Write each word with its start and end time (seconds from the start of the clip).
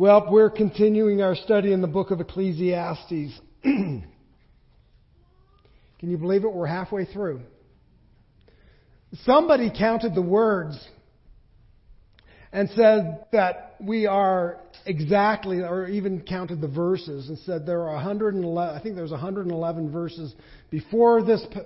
Well, 0.00 0.28
we're 0.30 0.48
continuing 0.48 1.20
our 1.20 1.34
study 1.34 1.74
in 1.74 1.82
the 1.82 1.86
book 1.86 2.10
of 2.10 2.22
Ecclesiastes. 2.22 3.38
Can 3.62 4.02
you 6.00 6.16
believe 6.16 6.44
it? 6.44 6.50
We're 6.50 6.64
halfway 6.64 7.04
through. 7.04 7.42
Somebody 9.26 9.70
counted 9.70 10.14
the 10.14 10.22
words 10.22 10.82
and 12.50 12.70
said 12.70 13.26
that 13.32 13.76
we 13.78 14.06
are 14.06 14.60
exactly, 14.86 15.58
or 15.60 15.86
even 15.86 16.22
counted 16.22 16.62
the 16.62 16.68
verses 16.68 17.28
and 17.28 17.36
said 17.40 17.66
there 17.66 17.82
are 17.82 17.96
111, 17.96 18.74
I 18.74 18.82
think 18.82 18.96
there's 18.96 19.10
111 19.10 19.92
verses 19.92 20.34
before 20.70 21.22
this, 21.22 21.44
uh, 21.52 21.56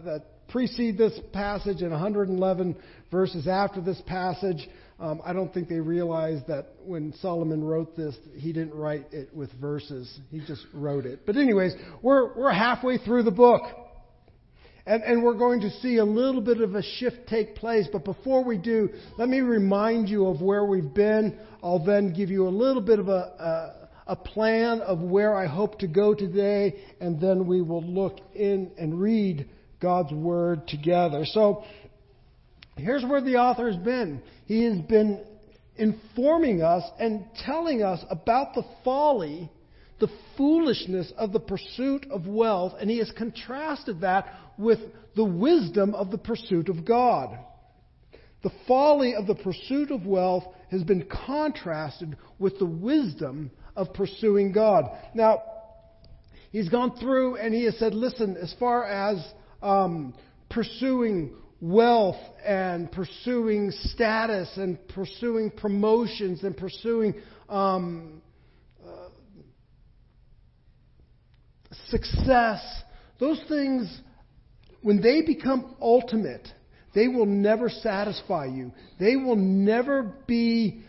that 0.00 0.24
precede 0.48 0.98
this 0.98 1.18
passage 1.32 1.80
and 1.80 1.92
111 1.92 2.76
verses 3.10 3.48
after 3.48 3.80
this 3.80 4.02
passage. 4.06 4.68
Um, 5.00 5.20
I 5.24 5.32
don't 5.32 5.52
think 5.52 5.68
they 5.68 5.80
realized 5.80 6.46
that 6.46 6.68
when 6.84 7.12
Solomon 7.20 7.64
wrote 7.64 7.96
this, 7.96 8.14
he 8.36 8.52
didn't 8.52 8.74
write 8.74 9.06
it 9.12 9.34
with 9.34 9.50
verses. 9.60 10.20
He 10.30 10.38
just 10.46 10.64
wrote 10.72 11.04
it. 11.04 11.26
But 11.26 11.36
anyways, 11.36 11.74
we're, 12.00 12.32
we're 12.34 12.52
halfway 12.52 12.98
through 12.98 13.24
the 13.24 13.32
book. 13.32 13.62
And, 14.86 15.02
and 15.02 15.24
we're 15.24 15.38
going 15.38 15.62
to 15.62 15.70
see 15.80 15.96
a 15.96 16.04
little 16.04 16.42
bit 16.42 16.60
of 16.60 16.74
a 16.74 16.82
shift 16.82 17.26
take 17.26 17.56
place. 17.56 17.88
But 17.90 18.04
before 18.04 18.44
we 18.44 18.58
do, 18.58 18.90
let 19.18 19.28
me 19.28 19.40
remind 19.40 20.08
you 20.08 20.26
of 20.26 20.40
where 20.40 20.64
we've 20.64 20.92
been. 20.94 21.38
I'll 21.62 21.84
then 21.84 22.12
give 22.12 22.30
you 22.30 22.46
a 22.46 22.50
little 22.50 22.82
bit 22.82 22.98
of 22.98 23.08
a, 23.08 23.10
a, 24.06 24.12
a 24.12 24.16
plan 24.16 24.80
of 24.80 25.00
where 25.00 25.34
I 25.34 25.46
hope 25.46 25.78
to 25.80 25.88
go 25.88 26.14
today. 26.14 26.76
And 27.00 27.20
then 27.20 27.46
we 27.46 27.62
will 27.62 27.82
look 27.82 28.18
in 28.34 28.70
and 28.78 29.00
read 29.00 29.48
God's 29.80 30.12
Word 30.12 30.68
together. 30.68 31.24
So, 31.24 31.64
here's 32.76 33.04
where 33.04 33.20
the 33.20 33.36
author 33.36 33.70
has 33.70 33.80
been. 33.80 34.22
He 34.46 34.64
has 34.64 34.78
been 34.80 35.24
informing 35.76 36.62
us 36.62 36.84
and 36.98 37.24
telling 37.44 37.82
us 37.82 38.04
about 38.10 38.54
the 38.54 38.64
folly, 38.84 39.50
the 40.00 40.08
foolishness 40.36 41.12
of 41.16 41.32
the 41.32 41.40
pursuit 41.40 42.06
of 42.10 42.26
wealth, 42.26 42.74
and 42.80 42.90
he 42.90 42.98
has 42.98 43.12
contrasted 43.16 44.00
that 44.00 44.26
with 44.58 44.80
the 45.16 45.24
wisdom 45.24 45.94
of 45.94 46.10
the 46.10 46.18
pursuit 46.18 46.68
of 46.68 46.84
God. 46.84 47.38
The 48.42 48.52
folly 48.68 49.14
of 49.14 49.26
the 49.26 49.34
pursuit 49.34 49.90
of 49.90 50.04
wealth 50.04 50.44
has 50.70 50.82
been 50.82 51.06
contrasted 51.26 52.16
with 52.38 52.58
the 52.58 52.66
wisdom 52.66 53.50
of 53.74 53.94
pursuing 53.94 54.52
God. 54.52 54.84
Now, 55.14 55.42
he's 56.50 56.68
gone 56.68 56.96
through 56.98 57.36
and 57.36 57.54
he 57.54 57.64
has 57.64 57.78
said, 57.78 57.94
listen, 57.94 58.36
as 58.36 58.54
far 58.58 58.84
as 58.84 59.24
um, 59.62 60.14
pursuing 60.50 61.32
wealth 61.64 62.16
and 62.44 62.92
pursuing 62.92 63.70
status 63.70 64.50
and 64.56 64.76
pursuing 64.88 65.50
promotions 65.50 66.44
and 66.44 66.54
pursuing 66.54 67.14
um, 67.48 68.20
uh, 68.86 69.08
success, 71.88 72.62
those 73.18 73.40
things, 73.48 73.98
when 74.82 75.00
they 75.00 75.22
become 75.22 75.74
ultimate, 75.80 76.46
they 76.94 77.08
will 77.08 77.24
never 77.24 77.70
satisfy 77.70 78.44
you. 78.44 78.70
They 79.00 79.16
will 79.16 79.36
never 79.36 80.14
be 80.26 80.82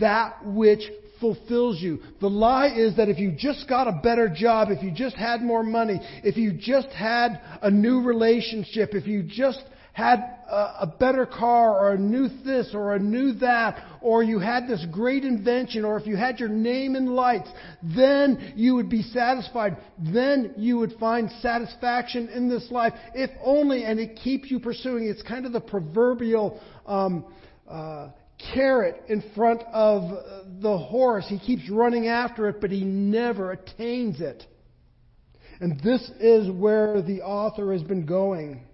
that 0.00 0.38
which 0.42 0.80
fulfills 1.20 1.82
you. 1.82 2.00
The 2.22 2.30
lie 2.30 2.72
is 2.74 2.96
that 2.96 3.10
if 3.10 3.18
you 3.18 3.34
just 3.36 3.68
got 3.68 3.88
a 3.88 4.00
better 4.02 4.32
job, 4.34 4.68
if 4.70 4.82
you 4.82 4.90
just 4.90 5.16
had 5.16 5.42
more 5.42 5.62
money, 5.62 6.00
if 6.22 6.38
you 6.38 6.54
just 6.54 6.88
had 6.88 7.40
a 7.60 7.70
new 7.70 8.00
relationship, 8.00 8.94
if 8.94 9.06
you 9.06 9.22
just 9.22 9.62
had 9.94 10.18
a, 10.50 10.80
a 10.80 10.94
better 10.98 11.24
car 11.24 11.78
or 11.78 11.92
a 11.92 11.98
new 11.98 12.28
this 12.44 12.72
or 12.74 12.96
a 12.96 12.98
new 12.98 13.32
that, 13.34 13.82
or 14.00 14.24
you 14.24 14.40
had 14.40 14.66
this 14.66 14.84
great 14.90 15.24
invention, 15.24 15.84
or 15.84 15.96
if 15.96 16.04
you 16.04 16.16
had 16.16 16.40
your 16.40 16.48
name 16.48 16.96
in 16.96 17.06
lights, 17.06 17.48
then 17.96 18.52
you 18.56 18.74
would 18.74 18.90
be 18.90 19.02
satisfied. 19.02 19.76
Then 20.12 20.52
you 20.56 20.78
would 20.78 20.94
find 20.98 21.30
satisfaction 21.40 22.28
in 22.28 22.48
this 22.48 22.72
life, 22.72 22.92
if 23.14 23.30
only, 23.40 23.84
and 23.84 24.00
it 24.00 24.16
keeps 24.16 24.50
you 24.50 24.58
pursuing. 24.58 25.06
It's 25.06 25.22
kind 25.22 25.46
of 25.46 25.52
the 25.52 25.60
proverbial 25.60 26.60
um, 26.86 27.24
uh, 27.68 28.08
carrot 28.52 29.00
in 29.08 29.22
front 29.36 29.62
of 29.72 30.10
the 30.60 30.76
horse. 30.76 31.24
He 31.28 31.38
keeps 31.38 31.70
running 31.70 32.08
after 32.08 32.48
it, 32.48 32.60
but 32.60 32.72
he 32.72 32.82
never 32.82 33.52
attains 33.52 34.20
it. 34.20 34.42
And 35.60 35.78
this 35.84 36.10
is 36.18 36.50
where 36.50 37.00
the 37.00 37.22
author 37.22 37.72
has 37.72 37.84
been 37.84 38.06
going. 38.06 38.64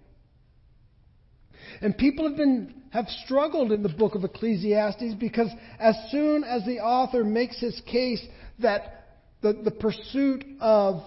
And 1.81 1.97
people 1.97 2.29
have 2.29 2.37
been 2.37 2.75
have 2.91 3.07
struggled 3.25 3.73
in 3.73 3.83
the 3.83 3.89
book 3.89 4.15
of 4.15 4.25
Ecclesiastes 4.25 5.15
because 5.19 5.49
as 5.79 5.95
soon 6.11 6.45
as 6.45 6.65
the 6.67 6.81
author 6.81 7.25
makes 7.25 7.59
his 7.61 7.81
case 7.87 8.25
that 8.59 9.07
the, 9.43 9.53
the 9.65 9.71
pursuit 9.71 10.45
of 10.61 11.03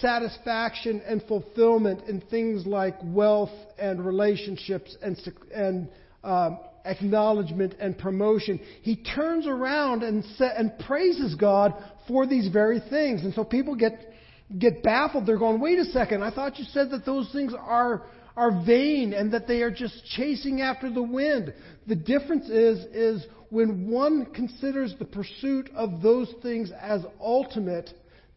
satisfaction 0.00 1.02
and 1.06 1.22
fulfillment 1.24 2.08
in 2.08 2.20
things 2.20 2.66
like 2.66 2.94
wealth 3.02 3.50
and 3.78 4.04
relationships 4.04 4.96
and, 5.02 5.16
and 5.52 5.88
um, 6.22 6.58
acknowledgement 6.84 7.74
and 7.80 7.98
promotion, 7.98 8.60
he 8.82 8.96
turns 8.96 9.46
around 9.46 10.02
and, 10.02 10.24
and 10.38 10.78
praises 10.86 11.34
God 11.34 11.74
for 12.06 12.26
these 12.26 12.48
very 12.48 12.80
things. 12.88 13.24
And 13.24 13.34
so 13.34 13.44
people 13.44 13.74
get, 13.74 14.12
get 14.58 14.82
baffled. 14.82 15.26
They're 15.26 15.38
going, 15.38 15.60
wait 15.60 15.78
a 15.78 15.84
second, 15.86 16.22
I 16.22 16.30
thought 16.30 16.58
you 16.58 16.64
said 16.66 16.90
that 16.92 17.04
those 17.04 17.30
things 17.32 17.52
are 17.58 18.04
are 18.36 18.64
vain 18.64 19.12
and 19.12 19.32
that 19.32 19.46
they 19.46 19.62
are 19.62 19.70
just 19.70 20.04
chasing 20.16 20.60
after 20.60 20.90
the 20.90 21.02
wind. 21.02 21.54
The 21.86 21.94
difference 21.94 22.48
is, 22.48 22.78
is 22.92 23.26
when 23.50 23.88
one 23.88 24.26
considers 24.34 24.94
the 24.98 25.04
pursuit 25.04 25.70
of 25.74 26.02
those 26.02 26.32
things 26.42 26.72
as 26.80 27.04
ultimate, 27.20 27.90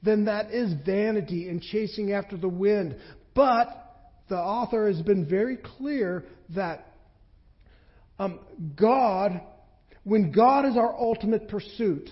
then 0.04 0.26
that 0.26 0.52
is 0.52 0.74
vanity 0.86 1.50
and 1.50 1.62
chasing 1.62 2.12
after 2.12 2.38
the 2.38 2.50
wind. 2.50 2.96
But 3.34 3.70
the 4.30 4.38
author 4.38 4.88
has 4.88 5.02
been 5.02 5.28
very 5.28 5.58
clear 5.58 6.26
that 6.56 6.94
um, 8.20 8.40
God, 8.80 9.42
when 10.04 10.32
God 10.32 10.66
is 10.66 10.76
our 10.76 10.94
ultimate 10.94 11.48
pursuit, 11.48 12.10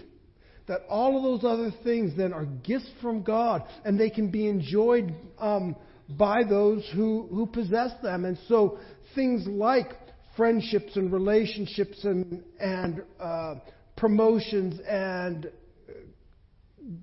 that 0.67 0.81
all 0.89 1.17
of 1.17 1.23
those 1.23 1.49
other 1.49 1.71
things 1.83 2.17
then 2.17 2.33
are 2.33 2.45
gifts 2.45 2.89
from 3.01 3.21
God 3.21 3.63
and 3.83 3.99
they 3.99 4.09
can 4.09 4.31
be 4.31 4.47
enjoyed 4.47 5.13
um, 5.37 5.75
by 6.09 6.43
those 6.43 6.87
who, 6.93 7.27
who 7.31 7.45
possess 7.45 7.91
them. 8.01 8.25
And 8.25 8.37
so 8.47 8.79
things 9.15 9.47
like 9.47 9.91
friendships 10.35 10.95
and 10.95 11.11
relationships 11.11 12.03
and, 12.03 12.43
and 12.59 13.01
uh, 13.19 13.55
promotions 13.97 14.79
and 14.87 15.49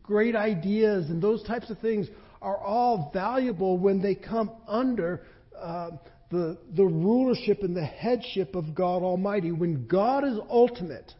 great 0.02 0.36
ideas 0.36 1.08
and 1.10 1.20
those 1.20 1.42
types 1.44 1.70
of 1.70 1.78
things 1.78 2.08
are 2.40 2.58
all 2.58 3.10
valuable 3.12 3.78
when 3.78 4.02
they 4.02 4.14
come 4.14 4.50
under 4.68 5.22
uh, 5.60 5.90
the, 6.30 6.58
the 6.76 6.84
rulership 6.84 7.62
and 7.62 7.76
the 7.76 7.84
headship 7.84 8.54
of 8.54 8.74
God 8.74 9.02
Almighty. 9.02 9.52
When 9.52 9.86
God 9.86 10.24
is 10.24 10.38
ultimate, 10.50 11.12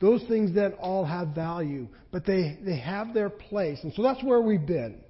those 0.00 0.22
things 0.28 0.54
then 0.54 0.72
all 0.74 1.04
have 1.04 1.28
value, 1.28 1.88
but 2.10 2.26
they, 2.26 2.58
they 2.62 2.76
have 2.76 3.14
their 3.14 3.30
place. 3.30 3.78
And 3.82 3.92
so 3.94 4.02
that's 4.02 4.22
where 4.22 4.40
we've 4.40 4.66
been. 4.66 5.00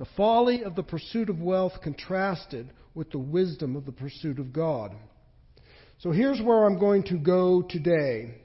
The 0.00 0.06
folly 0.16 0.64
of 0.64 0.76
the 0.76 0.82
pursuit 0.82 1.28
of 1.28 1.42
wealth 1.42 1.74
contrasted 1.82 2.72
with 2.94 3.10
the 3.10 3.18
wisdom 3.18 3.76
of 3.76 3.84
the 3.84 3.92
pursuit 3.92 4.38
of 4.38 4.50
God. 4.50 4.96
So 5.98 6.10
here's 6.10 6.40
where 6.40 6.64
I'm 6.64 6.78
going 6.78 7.02
to 7.08 7.18
go 7.18 7.60
today. 7.60 8.36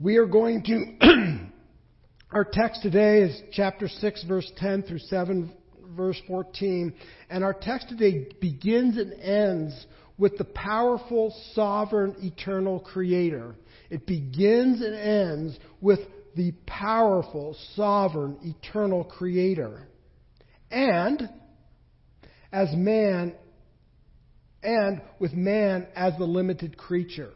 We 0.00 0.16
are 0.16 0.26
going 0.26 0.64
to, 0.64 1.46
our 2.32 2.44
text 2.44 2.82
today 2.82 3.20
is 3.20 3.40
chapter 3.52 3.86
6, 3.86 4.24
verse 4.24 4.50
10 4.56 4.82
through 4.82 4.98
7, 4.98 5.52
verse 5.96 6.20
14. 6.26 6.92
And 7.30 7.44
our 7.44 7.54
text 7.54 7.88
today 7.88 8.26
begins 8.40 8.98
and 8.98 9.12
ends 9.12 9.86
with 10.18 10.36
the 10.38 10.44
powerful, 10.44 11.32
sovereign, 11.54 12.16
eternal 12.18 12.80
Creator. 12.80 13.54
It 13.90 14.08
begins 14.08 14.82
and 14.82 14.96
ends 14.96 15.56
with 15.80 16.00
the 16.36 16.52
powerful, 16.66 17.56
sovereign, 17.74 18.38
eternal 18.42 19.04
Creator. 19.04 19.88
And 20.70 21.28
as 22.52 22.68
man, 22.74 23.34
and 24.62 25.00
with 25.18 25.32
man 25.32 25.86
as 25.96 26.12
the 26.18 26.24
limited 26.24 26.76
creature. 26.76 27.30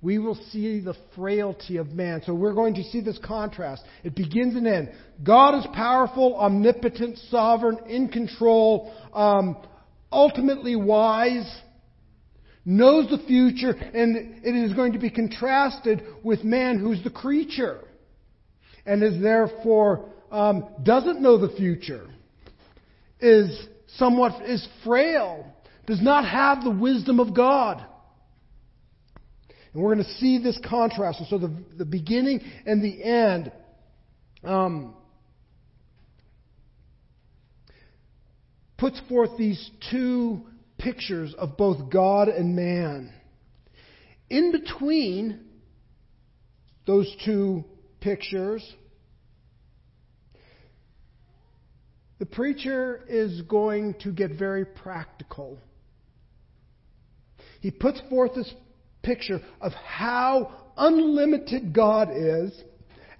We 0.00 0.18
will 0.18 0.36
see 0.52 0.80
the 0.80 0.94
frailty 1.16 1.76
of 1.78 1.88
man. 1.88 2.22
So 2.24 2.32
we're 2.32 2.54
going 2.54 2.74
to 2.74 2.84
see 2.84 3.00
this 3.00 3.18
contrast. 3.24 3.82
It 4.04 4.14
begins 4.14 4.54
and 4.54 4.66
ends. 4.66 4.90
God 5.24 5.58
is 5.58 5.66
powerful, 5.74 6.36
omnipotent, 6.36 7.18
sovereign, 7.30 7.78
in 7.88 8.08
control, 8.08 8.94
um, 9.12 9.56
ultimately 10.12 10.76
wise, 10.76 11.52
knows 12.64 13.10
the 13.10 13.18
future, 13.26 13.72
and 13.72 14.44
it 14.44 14.54
is 14.54 14.72
going 14.74 14.92
to 14.92 15.00
be 15.00 15.10
contrasted 15.10 16.04
with 16.22 16.44
man 16.44 16.78
who's 16.78 17.02
the 17.02 17.10
creature 17.10 17.80
and 18.88 19.02
is 19.02 19.20
therefore 19.20 20.06
um, 20.32 20.66
doesn't 20.82 21.20
know 21.20 21.36
the 21.36 21.54
future, 21.54 22.08
is 23.20 23.68
somewhat 23.96 24.42
is 24.46 24.66
frail, 24.82 25.46
does 25.86 26.00
not 26.02 26.24
have 26.24 26.64
the 26.64 26.70
wisdom 26.70 27.20
of 27.20 27.34
God. 27.34 27.84
And 29.72 29.82
we're 29.82 29.94
going 29.94 30.06
to 30.06 30.12
see 30.14 30.42
this 30.42 30.58
contrast. 30.66 31.20
And 31.20 31.28
so 31.28 31.36
the, 31.36 31.54
the 31.76 31.84
beginning 31.84 32.40
and 32.64 32.82
the 32.82 33.04
end 33.04 33.52
um, 34.42 34.94
puts 38.78 38.98
forth 39.06 39.36
these 39.36 39.70
two 39.90 40.46
pictures 40.78 41.34
of 41.36 41.58
both 41.58 41.90
God 41.92 42.28
and 42.28 42.56
man. 42.56 43.12
In 44.30 44.50
between 44.50 45.40
those 46.86 47.14
two 47.26 47.64
pictures, 48.00 48.62
the 52.18 52.26
preacher 52.26 53.04
is 53.08 53.42
going 53.42 53.94
to 54.00 54.10
get 54.10 54.32
very 54.32 54.64
practical. 54.64 55.58
He 57.60 57.70
puts 57.70 58.00
forth 58.08 58.34
this 58.34 58.52
picture 59.02 59.40
of 59.60 59.72
how 59.72 60.52
unlimited 60.76 61.72
God 61.72 62.08
is 62.12 62.52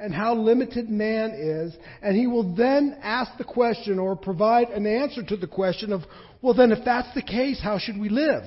and 0.00 0.14
how 0.14 0.34
limited 0.34 0.88
man 0.88 1.30
is, 1.30 1.76
and 2.02 2.16
he 2.16 2.28
will 2.28 2.54
then 2.54 2.98
ask 3.02 3.36
the 3.36 3.44
question 3.44 3.98
or 3.98 4.14
provide 4.14 4.68
an 4.68 4.86
answer 4.86 5.24
to 5.24 5.36
the 5.36 5.48
question 5.48 5.92
of, 5.92 6.02
well, 6.40 6.54
then 6.54 6.70
if 6.70 6.84
that's 6.84 7.12
the 7.14 7.22
case, 7.22 7.60
how 7.60 7.78
should 7.78 7.98
we 7.98 8.08
live? 8.08 8.44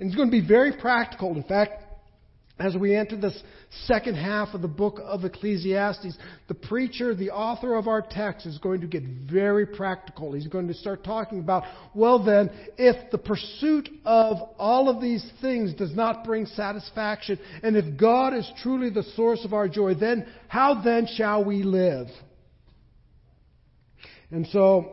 And 0.00 0.08
he's 0.08 0.16
going 0.16 0.28
to 0.28 0.40
be 0.40 0.46
very 0.46 0.72
practical. 0.72 1.36
In 1.36 1.44
fact, 1.44 1.83
as 2.56 2.76
we 2.76 2.94
enter 2.94 3.16
this 3.16 3.42
second 3.86 4.14
half 4.14 4.54
of 4.54 4.62
the 4.62 4.68
book 4.68 5.00
of 5.02 5.24
Ecclesiastes, 5.24 6.16
the 6.46 6.54
preacher, 6.54 7.12
the 7.12 7.30
author 7.30 7.74
of 7.74 7.88
our 7.88 8.00
text, 8.00 8.46
is 8.46 8.58
going 8.58 8.80
to 8.80 8.86
get 8.86 9.02
very 9.02 9.66
practical. 9.66 10.32
He's 10.32 10.46
going 10.46 10.68
to 10.68 10.74
start 10.74 11.02
talking 11.02 11.40
about, 11.40 11.64
well 11.94 12.24
then, 12.24 12.50
if 12.78 13.10
the 13.10 13.18
pursuit 13.18 13.88
of 14.04 14.36
all 14.56 14.88
of 14.88 15.02
these 15.02 15.28
things 15.40 15.74
does 15.74 15.96
not 15.96 16.24
bring 16.24 16.46
satisfaction, 16.46 17.40
and 17.64 17.76
if 17.76 17.98
God 17.98 18.34
is 18.34 18.48
truly 18.62 18.88
the 18.88 19.02
source 19.16 19.44
of 19.44 19.52
our 19.52 19.68
joy, 19.68 19.94
then 19.94 20.24
how 20.46 20.80
then 20.80 21.08
shall 21.12 21.44
we 21.44 21.64
live? 21.64 22.06
And 24.30 24.46
so, 24.46 24.92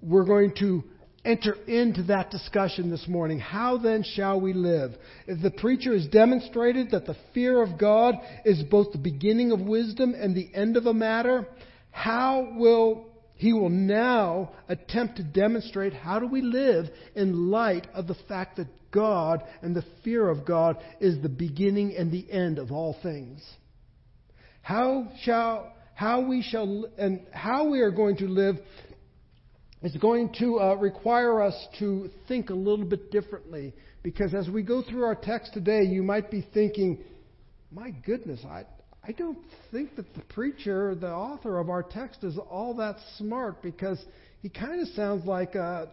we're 0.00 0.24
going 0.24 0.54
to 0.60 0.82
enter 1.24 1.52
into 1.66 2.04
that 2.04 2.30
discussion 2.30 2.90
this 2.90 3.06
morning. 3.06 3.38
How 3.38 3.76
then 3.78 4.02
shall 4.02 4.40
we 4.40 4.52
live? 4.52 4.92
If 5.26 5.42
the 5.42 5.50
preacher 5.50 5.92
has 5.92 6.06
demonstrated 6.06 6.90
that 6.90 7.06
the 7.06 7.16
fear 7.34 7.62
of 7.62 7.78
God 7.78 8.14
is 8.44 8.62
both 8.62 8.92
the 8.92 8.98
beginning 8.98 9.52
of 9.52 9.60
wisdom 9.60 10.14
and 10.16 10.34
the 10.34 10.50
end 10.54 10.76
of 10.76 10.86
a 10.86 10.94
matter, 10.94 11.46
how 11.90 12.54
will 12.56 13.06
he 13.34 13.52
will 13.52 13.70
now 13.70 14.50
attempt 14.68 15.16
to 15.16 15.22
demonstrate 15.22 15.94
how 15.94 16.18
do 16.18 16.26
we 16.26 16.42
live 16.42 16.86
in 17.14 17.50
light 17.50 17.86
of 17.94 18.06
the 18.06 18.16
fact 18.28 18.56
that 18.56 18.68
God 18.90 19.42
and 19.62 19.74
the 19.74 19.84
fear 20.04 20.28
of 20.28 20.44
God 20.44 20.76
is 21.00 21.22
the 21.22 21.28
beginning 21.28 21.94
and 21.96 22.12
the 22.12 22.30
end 22.30 22.58
of 22.58 22.70
all 22.70 22.96
things. 23.02 23.42
How 24.62 25.08
shall 25.22 25.72
how 25.94 26.20
we 26.22 26.42
shall 26.42 26.86
and 26.98 27.20
how 27.30 27.68
we 27.68 27.80
are 27.80 27.90
going 27.90 28.16
to 28.16 28.26
live 28.26 28.56
is 29.82 29.96
going 29.96 30.34
to 30.38 30.60
uh, 30.60 30.74
require 30.74 31.42
us 31.42 31.54
to 31.78 32.10
think 32.28 32.50
a 32.50 32.54
little 32.54 32.84
bit 32.84 33.10
differently. 33.10 33.72
Because 34.02 34.34
as 34.34 34.48
we 34.48 34.62
go 34.62 34.82
through 34.82 35.04
our 35.04 35.14
text 35.14 35.52
today, 35.54 35.82
you 35.82 36.02
might 36.02 36.30
be 36.30 36.46
thinking, 36.54 36.98
my 37.70 37.90
goodness, 37.90 38.40
I, 38.44 38.64
I 39.02 39.12
don't 39.12 39.38
think 39.70 39.96
that 39.96 40.12
the 40.14 40.22
preacher, 40.34 40.94
the 40.94 41.10
author 41.10 41.58
of 41.58 41.70
our 41.70 41.82
text, 41.82 42.24
is 42.24 42.38
all 42.50 42.74
that 42.74 42.96
smart 43.16 43.62
because 43.62 44.02
he 44.42 44.48
kind 44.48 44.80
of 44.80 44.88
sounds 44.88 45.26
like 45.26 45.54
a 45.54 45.88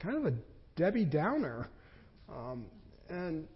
kind 0.00 0.16
of 0.16 0.32
a 0.32 0.36
Debbie 0.76 1.04
Downer. 1.04 1.68
Um, 2.28 2.66
and 3.08 3.46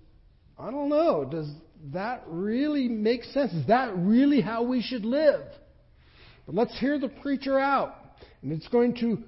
I 0.58 0.70
don't 0.70 0.88
know, 0.88 1.24
does 1.24 1.50
that 1.92 2.24
really 2.26 2.88
make 2.88 3.24
sense? 3.24 3.52
Is 3.52 3.66
that 3.66 3.96
really 3.96 4.40
how 4.40 4.62
we 4.62 4.82
should 4.82 5.04
live? 5.04 5.42
But 6.46 6.54
let's 6.54 6.78
hear 6.78 6.98
the 6.98 7.08
preacher 7.08 7.58
out. 7.58 7.94
And 8.42 8.52
it's 8.52 8.68
going 8.68 8.96
to 8.96 9.18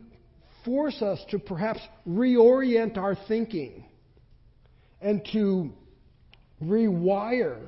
force 0.65 1.01
us 1.03 1.21
to 1.31 1.39
perhaps 1.39 1.81
reorient 2.09 2.97
our 2.97 3.17
thinking 3.29 3.85
and 5.01 5.27
to 5.33 5.71
rewire 6.63 7.59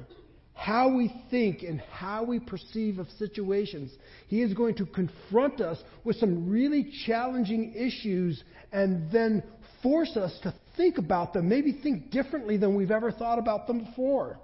how 0.55 0.97
we 0.97 1.15
think 1.31 1.63
and 1.63 1.81
how 1.93 2.25
we 2.25 2.41
perceive 2.41 2.99
of 2.99 3.07
situations. 3.19 3.93
He 4.29 4.41
is 4.41 4.55
going 4.55 4.75
to 4.77 4.87
confront 4.87 5.61
us 5.61 5.79
with 6.03 6.17
some 6.17 6.49
really 6.49 6.91
challenging 7.05 7.75
issues 7.75 8.43
and 8.73 9.11
then 9.13 9.43
force 9.83 10.17
us 10.17 10.37
to 10.43 10.55
think 10.77 10.97
about 10.99 11.35
them, 11.35 11.49
maybe 11.49 11.79
think 11.83 12.11
differently 12.11 12.57
than 12.57 12.75
we've 12.75 12.91
ever 12.91 13.13
thought 13.13 13.39
about 13.39 13.67
them 13.67 13.85
before. 13.85 14.39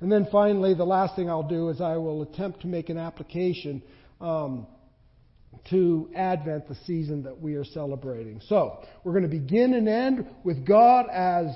And 0.00 0.10
then 0.10 0.26
finally, 0.32 0.74
the 0.74 0.84
last 0.84 1.16
thing 1.16 1.28
I'll 1.28 1.48
do 1.48 1.68
is 1.68 1.80
I 1.80 1.96
will 1.96 2.22
attempt 2.22 2.62
to 2.62 2.66
make 2.66 2.88
an 2.88 2.98
application 2.98 3.82
um, 4.20 4.66
to 5.70 6.10
Advent, 6.14 6.68
the 6.68 6.76
season 6.86 7.22
that 7.24 7.40
we 7.40 7.54
are 7.54 7.64
celebrating. 7.64 8.40
So, 8.48 8.84
we're 9.02 9.12
going 9.12 9.28
to 9.28 9.28
begin 9.28 9.74
and 9.74 9.88
end 9.88 10.26
with 10.44 10.66
God 10.66 11.06
as 11.10 11.46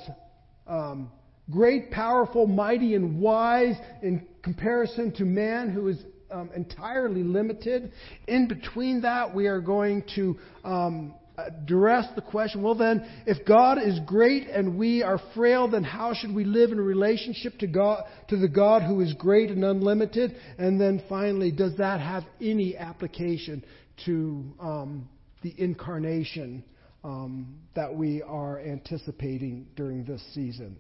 um, 0.67 1.11
great, 1.51 1.91
powerful, 1.91 2.47
mighty, 2.47 2.95
and 2.95 3.21
wise 3.21 3.77
in 4.03 4.27
comparison 4.43 5.13
to 5.13 5.25
man 5.25 5.71
who 5.71 5.89
is 5.89 5.99
um, 6.31 6.51
entirely 6.55 7.23
limited. 7.23 7.93
In 8.27 8.49
between 8.49 9.03
that, 9.03 9.35
we 9.35 9.47
are 9.47 9.61
going 9.61 10.05
to 10.15 10.39
um, 10.65 11.15
address 11.39 12.07
the 12.15 12.21
question 12.21 12.63
well, 12.63 12.75
then, 12.75 13.09
if 13.27 13.47
God 13.47 13.79
is 13.79 13.99
great 14.07 14.49
and 14.49 14.77
we 14.77 15.03
are 15.03 15.21
frail, 15.35 15.69
then 15.69 15.85
how 15.85 16.13
should 16.15 16.35
we 16.35 16.45
live 16.45 16.73
in 16.73 16.81
relationship 16.81 17.59
to, 17.59 17.67
God, 17.67 18.05
to 18.29 18.37
the 18.37 18.49
God 18.49 18.83
who 18.83 19.01
is 19.01 19.13
great 19.15 19.51
and 19.51 19.65
unlimited? 19.65 20.37
And 20.59 20.81
then 20.81 21.03
finally, 21.09 21.53
does 21.53 21.77
that 21.77 22.01
have 22.01 22.25
any 22.41 22.77
application 22.77 23.65
to 24.07 24.45
um, 24.61 25.09
the 25.43 25.55
incarnation 25.59 26.65
um, 27.05 27.59
that 27.75 27.95
we 27.95 28.23
are 28.23 28.61
anticipating 28.61 29.67
during 29.77 30.05
this 30.05 30.23
season. 30.35 30.77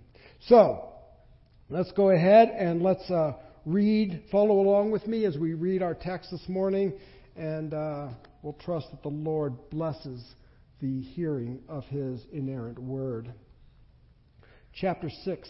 So, 0.46 0.88
let's 1.68 1.92
go 1.92 2.10
ahead 2.10 2.48
and 2.48 2.82
let's 2.82 3.08
uh, 3.10 3.32
read, 3.64 4.22
follow 4.30 4.60
along 4.60 4.90
with 4.90 5.06
me 5.06 5.24
as 5.24 5.36
we 5.36 5.54
read 5.54 5.82
our 5.82 5.94
text 5.94 6.30
this 6.30 6.48
morning, 6.48 6.92
and 7.36 7.72
uh, 7.74 8.08
we'll 8.42 8.56
trust 8.64 8.90
that 8.90 9.02
the 9.02 9.08
Lord 9.08 9.54
blesses 9.70 10.24
the 10.80 11.02
hearing 11.02 11.60
of 11.68 11.84
His 11.84 12.20
inerrant 12.32 12.78
word. 12.78 13.32
Chapter 14.74 15.10
6, 15.24 15.48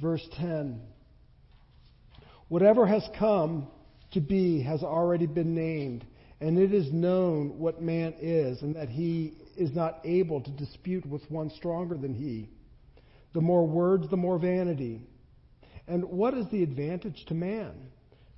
verse 0.00 0.26
10. 0.38 0.80
Whatever 2.48 2.86
has 2.86 3.06
come 3.18 3.68
to 4.12 4.20
be 4.20 4.62
has 4.62 4.82
already 4.82 5.26
been 5.26 5.54
named 5.54 6.04
and 6.40 6.58
it 6.58 6.72
is 6.72 6.92
known 6.92 7.58
what 7.58 7.82
man 7.82 8.14
is, 8.20 8.62
and 8.62 8.74
that 8.76 8.88
he 8.88 9.34
is 9.56 9.74
not 9.74 10.00
able 10.04 10.40
to 10.40 10.50
dispute 10.52 11.04
with 11.04 11.22
one 11.30 11.50
stronger 11.50 11.96
than 11.96 12.14
he. 12.14 12.48
The 13.34 13.40
more 13.40 13.66
words, 13.66 14.08
the 14.08 14.16
more 14.16 14.38
vanity. 14.38 15.02
And 15.86 16.04
what 16.04 16.34
is 16.34 16.46
the 16.50 16.62
advantage 16.62 17.24
to 17.28 17.34
man? 17.34 17.90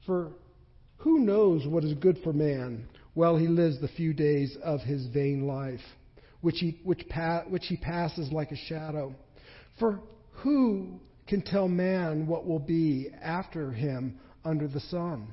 For 0.04 0.32
who 0.96 1.20
knows 1.20 1.66
what 1.66 1.84
is 1.84 1.94
good 1.94 2.18
for 2.24 2.32
man 2.32 2.88
while 3.14 3.36
he 3.36 3.46
lives 3.46 3.80
the 3.80 3.88
few 3.88 4.12
days 4.12 4.56
of 4.64 4.80
his 4.80 5.06
vain 5.06 5.46
life, 5.46 5.80
which 6.40 6.56
he, 6.58 6.80
which, 6.82 7.08
pa- 7.08 7.44
which 7.48 7.66
he 7.66 7.76
passes 7.76 8.32
like 8.32 8.50
a 8.50 8.56
shadow? 8.56 9.14
For 9.78 10.00
who 10.42 11.00
can 11.28 11.42
tell 11.42 11.68
man 11.68 12.26
what 12.26 12.46
will 12.46 12.58
be 12.58 13.10
after 13.22 13.70
him 13.70 14.18
under 14.44 14.66
the 14.66 14.80
sun? 14.80 15.28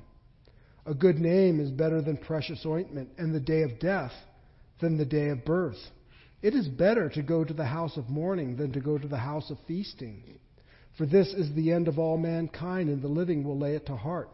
A 0.90 0.96
good 0.96 1.20
name 1.20 1.60
is 1.60 1.70
better 1.70 2.02
than 2.02 2.18
precious 2.18 2.66
ointment, 2.66 3.10
and 3.20 3.32
the 3.32 3.40
day 3.40 3.62
of 3.62 3.80
death 3.80 4.12
than 4.82 4.98
the 4.98 5.06
day 5.06 5.30
of 5.30 5.46
birth. 5.46 5.78
It 6.42 6.56
is 6.56 6.68
better 6.68 7.10
to 7.10 7.22
go 7.22 7.44
to 7.44 7.54
the 7.54 7.66
house 7.66 7.96
of 7.96 8.10
mourning 8.10 8.56
than 8.56 8.72
to 8.72 8.80
go 8.80 8.98
to 8.98 9.08
the 9.08 9.16
house 9.16 9.52
of 9.52 9.60
feasting. 9.68 10.24
For 10.98 11.06
this 11.06 11.28
is 11.28 11.54
the 11.54 11.72
end 11.72 11.88
of 11.88 12.00
all 12.00 12.18
mankind, 12.18 12.90
and 12.90 13.04
the 13.04 13.08
living 13.08 13.44
will 13.44 13.60
lay 13.60 13.76
it 13.76 13.86
to 13.86 13.96
heart. 13.96 14.30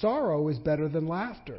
Sorrow 0.00 0.48
is 0.48 0.58
better 0.58 0.88
than 0.88 1.06
laughter, 1.06 1.58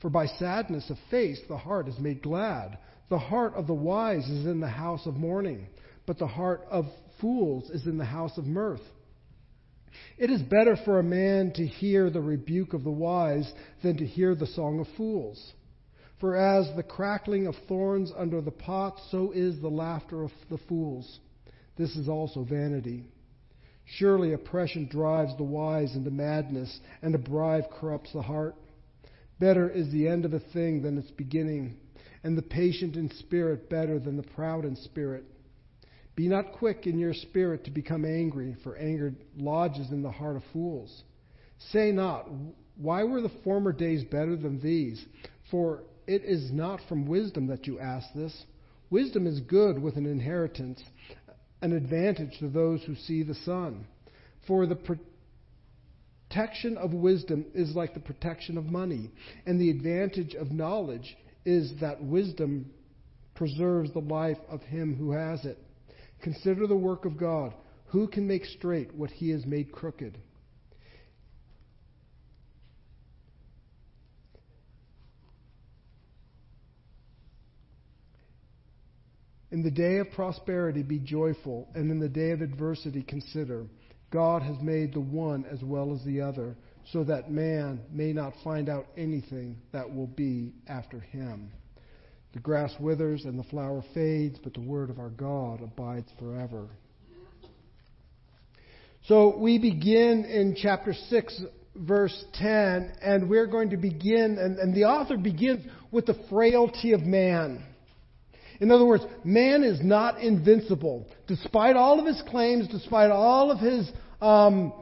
for 0.00 0.10
by 0.10 0.26
sadness 0.26 0.88
of 0.88 0.96
face 1.10 1.40
the 1.48 1.58
heart 1.58 1.88
is 1.88 1.98
made 1.98 2.22
glad. 2.22 2.78
The 3.08 3.18
heart 3.18 3.54
of 3.54 3.66
the 3.66 3.74
wise 3.74 4.28
is 4.28 4.46
in 4.46 4.60
the 4.60 4.68
house 4.68 5.06
of 5.06 5.16
mourning, 5.16 5.66
but 6.06 6.18
the 6.20 6.26
heart 6.28 6.60
of 6.70 6.86
fools 7.20 7.68
is 7.70 7.86
in 7.86 7.98
the 7.98 8.04
house 8.04 8.38
of 8.38 8.46
mirth. 8.46 8.82
It 10.18 10.30
is 10.30 10.42
better 10.42 10.76
for 10.76 10.98
a 10.98 11.02
man 11.04 11.52
to 11.52 11.66
hear 11.66 12.10
the 12.10 12.20
rebuke 12.20 12.72
of 12.74 12.84
the 12.84 12.90
wise 12.90 13.52
than 13.82 13.96
to 13.98 14.06
hear 14.06 14.34
the 14.34 14.46
song 14.46 14.80
of 14.80 14.88
fools. 14.96 15.52
For 16.20 16.36
as 16.36 16.74
the 16.74 16.82
crackling 16.82 17.46
of 17.46 17.54
thorns 17.68 18.12
under 18.16 18.40
the 18.40 18.50
pot, 18.50 19.00
so 19.10 19.32
is 19.32 19.60
the 19.60 19.68
laughter 19.68 20.22
of 20.22 20.32
the 20.48 20.58
fools. 20.58 21.20
This 21.76 21.94
is 21.96 22.08
also 22.08 22.42
vanity. 22.42 23.10
Surely 23.84 24.32
oppression 24.32 24.88
drives 24.88 25.36
the 25.36 25.44
wise 25.44 25.94
into 25.94 26.10
madness, 26.10 26.80
and 27.02 27.14
a 27.14 27.18
bribe 27.18 27.70
corrupts 27.70 28.12
the 28.12 28.22
heart. 28.22 28.56
Better 29.38 29.68
is 29.68 29.90
the 29.92 30.08
end 30.08 30.24
of 30.24 30.32
a 30.32 30.40
thing 30.40 30.82
than 30.82 30.96
its 30.98 31.10
beginning, 31.10 31.76
and 32.24 32.36
the 32.36 32.42
patient 32.42 32.96
in 32.96 33.10
spirit 33.10 33.68
better 33.68 33.98
than 33.98 34.16
the 34.16 34.22
proud 34.22 34.64
in 34.64 34.74
spirit. 34.76 35.24
Be 36.16 36.28
not 36.28 36.52
quick 36.52 36.86
in 36.86 36.98
your 36.98 37.12
spirit 37.12 37.64
to 37.64 37.70
become 37.70 38.06
angry, 38.06 38.56
for 38.64 38.76
anger 38.76 39.14
lodges 39.36 39.90
in 39.92 40.02
the 40.02 40.10
heart 40.10 40.36
of 40.36 40.42
fools. 40.52 41.04
Say 41.70 41.92
not, 41.92 42.28
Why 42.76 43.04
were 43.04 43.20
the 43.20 43.32
former 43.44 43.72
days 43.72 44.02
better 44.04 44.34
than 44.34 44.60
these? 44.60 45.04
For 45.50 45.82
it 46.06 46.24
is 46.24 46.50
not 46.50 46.80
from 46.88 47.06
wisdom 47.06 47.46
that 47.48 47.66
you 47.66 47.78
ask 47.78 48.06
this. 48.14 48.44
Wisdom 48.88 49.26
is 49.26 49.40
good 49.40 49.78
with 49.78 49.96
an 49.96 50.06
inheritance, 50.06 50.82
an 51.60 51.72
advantage 51.72 52.38
to 52.38 52.48
those 52.48 52.82
who 52.84 52.94
see 52.94 53.22
the 53.22 53.34
sun. 53.34 53.86
For 54.46 54.66
the 54.66 54.98
protection 56.30 56.78
of 56.78 56.94
wisdom 56.94 57.44
is 57.54 57.74
like 57.74 57.92
the 57.92 58.00
protection 58.00 58.56
of 58.56 58.66
money, 58.66 59.10
and 59.44 59.60
the 59.60 59.70
advantage 59.70 60.34
of 60.34 60.50
knowledge 60.50 61.16
is 61.44 61.72
that 61.80 62.02
wisdom 62.02 62.70
preserves 63.34 63.92
the 63.92 64.00
life 64.00 64.38
of 64.48 64.62
him 64.62 64.96
who 64.96 65.10
has 65.12 65.44
it. 65.44 65.58
Consider 66.22 66.66
the 66.66 66.76
work 66.76 67.04
of 67.04 67.16
God. 67.16 67.54
Who 67.86 68.08
can 68.08 68.26
make 68.26 68.44
straight 68.44 68.94
what 68.94 69.10
he 69.10 69.30
has 69.30 69.46
made 69.46 69.72
crooked? 69.72 70.18
In 79.52 79.62
the 79.62 79.70
day 79.70 79.98
of 79.98 80.10
prosperity, 80.10 80.82
be 80.82 80.98
joyful, 80.98 81.68
and 81.74 81.90
in 81.90 82.00
the 82.00 82.08
day 82.08 82.32
of 82.32 82.42
adversity, 82.42 83.02
consider 83.02 83.66
God 84.10 84.42
has 84.42 84.56
made 84.60 84.92
the 84.92 85.00
one 85.00 85.44
as 85.50 85.62
well 85.62 85.94
as 85.94 86.04
the 86.04 86.20
other, 86.20 86.56
so 86.92 87.04
that 87.04 87.30
man 87.30 87.80
may 87.90 88.12
not 88.12 88.34
find 88.44 88.68
out 88.68 88.86
anything 88.96 89.56
that 89.72 89.94
will 89.94 90.08
be 90.08 90.52
after 90.68 91.00
him. 91.00 91.52
The 92.36 92.42
grass 92.42 92.74
withers 92.78 93.24
and 93.24 93.38
the 93.38 93.44
flower 93.44 93.82
fades, 93.94 94.38
but 94.44 94.52
the 94.52 94.60
word 94.60 94.90
of 94.90 94.98
our 94.98 95.08
God 95.08 95.62
abides 95.62 96.10
forever. 96.18 96.68
So 99.06 99.38
we 99.38 99.56
begin 99.58 100.26
in 100.26 100.54
chapter 100.54 100.92
6, 100.92 101.42
verse 101.76 102.24
10, 102.34 102.92
and 103.00 103.30
we're 103.30 103.46
going 103.46 103.70
to 103.70 103.78
begin, 103.78 104.36
and, 104.38 104.58
and 104.58 104.74
the 104.74 104.84
author 104.84 105.16
begins 105.16 105.64
with 105.90 106.04
the 106.04 106.26
frailty 106.28 106.92
of 106.92 107.00
man. 107.00 107.64
In 108.60 108.70
other 108.70 108.84
words, 108.84 109.04
man 109.24 109.64
is 109.64 109.80
not 109.82 110.20
invincible. 110.20 111.06
Despite 111.26 111.74
all 111.74 111.98
of 111.98 112.04
his 112.04 112.22
claims, 112.28 112.68
despite 112.68 113.10
all 113.10 113.50
of 113.50 113.60
his, 113.60 113.90
um, 114.20 114.74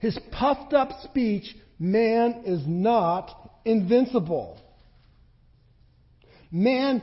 his 0.00 0.18
puffed 0.32 0.72
up 0.72 1.00
speech, 1.04 1.54
man 1.78 2.42
is 2.44 2.64
not 2.66 3.30
invincible. 3.64 4.60
Man 6.54 7.02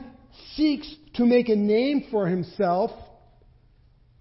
seeks 0.54 0.90
to 1.16 1.26
make 1.26 1.50
a 1.50 1.54
name 1.54 2.06
for 2.10 2.26
himself, 2.26 2.90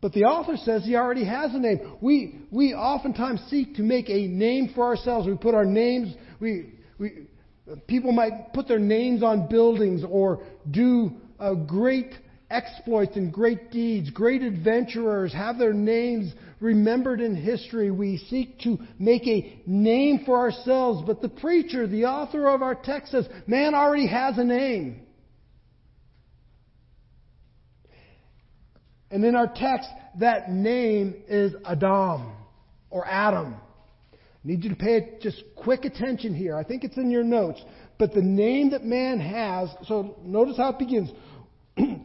but 0.02 0.12
the 0.12 0.26
author 0.26 0.58
says 0.58 0.84
he 0.84 0.98
already 0.98 1.24
has 1.24 1.56
a 1.56 1.58
name. 1.58 1.80
We, 2.02 2.42
we 2.52 2.74
oftentimes 2.74 3.42
seek 3.50 3.76
to 3.76 3.82
make 3.82 4.10
a 4.10 4.28
name 4.28 4.74
for 4.76 4.84
ourselves. 4.84 5.26
We 5.26 5.38
put 5.38 5.56
our 5.56 5.64
names, 5.64 6.14
we, 6.42 6.74
we, 7.00 7.28
people 7.88 8.12
might 8.12 8.52
put 8.54 8.68
their 8.68 8.78
names 8.78 9.24
on 9.24 9.48
buildings 9.48 10.04
or 10.06 10.44
do 10.70 11.12
uh, 11.40 11.54
great 11.54 12.12
exploits 12.50 13.16
and 13.16 13.32
great 13.32 13.72
deeds. 13.72 14.10
Great 14.10 14.42
adventurers 14.42 15.32
have 15.32 15.58
their 15.58 15.72
names 15.72 16.34
remembered 16.60 17.22
in 17.22 17.38
history. 17.38 17.90
We 17.90 18.18
seek 18.30 18.60
to 18.64 18.80
make 19.00 19.26
a 19.28 19.64
name 19.66 20.24
for 20.26 20.38
ourselves, 20.38 21.04
but 21.08 21.22
the 21.22 21.30
preacher, 21.30 21.88
the 21.88 22.04
author 22.04 22.50
of 22.50 22.62
our 22.62 22.76
text 22.76 23.14
says, 23.14 23.30
man 23.48 23.74
already 23.76 24.08
has 24.08 24.38
a 24.38 24.44
name. 24.44 25.04
And 29.12 29.26
in 29.26 29.36
our 29.36 29.48
text, 29.48 29.90
that 30.20 30.50
name 30.50 31.16
is 31.28 31.54
Adam 31.66 32.34
or 32.90 33.06
Adam. 33.06 33.56
I 34.14 34.48
need 34.48 34.64
you 34.64 34.70
to 34.70 34.76
pay 34.76 35.18
just 35.22 35.44
quick 35.56 35.86
attention 35.86 36.34
here. 36.34 36.56
I 36.56 36.64
think 36.64 36.84
it's 36.84 36.98
in 36.98 37.12
your 37.12 37.24
notes. 37.24 37.62
But 38.00 38.14
the 38.14 38.22
name 38.22 38.72
that 38.72 38.84
man 38.84 39.20
has, 39.20 39.70
so 39.88 40.16
notice 40.24 40.58
how 40.58 40.70
it 40.70 40.80
begins. 40.80 41.12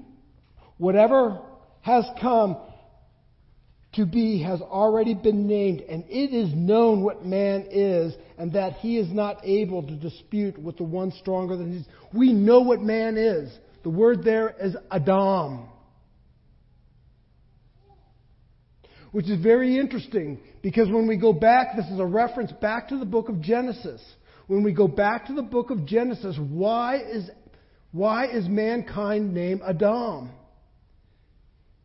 Whatever 0.78 1.40
has 1.80 2.04
come 2.20 2.58
to 3.94 4.04
be 4.04 4.42
has 4.42 4.60
already 4.60 5.14
been 5.14 5.46
named, 5.46 5.80
and 5.80 6.04
it 6.08 6.34
is 6.34 6.52
known 6.54 7.02
what 7.02 7.24
man 7.24 7.66
is, 7.70 8.14
and 8.36 8.52
that 8.52 8.74
he 8.74 8.98
is 8.98 9.10
not 9.10 9.40
able 9.42 9.82
to 9.82 9.96
dispute 9.96 10.58
with 10.58 10.76
the 10.76 10.84
one 10.84 11.12
stronger 11.12 11.56
than 11.56 11.72
he 11.72 11.78
is. 11.78 11.86
We 12.12 12.34
know 12.34 12.60
what 12.60 12.82
man 12.82 13.16
is. 13.16 13.50
The 13.84 13.90
word 13.90 14.22
there 14.22 14.54
is 14.60 14.76
Adam. 14.90 15.68
Which 19.12 19.28
is 19.28 19.40
very 19.42 19.78
interesting 19.78 20.38
because 20.62 20.88
when 20.88 21.06
we 21.06 21.16
go 21.16 21.32
back, 21.32 21.76
this 21.76 21.86
is 21.86 21.98
a 21.98 22.06
reference 22.06 22.52
back 22.52 22.88
to 22.88 22.98
the 22.98 23.04
book 23.04 23.28
of 23.28 23.40
Genesis. 23.40 24.02
When 24.46 24.62
we 24.62 24.72
go 24.72 24.88
back 24.88 25.26
to 25.26 25.34
the 25.34 25.42
book 25.42 25.70
of 25.70 25.86
Genesis, 25.86 26.36
why 26.38 26.98
is, 26.98 27.30
why 27.92 28.26
is 28.26 28.48
mankind 28.48 29.34
named 29.34 29.62
Adam? 29.66 30.30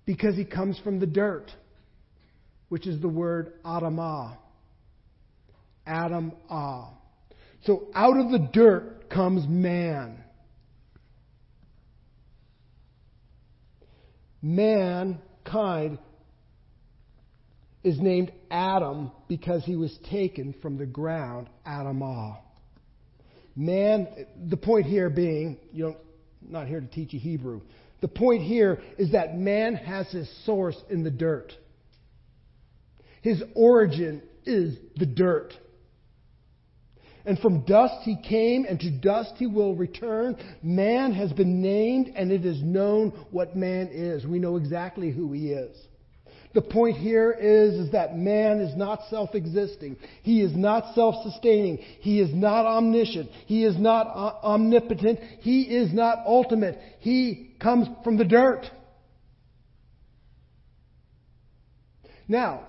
Because 0.06 0.36
he 0.36 0.46
comes 0.46 0.80
from 0.80 1.00
the 1.00 1.06
dirt, 1.06 1.52
which 2.70 2.88
is 2.88 3.02
the 3.02 3.08
word 3.08 3.54
Adamah. 3.64 4.38
Adam 5.86 6.34
Ah. 6.50 6.92
So 7.66 7.88
out 7.94 8.18
of 8.18 8.32
the 8.32 8.50
dirt 8.52 9.10
comes 9.10 9.48
man. 9.48 10.24
Mankind 14.42 16.00
is 17.84 18.00
named 18.00 18.32
Adam 18.50 19.12
because 19.28 19.64
he 19.66 19.76
was 19.76 19.98
taken 20.10 20.54
from 20.62 20.78
the 20.78 20.86
ground, 20.86 21.50
Adamah. 21.66 22.38
Man, 23.56 24.08
the 24.50 24.58
point 24.58 24.86
here 24.86 25.10
being, 25.10 25.58
you 25.74 25.86
know, 25.86 25.98
not 26.48 26.68
here 26.68 26.80
to 26.80 26.88
teach 26.88 27.14
you 27.14 27.20
Hebrew. 27.20 27.62
The 28.02 28.08
point 28.08 28.44
here 28.44 28.82
is 28.98 29.12
that 29.12 29.38
man 29.38 29.76
has 29.76 30.10
his 30.10 30.30
source 30.46 30.78
in 30.90 31.04
the 31.04 31.12
dirt. 31.12 31.54
His 33.22 33.42
origin 33.56 34.24
is 34.46 34.78
the 34.96 35.06
dirt. 35.06 35.54
And 37.24 37.38
from 37.38 37.62
dust 37.66 38.02
he 38.04 38.18
came, 38.18 38.66
and 38.68 38.80
to 38.80 38.90
dust 38.90 39.34
he 39.38 39.46
will 39.46 39.76
return. 39.76 40.38
Man 40.64 41.14
has 41.14 41.32
been 41.32 41.62
named, 41.62 42.12
and 42.16 42.32
it 42.32 42.46
is 42.46 42.62
known 42.64 43.10
what 43.30 43.56
man 43.56 43.90
is. 43.92 44.26
We 44.26 44.40
know 44.40 44.58
exactly 44.58 45.12
who 45.12 45.32
he 45.32 45.52
is. 45.52 45.78
The 46.54 46.62
point 46.62 46.98
here 46.98 47.32
is, 47.32 47.76
is 47.76 47.92
that 47.94 48.18
man 48.18 48.60
is 48.60 48.76
not 48.76 49.02
self-existing. 49.10 49.96
He 50.22 50.42
is 50.42 50.54
not 50.56 50.94
self-sustaining. 50.96 51.78
He 52.02 52.20
is 52.20 52.34
not 52.34 52.66
omniscient. 52.66 53.30
He 53.46 53.64
is 53.64 53.78
not 53.78 54.08
omnipotent. 54.44 55.20
He 55.40 55.62
is 55.62 55.94
not 55.94 56.20
ultimate. 56.26 56.78
He 57.00 57.56
comes 57.62 57.88
from 58.04 58.18
the 58.18 58.26
dirt. 58.26 58.66
Now, 62.28 62.68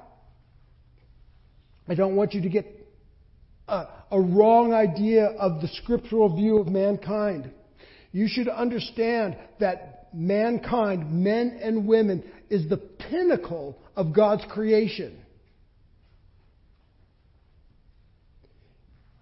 I 1.89 1.95
don't 1.95 2.15
want 2.15 2.35
you 2.35 2.43
to 2.43 2.49
get 2.49 2.67
a, 3.67 3.87
a 4.13 4.21
wrong 4.21 4.73
idea 4.73 5.27
of 5.27 5.61
the 5.61 5.69
scriptural 5.69 6.35
view 6.37 6.59
of 6.59 6.69
mankind. 6.69 7.51
You 8.13 8.29
should 8.29 8.49
understand 8.49 9.37
that 9.59 10.09
mankind, 10.13 11.13
men 11.13 11.59
and 11.63 11.87
women, 11.87 12.23
is 12.53 12.69
the 12.69 12.77
pinnacle 12.77 13.79
of 13.97 14.13
God's 14.13 14.45
creation. 14.51 15.17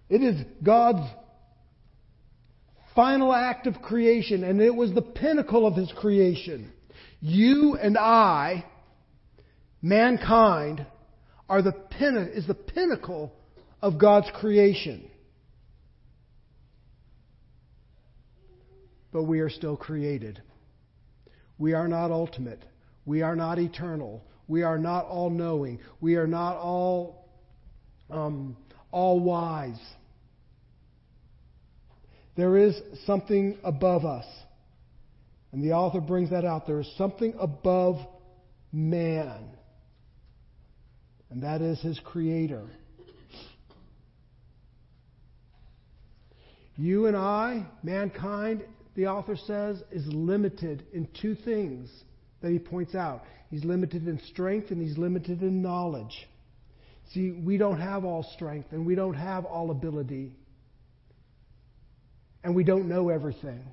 It 0.09 0.21
is 0.21 0.41
God's 0.61 1.09
final 2.93 3.31
act 3.31 3.67
of 3.67 3.81
creation, 3.81 4.43
and 4.43 4.59
it 4.59 4.75
was 4.75 4.93
the 4.93 5.01
pinnacle 5.01 5.65
of 5.65 5.77
His 5.77 5.89
creation. 5.95 6.73
You 7.21 7.77
and 7.81 7.97
I, 7.97 8.65
mankind, 9.81 10.85
are 11.47 11.61
the 11.61 11.71
pin- 11.71 12.33
is 12.35 12.45
the 12.47 12.53
pinnacle 12.53 13.31
of 13.81 13.97
God's 13.97 14.27
creation. 14.33 15.09
But 19.13 19.23
we 19.23 19.39
are 19.39 19.49
still 19.49 19.77
created. 19.77 20.41
We 21.57 21.71
are 21.71 21.87
not 21.87 22.11
ultimate. 22.11 22.61
We 23.05 23.21
are 23.21 23.35
not 23.35 23.59
eternal. 23.59 24.23
We 24.47 24.63
are 24.63 24.77
not 24.77 25.05
all 25.05 25.29
knowing. 25.29 25.79
We 26.01 26.15
are 26.15 26.27
not 26.27 26.57
all, 26.57 27.29
um, 28.09 28.57
all 28.91 29.19
wise. 29.19 29.79
There 32.35 32.57
is 32.57 32.79
something 33.05 33.57
above 33.63 34.05
us. 34.05 34.25
And 35.51 35.63
the 35.63 35.73
author 35.73 35.99
brings 35.99 36.29
that 36.29 36.45
out. 36.45 36.65
There 36.65 36.79
is 36.79 36.91
something 36.97 37.33
above 37.39 37.97
man. 38.71 39.49
And 41.29 41.43
that 41.43 41.61
is 41.61 41.79
his 41.81 41.99
creator. 42.03 42.67
You 46.77 47.07
and 47.07 47.15
I, 47.15 47.65
mankind, 47.83 48.63
the 48.95 49.07
author 49.07 49.35
says, 49.35 49.81
is 49.91 50.05
limited 50.07 50.83
in 50.93 51.07
two 51.21 51.35
things 51.35 51.89
that 52.41 52.51
he 52.51 52.59
points 52.59 52.95
out. 52.95 53.23
He's 53.49 53.63
limited 53.63 54.07
in 54.07 54.19
strength 54.29 54.71
and 54.71 54.81
he's 54.81 54.97
limited 54.97 55.41
in 55.41 55.61
knowledge. 55.61 56.27
See, 57.13 57.31
we 57.31 57.57
don't 57.57 57.79
have 57.79 58.05
all 58.05 58.23
strength 58.35 58.69
and 58.71 58.85
we 58.85 58.95
don't 58.95 59.13
have 59.13 59.45
all 59.45 59.71
ability. 59.71 60.31
And 62.43 62.55
we 62.55 62.63
don't 62.63 62.87
know 62.87 63.09
everything. 63.09 63.63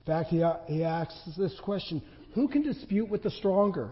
In 0.00 0.12
fact, 0.12 0.28
he, 0.30 0.44
he 0.66 0.84
asks 0.84 1.14
this 1.36 1.58
question 1.62 2.02
Who 2.34 2.48
can 2.48 2.62
dispute 2.62 3.08
with 3.08 3.22
the 3.22 3.30
stronger? 3.30 3.90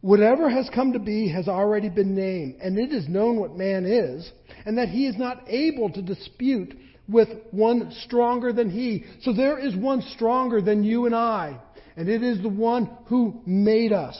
Whatever 0.00 0.50
has 0.50 0.68
come 0.74 0.92
to 0.92 0.98
be 0.98 1.28
has 1.32 1.48
already 1.48 1.88
been 1.88 2.14
named, 2.14 2.56
and 2.60 2.78
it 2.78 2.92
is 2.92 3.08
known 3.08 3.36
what 3.38 3.56
man 3.56 3.86
is, 3.86 4.30
and 4.66 4.76
that 4.76 4.88
he 4.88 5.06
is 5.06 5.16
not 5.16 5.44
able 5.48 5.90
to 5.90 6.02
dispute 6.02 6.74
with 7.08 7.28
one 7.50 7.92
stronger 8.04 8.52
than 8.52 8.70
he. 8.70 9.04
So 9.22 9.32
there 9.32 9.58
is 9.58 9.76
one 9.76 10.02
stronger 10.14 10.60
than 10.60 10.84
you 10.84 11.06
and 11.06 11.14
I, 11.14 11.60
and 11.96 12.08
it 12.08 12.22
is 12.22 12.42
the 12.42 12.48
one 12.48 12.90
who 13.06 13.42
made 13.46 13.92
us. 13.92 14.18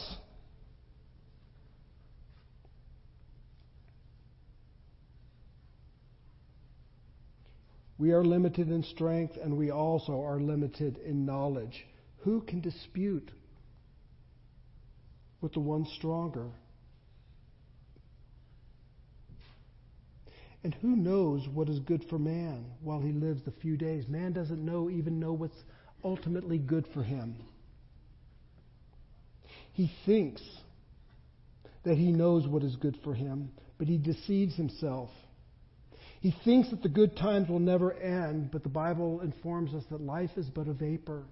We 7.97 8.11
are 8.11 8.23
limited 8.23 8.69
in 8.69 8.83
strength 8.83 9.37
and 9.41 9.57
we 9.57 9.71
also 9.71 10.21
are 10.21 10.39
limited 10.39 10.97
in 10.97 11.25
knowledge. 11.25 11.85
Who 12.19 12.41
can 12.41 12.59
dispute 12.59 13.31
with 15.39 15.53
the 15.53 15.61
one 15.61 15.85
stronger? 15.97 16.51
And 20.65 20.73
who 20.81 20.95
knows 20.95 21.47
what 21.53 21.69
is 21.69 21.77
good 21.77 22.03
for 22.09 22.17
man 22.17 22.65
while 22.81 22.99
he 22.99 23.11
lives 23.11 23.43
the 23.45 23.51
few 23.61 23.77
days? 23.77 24.07
Man 24.07 24.33
doesn't 24.33 24.65
know 24.65 24.89
even 24.89 25.19
know 25.19 25.31
what's 25.31 25.63
ultimately 26.03 26.57
good 26.57 26.87
for 26.91 27.03
him. 27.03 27.35
He 29.73 29.91
thinks 30.07 30.41
that 31.83 31.99
he 31.99 32.11
knows 32.11 32.47
what 32.47 32.63
is 32.63 32.77
good 32.77 32.97
for 33.03 33.13
him, 33.13 33.51
but 33.77 33.87
he 33.87 33.99
deceives 33.99 34.55
himself. 34.55 35.11
He 36.19 36.35
thinks 36.43 36.71
that 36.71 36.81
the 36.81 36.89
good 36.89 37.15
times 37.15 37.47
will 37.47 37.59
never 37.59 37.93
end, 37.93 38.49
but 38.51 38.63
the 38.63 38.69
Bible 38.69 39.21
informs 39.21 39.71
us 39.75 39.83
that 39.91 40.01
life 40.01 40.31
is 40.35 40.47
but 40.47 40.67
a 40.67 40.73
vapor. 40.73 41.25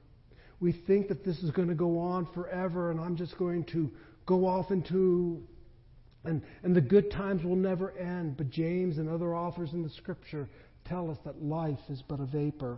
We 0.59 0.73
think 0.85 1.07
that 1.07 1.25
this 1.25 1.39
is 1.39 1.49
going 1.49 1.69
to 1.69 1.73
go 1.73 1.97
on 1.97 2.27
forever 2.35 2.91
and 2.91 2.99
I'm 2.99 3.15
just 3.15 3.35
going 3.39 3.63
to 3.71 3.89
go 4.27 4.45
off 4.45 4.69
into 4.69 5.41
and, 6.25 6.42
and 6.63 6.75
the 6.75 6.82
good 6.82 7.12
times 7.12 7.44
will 7.44 7.56
never 7.56 7.92
end. 7.98 8.38
But 8.38 8.50
James 8.50 8.98
and 8.98 9.10
other 9.10 9.36
authors 9.36 9.74
in 9.74 9.84
the 9.84 9.89
scripture 9.89 10.48
tell 10.86 11.12
us 11.12 11.18
that 11.25 11.44
life 11.44 11.80
is 11.89 12.01
but 12.08 12.20
a 12.20 12.25
vapor. 12.25 12.77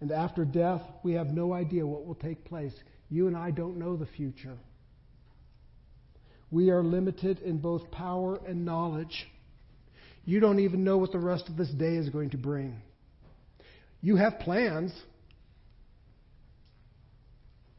And 0.00 0.12
after 0.12 0.44
death, 0.44 0.82
we 1.02 1.12
have 1.14 1.28
no 1.28 1.52
idea 1.52 1.86
what 1.86 2.06
will 2.06 2.14
take 2.14 2.44
place. 2.44 2.74
You 3.08 3.26
and 3.26 3.36
I 3.36 3.50
don't 3.50 3.78
know 3.78 3.96
the 3.96 4.06
future. 4.06 4.58
We 6.50 6.70
are 6.70 6.82
limited 6.82 7.40
in 7.40 7.58
both 7.58 7.90
power 7.90 8.38
and 8.46 8.64
knowledge. 8.64 9.26
You 10.24 10.40
don't 10.40 10.60
even 10.60 10.84
know 10.84 10.98
what 10.98 11.12
the 11.12 11.18
rest 11.18 11.48
of 11.48 11.56
this 11.56 11.70
day 11.70 11.96
is 11.96 12.08
going 12.10 12.30
to 12.30 12.36
bring. 12.36 12.80
You 14.00 14.16
have 14.16 14.38
plans, 14.40 14.92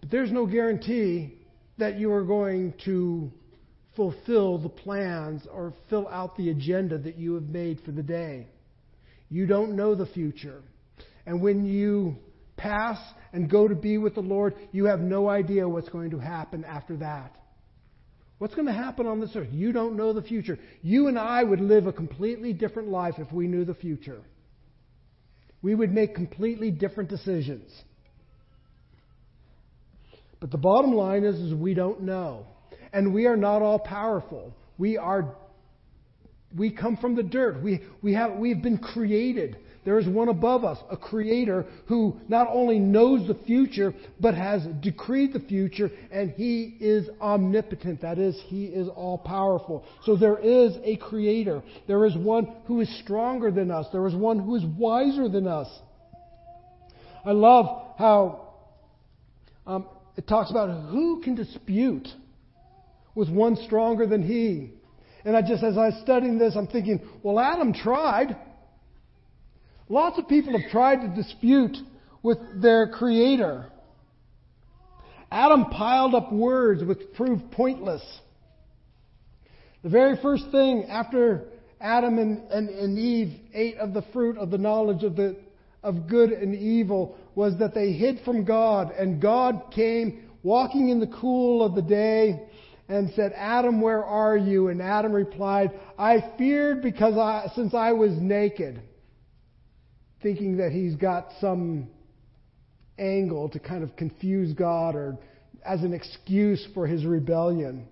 but 0.01 0.09
there's 0.09 0.31
no 0.31 0.45
guarantee 0.45 1.37
that 1.77 1.99
you 1.99 2.11
are 2.11 2.23
going 2.23 2.73
to 2.85 3.31
fulfill 3.95 4.57
the 4.57 4.69
plans 4.69 5.47
or 5.51 5.73
fill 5.89 6.07
out 6.09 6.35
the 6.35 6.49
agenda 6.49 6.97
that 6.97 7.17
you 7.17 7.33
have 7.35 7.49
made 7.49 7.81
for 7.85 7.91
the 7.91 8.03
day. 8.03 8.47
You 9.29 9.45
don't 9.45 9.75
know 9.75 9.95
the 9.95 10.05
future. 10.05 10.61
And 11.25 11.41
when 11.41 11.65
you 11.65 12.17
pass 12.57 12.99
and 13.33 13.49
go 13.49 13.67
to 13.67 13.75
be 13.75 13.97
with 13.97 14.15
the 14.15 14.21
Lord, 14.21 14.55
you 14.71 14.85
have 14.85 14.99
no 14.99 15.29
idea 15.29 15.67
what's 15.67 15.89
going 15.89 16.11
to 16.11 16.19
happen 16.19 16.63
after 16.63 16.97
that. 16.97 17.35
What's 18.37 18.53
going 18.53 18.67
to 18.67 18.73
happen 18.73 19.07
on 19.07 19.19
this 19.19 19.31
earth? 19.35 19.47
You 19.51 19.71
don't 19.71 19.95
know 19.95 20.13
the 20.13 20.21
future. 20.21 20.59
You 20.81 21.07
and 21.07 21.17
I 21.17 21.43
would 21.43 21.61
live 21.61 21.87
a 21.87 21.93
completely 21.93 22.53
different 22.53 22.89
life 22.89 23.15
if 23.17 23.31
we 23.31 23.47
knew 23.47 23.63
the 23.63 23.73
future. 23.73 24.21
We 25.61 25.73
would 25.73 25.91
make 25.91 26.13
completely 26.13 26.69
different 26.69 27.09
decisions. 27.09 27.71
But 30.39 30.51
the 30.51 30.57
bottom 30.57 30.93
line 30.93 31.23
is, 31.23 31.35
is 31.35 31.53
we 31.53 31.73
don't 31.73 32.01
know. 32.01 32.45
And 32.93 33.13
we 33.13 33.25
are 33.25 33.37
not 33.37 33.61
all 33.61 33.79
powerful. 33.79 34.53
We 34.77 34.97
are 34.97 35.35
we 36.55 36.71
come 36.71 36.97
from 36.97 37.15
the 37.15 37.23
dirt. 37.23 37.61
We, 37.61 37.81
we 38.01 38.13
have, 38.13 38.33
we've 38.37 38.61
been 38.61 38.77
created. 38.77 39.57
There 39.83 39.99
is 39.99 40.07
one 40.07 40.29
above 40.29 40.63
us, 40.63 40.79
a 40.89 40.97
creator 40.97 41.65
who 41.87 42.19
not 42.27 42.47
only 42.49 42.79
knows 42.79 43.27
the 43.27 43.35
future, 43.45 43.93
but 44.19 44.33
has 44.33 44.65
decreed 44.81 45.33
the 45.33 45.41
future, 45.41 45.91
and 46.11 46.31
he 46.31 46.75
is 46.79 47.07
omnipotent. 47.21 48.01
That 48.01 48.17
is, 48.17 48.41
he 48.47 48.65
is 48.65 48.87
all 48.87 49.17
powerful. 49.17 49.85
So 50.05 50.15
there 50.15 50.39
is 50.39 50.75
a 50.83 50.95
creator. 50.97 51.61
There 51.87 52.05
is 52.05 52.15
one 52.15 52.47
who 52.65 52.81
is 52.81 52.99
stronger 53.03 53.51
than 53.51 53.69
us. 53.69 53.85
There 53.91 54.07
is 54.07 54.15
one 54.15 54.39
who 54.39 54.55
is 54.55 54.63
wiser 54.65 55.29
than 55.29 55.47
us. 55.47 55.67
I 57.23 57.31
love 57.31 57.93
how 57.97 58.53
um, 59.67 59.87
it 60.15 60.27
talks 60.27 60.49
about 60.49 60.89
who 60.89 61.21
can 61.21 61.35
dispute 61.35 62.07
with 63.15 63.29
one 63.29 63.55
stronger 63.65 64.05
than 64.05 64.21
he. 64.21 64.71
And 65.23 65.35
I 65.35 65.41
just, 65.41 65.63
as 65.63 65.77
I 65.77 65.87
was 65.87 65.99
studying 66.03 66.37
this, 66.37 66.55
I'm 66.55 66.67
thinking, 66.67 66.99
well, 67.23 67.39
Adam 67.39 67.73
tried. 67.73 68.37
Lots 69.89 70.19
of 70.19 70.27
people 70.27 70.59
have 70.59 70.69
tried 70.69 71.01
to 71.01 71.07
dispute 71.07 71.77
with 72.21 72.37
their 72.61 72.87
creator. 72.89 73.65
Adam 75.31 75.65
piled 75.65 76.13
up 76.13 76.31
words 76.31 76.83
which 76.83 76.99
proved 77.15 77.51
pointless. 77.51 78.03
The 79.83 79.89
very 79.89 80.17
first 80.21 80.45
thing 80.51 80.85
after 80.89 81.45
Adam 81.81 82.17
and, 82.17 82.49
and, 82.51 82.69
and, 82.69 82.97
Eve 82.97 83.39
ate 83.53 83.77
of 83.77 83.93
the 83.93 84.01
fruit 84.13 84.37
of 84.37 84.49
the 84.49 84.57
knowledge 84.57 85.03
of, 85.03 85.15
the, 85.15 85.35
of 85.83 86.07
good 86.07 86.31
and 86.31 86.55
evil 86.55 87.17
was 87.35 87.57
that 87.59 87.75
they 87.75 87.91
hid 87.91 88.19
from 88.23 88.45
God, 88.45 88.91
and 88.91 89.21
God 89.21 89.71
came 89.73 90.23
walking 90.41 90.89
in 90.89 90.99
the 90.99 91.07
cool 91.07 91.63
of 91.63 91.75
the 91.75 91.81
day 91.81 92.39
and 92.87 93.11
said, 93.15 93.33
Adam, 93.35 93.81
where 93.81 94.03
are 94.03 94.37
you? 94.37 94.67
And 94.67 94.81
Adam 94.81 95.11
replied, 95.11 95.71
I 95.97 96.33
feared 96.37 96.81
because 96.81 97.17
I, 97.17 97.51
since 97.55 97.73
I 97.73 97.93
was 97.93 98.11
naked 98.11 98.81
thinking 100.21 100.57
that 100.57 100.71
he's 100.71 100.95
got 100.95 101.27
some 101.39 101.87
angle 102.97 103.47
to 103.49 103.59
kind 103.59 103.83
of 103.83 103.95
confuse 103.95 104.53
God 104.53 104.95
or 104.95 105.19
as 105.63 105.83
an 105.83 105.93
excuse 105.93 106.65
for 106.73 106.87
his 106.87 107.05
rebellion. 107.05 107.87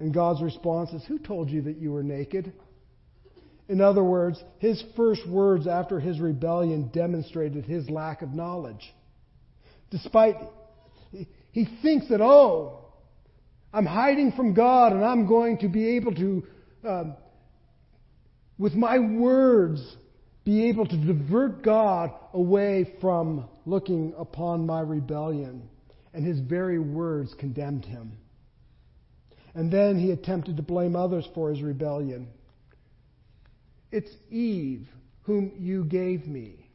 And 0.00 0.12
God's 0.12 0.42
response 0.42 0.90
is, 0.90 1.04
Who 1.06 1.18
told 1.18 1.50
you 1.50 1.62
that 1.62 1.76
you 1.76 1.92
were 1.92 2.02
naked? 2.02 2.52
In 3.68 3.80
other 3.80 4.04
words, 4.04 4.42
his 4.58 4.82
first 4.96 5.26
words 5.28 5.66
after 5.66 6.00
his 6.00 6.20
rebellion 6.20 6.90
demonstrated 6.92 7.64
his 7.64 7.88
lack 7.88 8.22
of 8.22 8.30
knowledge. 8.30 8.92
Despite, 9.90 10.36
he 11.52 11.68
thinks 11.82 12.08
that, 12.08 12.20
oh, 12.20 12.83
I'm 13.74 13.86
hiding 13.86 14.30
from 14.32 14.54
God 14.54 14.92
and 14.92 15.04
I'm 15.04 15.26
going 15.26 15.58
to 15.58 15.68
be 15.68 15.96
able 15.96 16.14
to, 16.14 16.46
uh, 16.88 17.04
with 18.56 18.74
my 18.74 19.00
words, 19.00 19.84
be 20.44 20.68
able 20.68 20.86
to 20.86 20.96
divert 20.96 21.64
God 21.64 22.12
away 22.32 22.94
from 23.00 23.48
looking 23.66 24.14
upon 24.16 24.64
my 24.64 24.80
rebellion. 24.80 25.68
And 26.12 26.24
his 26.24 26.38
very 26.38 26.78
words 26.78 27.34
condemned 27.36 27.84
him. 27.84 28.12
And 29.56 29.72
then 29.72 29.98
he 29.98 30.12
attempted 30.12 30.56
to 30.58 30.62
blame 30.62 30.94
others 30.94 31.26
for 31.34 31.50
his 31.50 31.60
rebellion. 31.60 32.28
It's 33.90 34.10
Eve 34.30 34.86
whom 35.22 35.50
you 35.58 35.84
gave 35.84 36.28
me. 36.28 36.68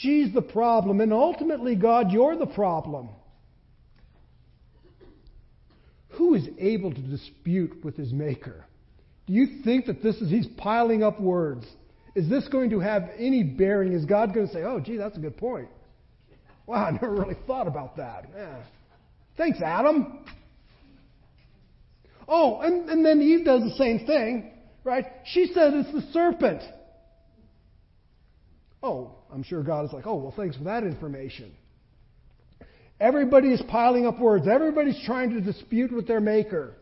She's 0.00 0.32
the 0.32 0.42
problem, 0.42 1.00
and 1.00 1.12
ultimately, 1.12 1.74
God, 1.74 2.12
you're 2.12 2.36
the 2.36 2.46
problem. 2.46 3.08
Who 6.16 6.34
is 6.34 6.48
able 6.58 6.92
to 6.92 7.00
dispute 7.00 7.84
with 7.84 7.96
his 7.96 8.12
Maker? 8.12 8.64
Do 9.26 9.32
you 9.32 9.62
think 9.64 9.86
that 9.86 10.02
this 10.02 10.16
is, 10.16 10.30
he's 10.30 10.46
piling 10.56 11.02
up 11.02 11.20
words? 11.20 11.66
Is 12.14 12.28
this 12.28 12.48
going 12.48 12.70
to 12.70 12.80
have 12.80 13.10
any 13.18 13.42
bearing? 13.42 13.92
Is 13.92 14.04
God 14.04 14.32
going 14.32 14.46
to 14.46 14.52
say, 14.52 14.62
oh, 14.62 14.80
gee, 14.80 14.96
that's 14.96 15.16
a 15.16 15.20
good 15.20 15.36
point? 15.36 15.68
Wow, 16.66 16.86
I 16.86 16.90
never 16.92 17.10
really 17.10 17.36
thought 17.46 17.66
about 17.66 17.96
that. 17.96 18.26
Yeah. 18.34 18.62
Thanks, 19.36 19.60
Adam. 19.60 20.24
Oh, 22.26 22.60
and, 22.60 22.88
and 22.88 23.04
then 23.04 23.20
Eve 23.20 23.44
does 23.44 23.62
the 23.62 23.74
same 23.76 24.06
thing, 24.06 24.52
right? 24.82 25.04
She 25.26 25.50
said 25.52 25.74
it's 25.74 25.92
the 25.92 26.12
serpent. 26.12 26.62
Oh, 28.82 29.12
I'm 29.32 29.42
sure 29.42 29.62
God 29.62 29.84
is 29.84 29.92
like, 29.92 30.06
oh, 30.06 30.14
well, 30.14 30.34
thanks 30.36 30.56
for 30.56 30.64
that 30.64 30.82
information. 30.82 31.52
Everybody 32.98 33.52
is 33.52 33.62
piling 33.68 34.06
up 34.06 34.18
words. 34.18 34.48
Everybody's 34.48 35.00
trying 35.04 35.30
to 35.30 35.40
dispute 35.40 35.92
with 35.92 36.06
their 36.06 36.20
maker. 36.20 36.74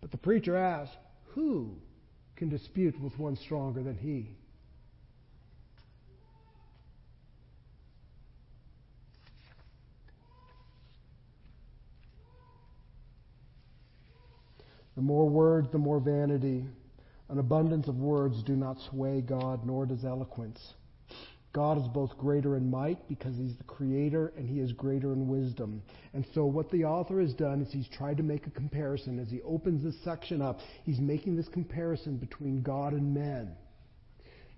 But 0.00 0.10
the 0.10 0.18
preacher 0.18 0.56
asks, 0.56 0.94
Who 1.34 1.76
can 2.36 2.48
dispute 2.48 3.00
with 3.00 3.18
one 3.18 3.36
stronger 3.36 3.82
than 3.82 3.96
he. 3.96 4.30
The 14.96 15.02
more 15.02 15.28
words, 15.28 15.68
the 15.72 15.78
more 15.78 16.00
vanity. 16.00 16.66
An 17.30 17.38
abundance 17.38 17.88
of 17.88 17.96
words 17.96 18.42
do 18.42 18.56
not 18.56 18.76
sway 18.90 19.20
God, 19.20 19.64
nor 19.64 19.86
does 19.86 20.04
eloquence. 20.04 20.58
God 21.52 21.78
is 21.78 21.88
both 21.88 22.16
greater 22.16 22.56
in 22.56 22.70
might 22.70 23.08
because 23.08 23.36
he's 23.36 23.56
the 23.56 23.64
creator 23.64 24.32
and 24.36 24.48
he 24.48 24.60
is 24.60 24.72
greater 24.72 25.12
in 25.12 25.26
wisdom. 25.26 25.82
And 26.14 26.24
so 26.32 26.44
what 26.44 26.70
the 26.70 26.84
author 26.84 27.20
has 27.20 27.34
done 27.34 27.60
is 27.60 27.72
he's 27.72 27.88
tried 27.88 28.18
to 28.18 28.22
make 28.22 28.46
a 28.46 28.50
comparison. 28.50 29.18
As 29.18 29.28
he 29.30 29.42
opens 29.42 29.82
this 29.82 29.96
section 30.04 30.40
up, 30.42 30.60
he's 30.84 31.00
making 31.00 31.36
this 31.36 31.48
comparison 31.48 32.18
between 32.18 32.62
God 32.62 32.92
and 32.92 33.12
men. 33.12 33.56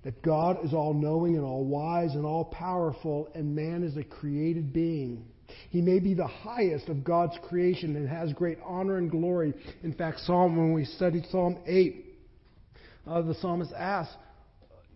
That 0.05 0.21
God 0.23 0.59
is 0.65 0.75
all 0.75 0.93
knowing 0.93 1.37
and 1.37 1.45
all 1.45 1.65
wise 1.65 2.15
and 2.15 2.27
all 2.27 2.45
powerful, 2.45 3.31
and 3.35 3.55
man 3.55 3.85
is 3.85 3.97
a 3.97 4.03
created 4.03 4.73
being. 4.73 5.25
He 5.71 5.81
may 5.81 5.99
be 5.99 6.13
the 6.13 6.27
highest 6.27 6.89
of 6.89 7.05
God's 7.05 7.39
creation 7.49 7.97
and 7.97 8.09
has 8.09 8.33
great 8.33 8.59
honor 8.65 8.99
and 8.99 9.11
glory. 9.11 9.55
In 9.83 9.95
fact, 9.95 10.21
Psalm, 10.21 10.57
when 10.57 10.73
we 10.73 10.85
studied 10.85 11.25
Psalm 11.31 11.59
8, 11.67 12.05
uh, 13.07 13.23
the 13.23 13.35
psalmist 13.35 13.73
asks, 13.77 14.15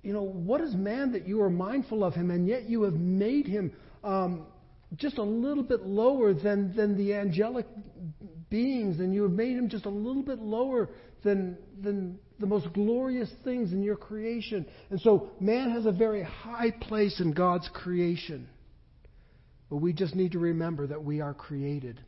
you 0.07 0.13
know, 0.13 0.23
what 0.23 0.61
is 0.61 0.73
man 0.73 1.11
that 1.13 1.27
you 1.27 1.43
are 1.43 1.51
mindful 1.51 2.05
of 2.05 2.15
him, 2.15 2.31
and 2.31 2.47
yet 2.47 2.71
you 2.71 2.85
have 2.85 2.95
made 2.95 3.45
him 3.45 3.73
um, 4.05 4.47
just 4.95 5.19
a 5.19 5.23
little 5.23 5.65
bit 5.65 5.85
lower 5.85 6.33
than, 6.33 6.77
than 6.77 6.97
the 6.97 7.13
angelic 7.13 7.67
beings, 8.49 9.01
and 9.01 9.13
you 9.13 9.25
have 9.25 9.33
made 9.33 9.57
him 9.57 9.69
just 9.69 9.85
a 9.85 9.91
little 9.91 10.23
bit 10.23 10.39
lower 10.39 10.91
than, 11.25 11.59
than 11.83 12.21
the 12.39 12.47
most 12.47 12.73
glorious 12.73 13.29
things 13.43 13.73
in 13.73 13.83
your 13.83 13.97
creation. 13.97 14.65
And 14.91 15.01
so 15.01 15.31
man 15.41 15.73
has 15.73 15.87
a 15.87 15.93
very 15.93 16.23
high 16.23 16.71
place 16.71 17.19
in 17.19 17.33
God's 17.33 17.69
creation. 17.75 18.49
But 19.69 19.79
we 19.79 19.93
just 19.93 20.15
need 20.15 20.33
to 20.33 20.39
remember 20.39 20.87
that 20.87 21.03
we 21.03 21.21
are 21.21 21.35
created. 21.35 22.01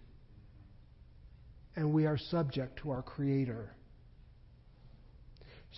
And 1.74 1.92
we 1.92 2.06
are 2.06 2.16
subject 2.16 2.78
to 2.82 2.92
our 2.92 3.02
Creator. 3.02 3.74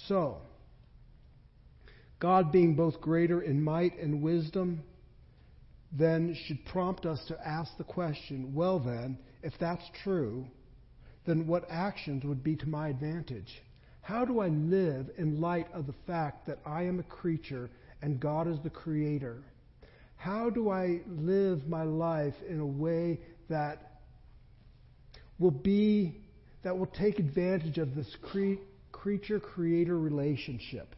So, 0.06 0.42
God 2.20 2.52
being 2.52 2.76
both 2.76 3.00
greater 3.00 3.40
in 3.40 3.62
might 3.62 3.98
and 3.98 4.22
wisdom, 4.22 4.82
then 5.90 6.36
should 6.46 6.64
prompt 6.66 7.06
us 7.06 7.18
to 7.28 7.46
ask 7.46 7.76
the 7.76 7.84
question 7.84 8.54
well, 8.54 8.78
then, 8.78 9.18
if 9.42 9.54
that's 9.58 9.84
true, 10.04 10.46
then 11.26 11.46
what 11.46 11.64
actions 11.68 12.24
would 12.24 12.44
be 12.44 12.56
to 12.56 12.68
my 12.68 12.88
advantage? 12.88 13.62
How 14.02 14.24
do 14.24 14.40
I 14.40 14.48
live 14.48 15.10
in 15.18 15.40
light 15.40 15.66
of 15.72 15.86
the 15.86 15.94
fact 16.06 16.46
that 16.46 16.58
I 16.64 16.82
am 16.82 17.00
a 17.00 17.04
creature 17.04 17.70
and 18.02 18.20
God 18.20 18.48
is 18.48 18.58
the 18.62 18.70
creator? 18.70 19.42
How 20.16 20.50
do 20.50 20.70
I 20.70 21.00
live 21.06 21.66
my 21.66 21.84
life 21.84 22.34
in 22.48 22.60
a 22.60 22.66
way 22.66 23.20
that 23.48 24.00
will 25.38 25.50
be 25.50 26.20
that 26.62 26.76
will 26.76 26.86
take 26.86 27.18
advantage 27.18 27.78
of 27.78 27.94
this 27.94 28.14
cre- 28.30 28.60
creature 28.92 29.40
creator 29.40 29.98
relationship? 29.98 30.94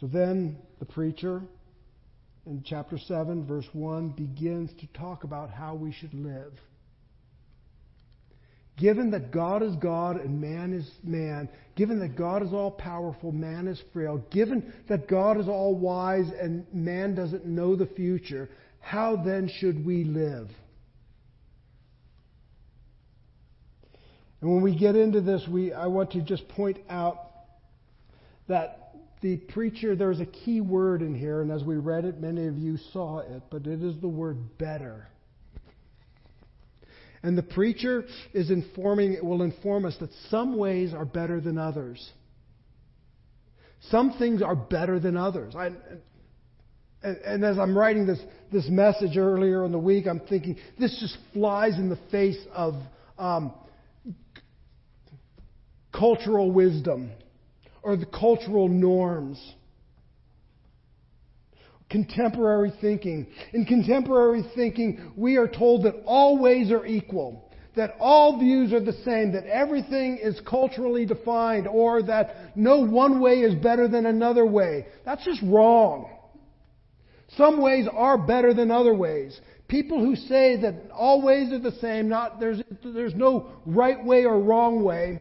So 0.00 0.06
then 0.06 0.58
the 0.78 0.84
preacher 0.84 1.42
in 2.46 2.62
chapter 2.64 2.98
7, 2.98 3.46
verse 3.46 3.66
1, 3.72 4.10
begins 4.10 4.70
to 4.80 4.86
talk 4.98 5.24
about 5.24 5.50
how 5.50 5.74
we 5.74 5.92
should 5.92 6.14
live. 6.14 6.52
Given 8.78 9.10
that 9.10 9.32
God 9.32 9.62
is 9.62 9.74
God 9.76 10.16
and 10.16 10.40
man 10.40 10.72
is 10.72 10.88
man, 11.02 11.48
given 11.74 11.98
that 11.98 12.16
God 12.16 12.44
is 12.44 12.52
all 12.52 12.70
powerful, 12.70 13.32
man 13.32 13.66
is 13.66 13.82
frail, 13.92 14.24
given 14.30 14.72
that 14.88 15.08
God 15.08 15.38
is 15.38 15.48
all 15.48 15.74
wise 15.74 16.30
and 16.40 16.64
man 16.72 17.16
doesn't 17.16 17.44
know 17.44 17.74
the 17.74 17.86
future, 17.86 18.48
how 18.80 19.16
then 19.16 19.50
should 19.58 19.84
we 19.84 20.04
live? 20.04 20.48
And 24.40 24.54
when 24.54 24.62
we 24.62 24.78
get 24.78 24.94
into 24.94 25.20
this, 25.20 25.42
we, 25.48 25.72
I 25.72 25.86
want 25.86 26.12
to 26.12 26.22
just 26.22 26.48
point 26.48 26.78
out 26.88 27.18
that 28.46 28.77
the 29.20 29.36
preacher, 29.36 29.96
there's 29.96 30.20
a 30.20 30.26
key 30.26 30.60
word 30.60 31.02
in 31.02 31.14
here, 31.14 31.42
and 31.42 31.50
as 31.50 31.64
we 31.64 31.76
read 31.76 32.04
it, 32.04 32.20
many 32.20 32.46
of 32.46 32.56
you 32.56 32.76
saw 32.92 33.18
it, 33.18 33.42
but 33.50 33.66
it 33.66 33.82
is 33.82 34.00
the 34.00 34.08
word 34.08 34.58
better. 34.58 35.08
And 37.22 37.36
the 37.36 37.42
preacher 37.42 38.04
is 38.32 38.50
informing, 38.50 39.14
it 39.14 39.24
will 39.24 39.42
inform 39.42 39.84
us 39.84 39.96
that 40.00 40.10
some 40.30 40.56
ways 40.56 40.94
are 40.94 41.04
better 41.04 41.40
than 41.40 41.58
others. 41.58 42.12
Some 43.90 44.12
things 44.18 44.40
are 44.40 44.54
better 44.54 45.00
than 45.00 45.16
others. 45.16 45.54
I, 45.56 45.70
and, 47.02 47.16
and 47.18 47.44
as 47.44 47.58
I'm 47.58 47.76
writing 47.76 48.06
this, 48.06 48.20
this 48.52 48.68
message 48.68 49.16
earlier 49.16 49.64
in 49.64 49.72
the 49.72 49.78
week, 49.78 50.06
I'm 50.06 50.20
thinking 50.20 50.56
this 50.78 50.96
just 51.00 51.16
flies 51.32 51.74
in 51.74 51.88
the 51.88 51.98
face 52.10 52.38
of 52.52 52.74
um, 53.18 53.52
cultural 55.92 56.52
wisdom 56.52 57.10
or 57.82 57.96
the 57.96 58.06
cultural 58.06 58.68
norms. 58.68 59.54
Contemporary 61.90 62.72
thinking. 62.80 63.26
In 63.52 63.64
contemporary 63.64 64.44
thinking, 64.54 65.12
we 65.16 65.36
are 65.36 65.48
told 65.48 65.84
that 65.84 66.02
all 66.04 66.38
ways 66.38 66.70
are 66.70 66.84
equal, 66.84 67.50
that 67.76 67.94
all 67.98 68.38
views 68.38 68.72
are 68.74 68.80
the 68.84 68.92
same, 69.04 69.32
that 69.32 69.46
everything 69.46 70.18
is 70.22 70.38
culturally 70.46 71.06
defined, 71.06 71.66
or 71.66 72.02
that 72.02 72.56
no 72.56 72.84
one 72.84 73.20
way 73.20 73.40
is 73.40 73.54
better 73.54 73.88
than 73.88 74.04
another 74.04 74.44
way. 74.44 74.86
That's 75.06 75.24
just 75.24 75.40
wrong. 75.42 76.10
Some 77.36 77.62
ways 77.62 77.86
are 77.92 78.18
better 78.18 78.52
than 78.54 78.70
other 78.70 78.94
ways. 78.94 79.38
People 79.68 79.98
who 79.98 80.16
say 80.16 80.60
that 80.62 80.90
all 80.92 81.22
ways 81.22 81.52
are 81.52 81.58
the 81.58 81.72
same, 81.72 82.08
not 82.08 82.40
there's 82.40 82.62
there's 82.82 83.14
no 83.14 83.50
right 83.66 84.02
way 84.02 84.24
or 84.24 84.40
wrong 84.40 84.82
way, 84.82 85.20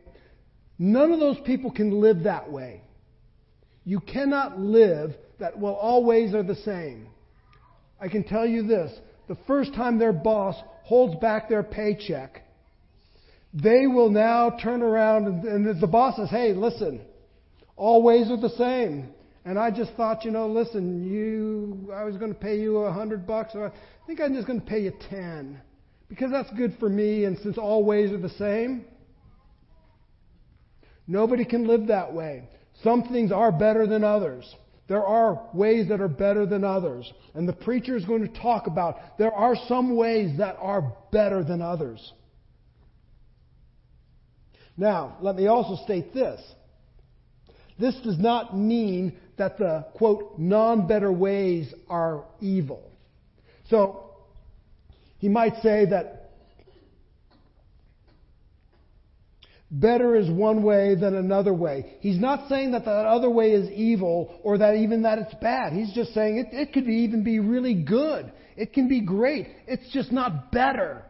None 0.80 1.12
of 1.12 1.20
those 1.20 1.40
people 1.46 1.72
can 1.72 2.02
live 2.02 2.24
that 2.24 2.52
way. 2.52 2.82
You 3.84 4.00
cannot 4.00 4.60
live 4.60 5.16
that, 5.40 5.58
well, 5.58 5.74
all 5.74 6.04
ways 6.04 6.34
are 6.34 6.44
the 6.44 6.56
same. 6.56 7.08
I 8.00 8.10
can 8.10 8.24
tell 8.24 8.46
you 8.46 8.63
this 8.68 8.92
the 9.28 9.38
first 9.48 9.74
time 9.74 10.00
their 10.00 10.13
boss 10.13 10.56
holds 10.84 11.20
back 11.20 11.50
their 11.50 11.63
paycheck, 11.63 12.44
they 13.54 13.88
will 13.88 14.10
now 14.10 14.58
turn 14.62 14.82
around 14.82 15.46
and, 15.46 15.82
the 15.82 15.88
boss 15.88 16.16
says, 16.18 16.30
hey, 16.30 16.54
listen, 16.54 17.02
all 17.76 18.04
ways 18.04 18.30
are 18.30 18.40
the 18.40 18.50
same. 18.50 19.10
And 19.46 19.58
I 19.58 19.72
just 19.72 19.94
thought, 19.94 20.26
you 20.26 20.32
know, 20.32 20.48
listen, 20.48 21.10
you, 21.10 21.92
I 21.94 22.04
was 22.04 22.18
going 22.18 22.34
to 22.34 22.40
pay 22.40 22.60
you 22.60 22.80
a 22.80 22.92
hundred 22.92 23.26
bucks, 23.26 23.54
or 23.56 23.68
I 23.68 23.72
think 24.06 24.20
I'm 24.20 24.34
just 24.34 24.46
going 24.46 24.60
to 24.60 24.66
pay 24.66 24.82
you 24.82 24.92
ten 25.10 25.62
because 26.10 26.32
that's 26.32 26.50
good 26.52 26.76
for 26.80 26.90
me. 26.90 27.24
And 27.24 27.38
since 27.40 27.58
all 27.58 27.84
ways 27.86 28.12
are 28.12 28.18
the 28.18 28.30
same, 28.30 28.86
Nobody 31.08 31.46
can 31.46 31.67
live 31.67 31.88
that 31.88 32.13
way. 32.13 32.50
Some 32.84 33.04
things 33.04 33.32
are 33.32 33.52
better 33.52 33.88
than 33.88 34.04
others. 34.04 34.54
There 34.88 35.06
are 35.06 35.41
ways 35.54 35.89
that 35.89 36.00
are 36.00 36.08
better 36.08 36.46
than 36.46 36.63
others. 36.63 37.12
And 37.34 37.48
the 37.48 37.54
preacher 37.54 37.96
is 37.96 38.06
going 38.06 38.28
to 38.28 38.41
talk 38.41 38.67
about 38.67 39.17
there 39.17 39.34
are 39.34 39.56
some 39.67 39.96
ways 39.96 40.38
that 40.38 40.58
are 40.60 40.93
better 41.12 41.43
than 41.43 41.62
others. 41.62 42.13
Now, 44.78 45.17
let 45.22 45.36
me 45.36 45.48
also 45.48 45.84
state 45.84 46.13
this. 46.13 46.39
This 47.80 47.96
does 48.04 48.20
not 48.20 48.56
mean 48.56 49.17
that 49.38 49.58
the, 49.58 49.86
quote, 49.96 50.38
non 50.38 50.88
better 50.88 51.12
ways 51.12 51.74
are 51.89 52.26
evil. 52.41 52.91
So, 53.70 54.12
he 55.20 55.30
might 55.30 55.56
say 55.62 55.86
that 55.86 56.16
better 59.69 60.15
is 60.15 60.30
one 60.30 60.63
way 60.63 60.95
than 60.95 61.15
another 61.15 61.53
way. 61.53 61.97
He's 61.99 62.19
not 62.19 62.47
saying 62.47 62.71
that 62.71 62.86
that 62.86 63.06
other 63.06 63.30
way 63.30 63.51
is 63.51 63.69
evil 63.71 64.39
or 64.43 64.58
that 64.60 64.75
even 64.75 65.01
that 65.03 65.19
it's 65.19 65.34
bad. 65.41 65.73
He's 65.73 65.93
just 65.93 66.13
saying 66.13 66.38
it, 66.38 66.47
it 66.51 66.73
could 66.73 66.88
even 66.88 67.23
be 67.23 67.39
really 67.39 67.73
good. 67.73 68.32
It 68.56 68.73
can 68.73 68.88
be 68.88 69.01
great. 69.01 69.47
It's 69.67 69.91
just 69.91 70.12
not 70.12 70.51
better. 70.51 71.03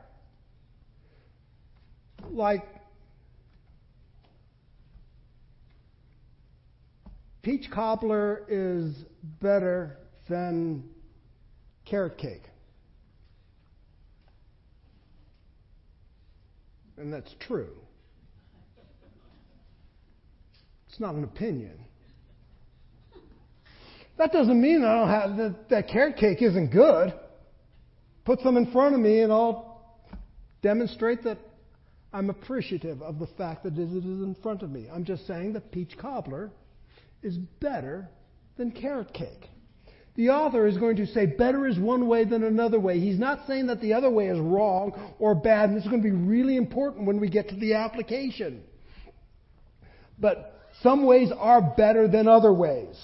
Like 2.30 2.68
peach 7.44 7.70
cobbler 7.72 8.44
is 8.50 8.94
better 9.42 9.98
than 10.28 10.84
carrot 11.86 12.18
cake. 12.18 12.44
And 16.98 17.14
that's 17.14 17.34
true. 17.40 17.70
It's 20.98 21.02
not 21.04 21.14
an 21.14 21.26
opinion. 21.26 21.78
That 24.18 24.32
doesn't 24.32 24.60
mean 24.60 24.84
I 24.84 24.96
don't 24.96 25.10
have 25.10 25.38
that, 25.38 25.70
that 25.70 25.88
carrot 25.90 26.18
cake 26.18 26.42
isn't 26.42 26.72
good. 26.72 27.14
Put 28.26 28.40
some 28.40 28.58
in 28.58 28.72
front 28.72 28.96
of 28.96 29.02
me 29.02 29.22
and 29.22 29.32
I'll 29.32 30.00
demonstrate 30.64 31.24
that 31.26 31.38
I'm 32.12 32.32
appreciative 32.32 33.04
of 33.04 33.20
the 33.20 33.28
fact 33.38 33.62
that 33.66 33.74
it 33.74 33.80
is 33.80 34.04
in 34.06 34.36
front 34.42 34.64
of 34.64 34.72
me. 34.72 34.88
I'm 34.92 35.06
just 35.06 35.28
saying 35.28 35.54
that 35.54 35.72
peach 35.72 35.96
cobbler 36.00 36.50
is 37.22 37.38
better 37.38 38.10
than 38.58 38.72
carrot 38.72 39.14
cake. 39.14 39.52
The 40.16 40.30
author 40.30 40.66
is 40.66 40.80
going 40.80 40.96
to 40.96 41.06
say 41.06 41.28
better 41.28 41.68
is 41.68 41.78
one 41.78 42.08
way 42.08 42.24
than 42.24 42.44
another 42.44 42.80
way. 42.80 43.00
He's 43.00 43.20
not 43.20 43.46
saying 43.46 43.68
that 43.68 43.82
the 43.82 43.94
other 43.94 44.10
way 44.10 44.30
is 44.30 44.40
wrong 44.40 45.14
or 45.20 45.36
bad, 45.36 45.70
and 45.70 45.78
this 45.78 45.84
is 45.84 45.92
going 45.92 46.02
to 46.02 46.10
be 46.10 46.16
really 46.16 46.58
important 46.58 47.06
when 47.06 47.20
we 47.20 47.30
get 47.30 47.50
to 47.50 47.56
the 47.56 47.76
application. 47.76 48.64
But 50.18 50.56
some 50.82 51.06
ways 51.06 51.32
are 51.36 51.62
better 51.62 52.08
than 52.08 52.28
other 52.28 52.54
ways. 52.54 52.96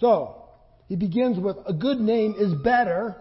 So, 0.00 0.42
he 0.88 0.96
begins 0.96 1.38
with 1.38 1.56
a 1.66 1.72
good 1.72 2.00
name 2.00 2.34
is 2.38 2.52
better 2.54 3.16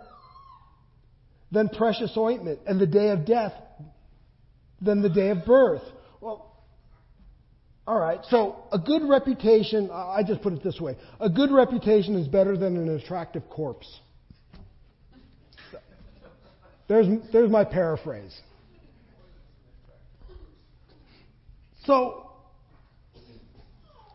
than 1.51 1.69
precious 1.69 2.11
ointment, 2.17 2.59
and 2.65 2.79
the 2.79 2.87
day 2.87 3.09
of 3.09 3.25
death 3.25 3.53
than 4.81 5.01
the 5.01 5.09
day 5.09 5.29
of 5.29 5.45
birth. 5.45 5.83
Well, 6.21 6.51
all 7.85 7.99
right, 7.99 8.19
so 8.29 8.63
a 8.71 8.79
good 8.79 9.03
reputation, 9.07 9.89
I 9.91 10.23
just 10.25 10.41
put 10.41 10.53
it 10.53 10.63
this 10.63 10.79
way 10.79 10.97
a 11.19 11.29
good 11.29 11.51
reputation 11.51 12.15
is 12.15 12.27
better 12.27 12.57
than 12.57 12.77
an 12.77 12.89
attractive 12.89 13.49
corpse. 13.49 13.99
There's, 16.87 17.07
there's 17.31 17.49
my 17.49 17.63
paraphrase. 17.63 18.37
So, 21.85 22.31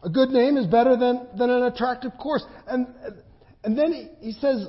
a 0.02 0.10
good 0.10 0.30
name 0.30 0.56
is 0.56 0.66
better 0.66 0.96
than, 0.96 1.26
than 1.36 1.50
an 1.50 1.64
attractive 1.64 2.12
course. 2.18 2.44
And, 2.66 2.86
and 3.64 3.76
then 3.76 3.92
he, 3.92 4.26
he 4.26 4.32
says 4.32 4.68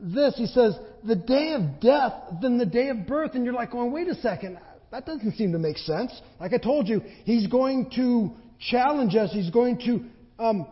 this, 0.00 0.34
he 0.36 0.46
says, 0.46 0.74
the 1.04 1.16
day 1.16 1.52
of 1.54 1.80
death 1.80 2.12
than 2.40 2.58
the 2.58 2.66
day 2.66 2.88
of 2.88 3.06
birth. 3.06 3.34
And 3.34 3.44
you're 3.44 3.54
like, 3.54 3.72
going, 3.72 3.92
wait 3.92 4.08
a 4.08 4.14
second, 4.14 4.58
that 4.90 5.04
doesn't 5.06 5.36
seem 5.36 5.52
to 5.52 5.58
make 5.58 5.76
sense. 5.78 6.18
Like 6.40 6.52
I 6.52 6.58
told 6.58 6.88
you, 6.88 7.02
he's 7.24 7.46
going 7.46 7.90
to 7.96 8.30
challenge 8.58 9.14
us, 9.14 9.30
he's 9.32 9.50
going 9.50 9.78
to 9.78 10.42
um, 10.42 10.66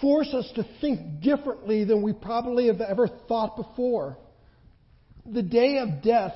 force 0.00 0.32
us 0.34 0.50
to 0.56 0.66
think 0.80 1.20
differently 1.20 1.84
than 1.84 2.02
we 2.02 2.12
probably 2.12 2.66
have 2.66 2.80
ever 2.80 3.06
thought 3.28 3.56
before. 3.56 4.18
The 5.26 5.42
day 5.42 5.78
of 5.78 6.02
death 6.02 6.32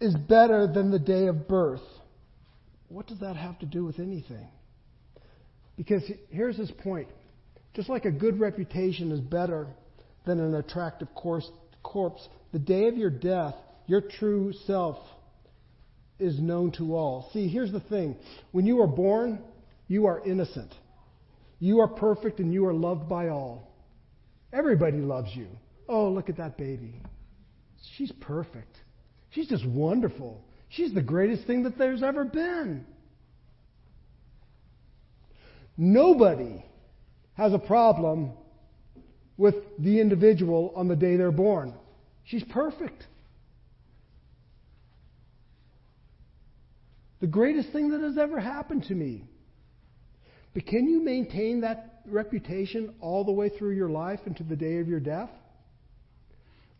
is 0.00 0.14
better 0.14 0.66
than 0.66 0.90
the 0.90 0.98
day 0.98 1.26
of 1.26 1.48
birth. 1.48 1.82
What 2.88 3.06
does 3.06 3.20
that 3.20 3.36
have 3.36 3.58
to 3.60 3.66
do 3.66 3.84
with 3.84 3.98
anything? 3.98 4.48
Because 5.76 6.02
here's 6.30 6.56
his 6.56 6.70
point. 6.70 7.08
Just 7.74 7.88
like 7.88 8.04
a 8.04 8.10
good 8.10 8.38
reputation 8.38 9.10
is 9.10 9.20
better 9.20 9.66
than 10.26 10.40
an 10.40 10.54
attractive 10.54 11.08
corpse, 11.14 12.28
the 12.52 12.58
day 12.58 12.86
of 12.86 12.96
your 12.96 13.10
death, 13.10 13.54
your 13.86 14.00
true 14.00 14.52
self 14.66 14.96
is 16.18 16.38
known 16.38 16.70
to 16.72 16.94
all. 16.94 17.28
See, 17.32 17.48
here's 17.48 17.72
the 17.72 17.80
thing. 17.80 18.16
When 18.52 18.64
you 18.64 18.80
are 18.80 18.86
born, 18.86 19.40
you 19.88 20.06
are 20.06 20.24
innocent. 20.24 20.72
You 21.58 21.80
are 21.80 21.88
perfect 21.88 22.38
and 22.38 22.52
you 22.52 22.66
are 22.66 22.74
loved 22.74 23.08
by 23.08 23.28
all. 23.28 23.70
Everybody 24.52 24.98
loves 24.98 25.30
you. 25.34 25.48
Oh, 25.88 26.08
look 26.08 26.28
at 26.28 26.36
that 26.36 26.56
baby. 26.56 26.94
She's 27.96 28.12
perfect. 28.20 28.76
She's 29.34 29.48
just 29.48 29.66
wonderful. 29.66 30.44
She's 30.68 30.94
the 30.94 31.02
greatest 31.02 31.46
thing 31.46 31.64
that 31.64 31.76
there's 31.76 32.02
ever 32.02 32.24
been. 32.24 32.86
Nobody 35.76 36.64
has 37.34 37.52
a 37.52 37.58
problem 37.58 38.32
with 39.36 39.56
the 39.78 40.00
individual 40.00 40.72
on 40.76 40.86
the 40.86 40.94
day 40.94 41.16
they're 41.16 41.32
born. 41.32 41.74
She's 42.24 42.44
perfect. 42.44 43.04
The 47.20 47.26
greatest 47.26 47.70
thing 47.72 47.90
that 47.90 48.00
has 48.02 48.16
ever 48.16 48.38
happened 48.38 48.84
to 48.84 48.94
me. 48.94 49.24
But 50.52 50.66
can 50.66 50.86
you 50.86 51.02
maintain 51.02 51.62
that 51.62 52.02
reputation 52.06 52.94
all 53.00 53.24
the 53.24 53.32
way 53.32 53.48
through 53.48 53.74
your 53.74 53.88
life 53.88 54.20
and 54.26 54.36
to 54.36 54.44
the 54.44 54.54
day 54.54 54.78
of 54.78 54.86
your 54.86 55.00
death? 55.00 55.30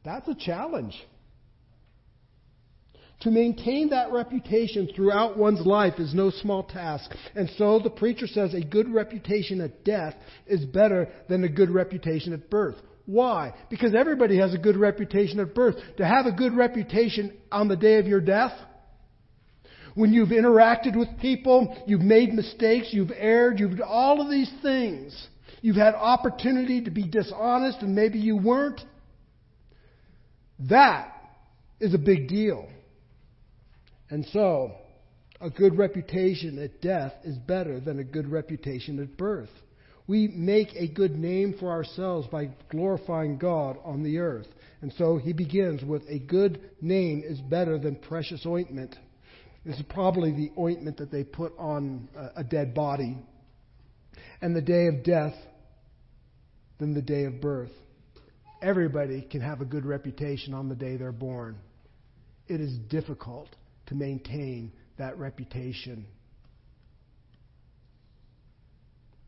That's 0.04 0.28
a 0.28 0.36
challenge. 0.38 0.94
To 3.20 3.30
maintain 3.30 3.90
that 3.90 4.12
reputation 4.12 4.88
throughout 4.94 5.38
one's 5.38 5.64
life 5.64 5.94
is 5.98 6.12
no 6.12 6.30
small 6.30 6.64
task. 6.64 7.10
And 7.34 7.48
so 7.56 7.78
the 7.78 7.90
preacher 7.90 8.26
says 8.26 8.52
a 8.52 8.60
good 8.60 8.92
reputation 8.92 9.60
at 9.60 9.84
death 9.84 10.14
is 10.46 10.64
better 10.64 11.08
than 11.28 11.44
a 11.44 11.48
good 11.48 11.70
reputation 11.70 12.32
at 12.32 12.50
birth. 12.50 12.76
Why? 13.06 13.54
Because 13.70 13.94
everybody 13.94 14.38
has 14.38 14.54
a 14.54 14.58
good 14.58 14.76
reputation 14.76 15.40
at 15.40 15.54
birth. 15.54 15.76
To 15.98 16.06
have 16.06 16.26
a 16.26 16.32
good 16.32 16.54
reputation 16.54 17.36
on 17.52 17.68
the 17.68 17.76
day 17.76 17.98
of 17.98 18.06
your 18.06 18.20
death, 18.20 18.52
when 19.94 20.12
you've 20.12 20.30
interacted 20.30 20.96
with 20.96 21.08
people, 21.20 21.76
you've 21.86 22.00
made 22.00 22.32
mistakes, 22.32 22.88
you've 22.90 23.12
erred, 23.16 23.60
you've 23.60 23.80
all 23.80 24.20
of 24.20 24.30
these 24.30 24.50
things. 24.60 25.28
You've 25.62 25.76
had 25.76 25.94
opportunity 25.94 26.82
to 26.82 26.90
be 26.90 27.06
dishonest 27.06 27.80
and 27.80 27.94
maybe 27.94 28.18
you 28.18 28.36
weren't. 28.36 28.80
That 30.58 31.12
is 31.80 31.94
a 31.94 31.98
big 31.98 32.28
deal. 32.28 32.68
And 34.14 34.24
so, 34.26 34.70
a 35.40 35.50
good 35.50 35.76
reputation 35.76 36.56
at 36.62 36.80
death 36.80 37.14
is 37.24 37.36
better 37.36 37.80
than 37.80 37.98
a 37.98 38.04
good 38.04 38.28
reputation 38.28 39.00
at 39.00 39.16
birth. 39.16 39.50
We 40.06 40.28
make 40.28 40.68
a 40.76 40.86
good 40.86 41.18
name 41.18 41.56
for 41.58 41.72
ourselves 41.72 42.28
by 42.28 42.50
glorifying 42.70 43.38
God 43.38 43.76
on 43.84 44.04
the 44.04 44.18
earth. 44.18 44.46
And 44.82 44.92
so 44.92 45.16
he 45.16 45.32
begins 45.32 45.82
with 45.82 46.04
a 46.08 46.20
good 46.20 46.60
name 46.80 47.24
is 47.26 47.40
better 47.40 47.76
than 47.76 47.96
precious 47.96 48.46
ointment. 48.46 48.94
This 49.66 49.78
is 49.78 49.84
probably 49.88 50.30
the 50.30 50.52
ointment 50.56 50.98
that 50.98 51.10
they 51.10 51.24
put 51.24 51.52
on 51.58 52.08
a 52.36 52.44
dead 52.44 52.72
body. 52.72 53.18
And 54.40 54.54
the 54.54 54.62
day 54.62 54.86
of 54.86 55.02
death 55.02 55.34
than 56.78 56.94
the 56.94 57.02
day 57.02 57.24
of 57.24 57.40
birth. 57.40 57.72
Everybody 58.62 59.22
can 59.22 59.40
have 59.40 59.60
a 59.60 59.64
good 59.64 59.84
reputation 59.84 60.54
on 60.54 60.68
the 60.68 60.76
day 60.76 60.96
they're 60.96 61.10
born. 61.10 61.56
It 62.46 62.60
is 62.60 62.78
difficult 62.88 63.48
to 63.86 63.94
maintain 63.94 64.72
that 64.98 65.18
reputation 65.18 66.06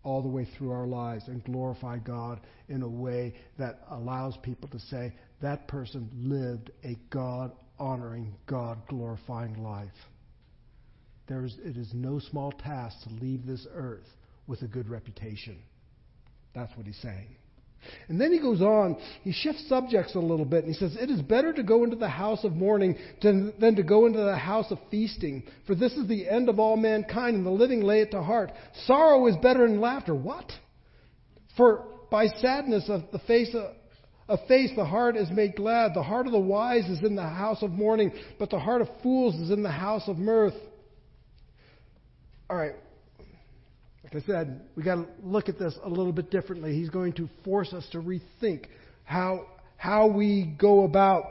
all 0.02 0.22
the 0.22 0.28
way 0.28 0.46
through 0.56 0.70
our 0.70 0.86
lives 0.86 1.24
and 1.26 1.42
glorify 1.44 1.98
God 1.98 2.40
in 2.68 2.82
a 2.82 2.88
way 2.88 3.34
that 3.58 3.80
allows 3.90 4.36
people 4.42 4.68
to 4.68 4.78
say 4.78 5.12
that 5.42 5.66
person 5.66 6.08
lived 6.14 6.70
a 6.84 6.96
God 7.10 7.50
honoring, 7.78 8.34
God 8.46 8.78
glorifying 8.88 9.62
life. 9.62 9.88
There 11.26 11.44
is, 11.44 11.56
it 11.64 11.76
is 11.76 11.90
no 11.92 12.20
small 12.20 12.52
task 12.52 12.96
to 13.02 13.10
leave 13.20 13.44
this 13.44 13.66
earth 13.74 14.06
with 14.46 14.62
a 14.62 14.68
good 14.68 14.88
reputation. 14.88 15.58
That's 16.54 16.74
what 16.76 16.86
he's 16.86 16.98
saying. 17.02 17.36
And 18.08 18.20
then 18.20 18.32
he 18.32 18.40
goes 18.40 18.60
on, 18.60 18.96
he 19.22 19.32
shifts 19.32 19.68
subjects 19.68 20.14
a 20.14 20.20
little 20.20 20.44
bit, 20.44 20.64
and 20.64 20.74
he 20.74 20.78
says, 20.78 20.96
It 21.00 21.10
is 21.10 21.20
better 21.22 21.52
to 21.52 21.62
go 21.62 21.84
into 21.84 21.96
the 21.96 22.08
house 22.08 22.44
of 22.44 22.52
mourning 22.52 22.96
than 23.22 23.76
to 23.76 23.82
go 23.82 24.06
into 24.06 24.18
the 24.18 24.36
house 24.36 24.70
of 24.70 24.78
feasting, 24.90 25.44
for 25.66 25.74
this 25.74 25.92
is 25.92 26.08
the 26.08 26.28
end 26.28 26.48
of 26.48 26.58
all 26.58 26.76
mankind, 26.76 27.36
and 27.36 27.46
the 27.46 27.50
living 27.50 27.82
lay 27.82 28.00
it 28.00 28.10
to 28.12 28.22
heart. 28.22 28.52
Sorrow 28.86 29.26
is 29.26 29.36
better 29.36 29.66
than 29.66 29.80
laughter. 29.80 30.14
What? 30.14 30.50
For 31.56 31.84
by 32.10 32.26
sadness 32.26 32.88
of 32.88 33.02
the 33.12 33.18
face 33.20 33.54
of, 33.54 34.40
face 34.48 34.70
the 34.76 34.84
heart 34.84 35.16
is 35.16 35.30
made 35.30 35.56
glad. 35.56 35.92
The 35.94 36.02
heart 36.02 36.26
of 36.26 36.32
the 36.32 36.38
wise 36.38 36.88
is 36.88 37.02
in 37.02 37.14
the 37.14 37.22
house 37.22 37.62
of 37.62 37.70
mourning, 37.70 38.12
but 38.38 38.50
the 38.50 38.58
heart 38.58 38.82
of 38.82 38.88
fools 39.02 39.34
is 39.36 39.50
in 39.50 39.62
the 39.62 39.70
house 39.70 40.08
of 40.08 40.18
mirth. 40.18 40.54
All 42.48 42.56
right, 42.56 42.74
like 44.12 44.22
I 44.22 44.26
said, 44.26 44.60
we 44.76 44.84
got 44.84 44.96
to 44.96 45.06
look 45.20 45.48
at 45.48 45.58
this 45.58 45.74
a 45.82 45.88
little 45.88 46.12
bit 46.12 46.30
differently. 46.30 46.74
He's 46.74 46.90
going 46.90 47.14
to 47.14 47.28
force 47.44 47.72
us 47.72 47.84
to 47.90 47.98
rethink 47.98 48.66
how 49.04 49.46
how 49.76 50.06
we 50.06 50.54
go 50.58 50.84
about 50.84 51.24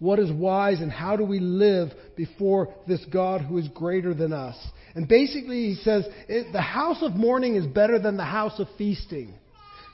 what 0.00 0.18
is 0.18 0.30
wise 0.32 0.80
and 0.80 0.90
how 0.90 1.16
do 1.16 1.24
we 1.24 1.38
live 1.38 1.90
before 2.16 2.74
this 2.88 3.04
God 3.12 3.42
who 3.42 3.58
is 3.58 3.68
greater 3.68 4.12
than 4.12 4.32
us. 4.32 4.56
And 4.96 5.06
basically, 5.06 5.68
he 5.68 5.74
says 5.76 6.04
the 6.28 6.60
house 6.60 6.98
of 7.00 7.12
mourning 7.12 7.54
is 7.54 7.66
better 7.66 8.00
than 8.00 8.16
the 8.16 8.24
house 8.24 8.58
of 8.58 8.66
feasting. 8.76 9.32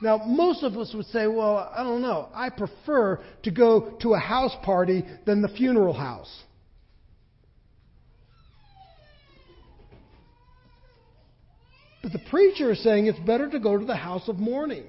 Now, 0.00 0.22
most 0.24 0.62
of 0.62 0.76
us 0.78 0.92
would 0.94 1.06
say, 1.06 1.26
well, 1.26 1.70
I 1.76 1.82
don't 1.82 2.00
know. 2.00 2.30
I 2.34 2.48
prefer 2.48 3.20
to 3.42 3.50
go 3.50 3.98
to 4.00 4.14
a 4.14 4.18
house 4.18 4.54
party 4.64 5.04
than 5.26 5.42
the 5.42 5.48
funeral 5.48 5.92
house. 5.92 6.34
But 12.10 12.20
the 12.24 12.30
preacher 12.30 12.72
is 12.72 12.82
saying 12.82 13.06
it's 13.06 13.18
better 13.18 13.50
to 13.50 13.60
go 13.60 13.76
to 13.76 13.84
the 13.84 13.94
house 13.94 14.28
of 14.28 14.38
mourning. 14.38 14.84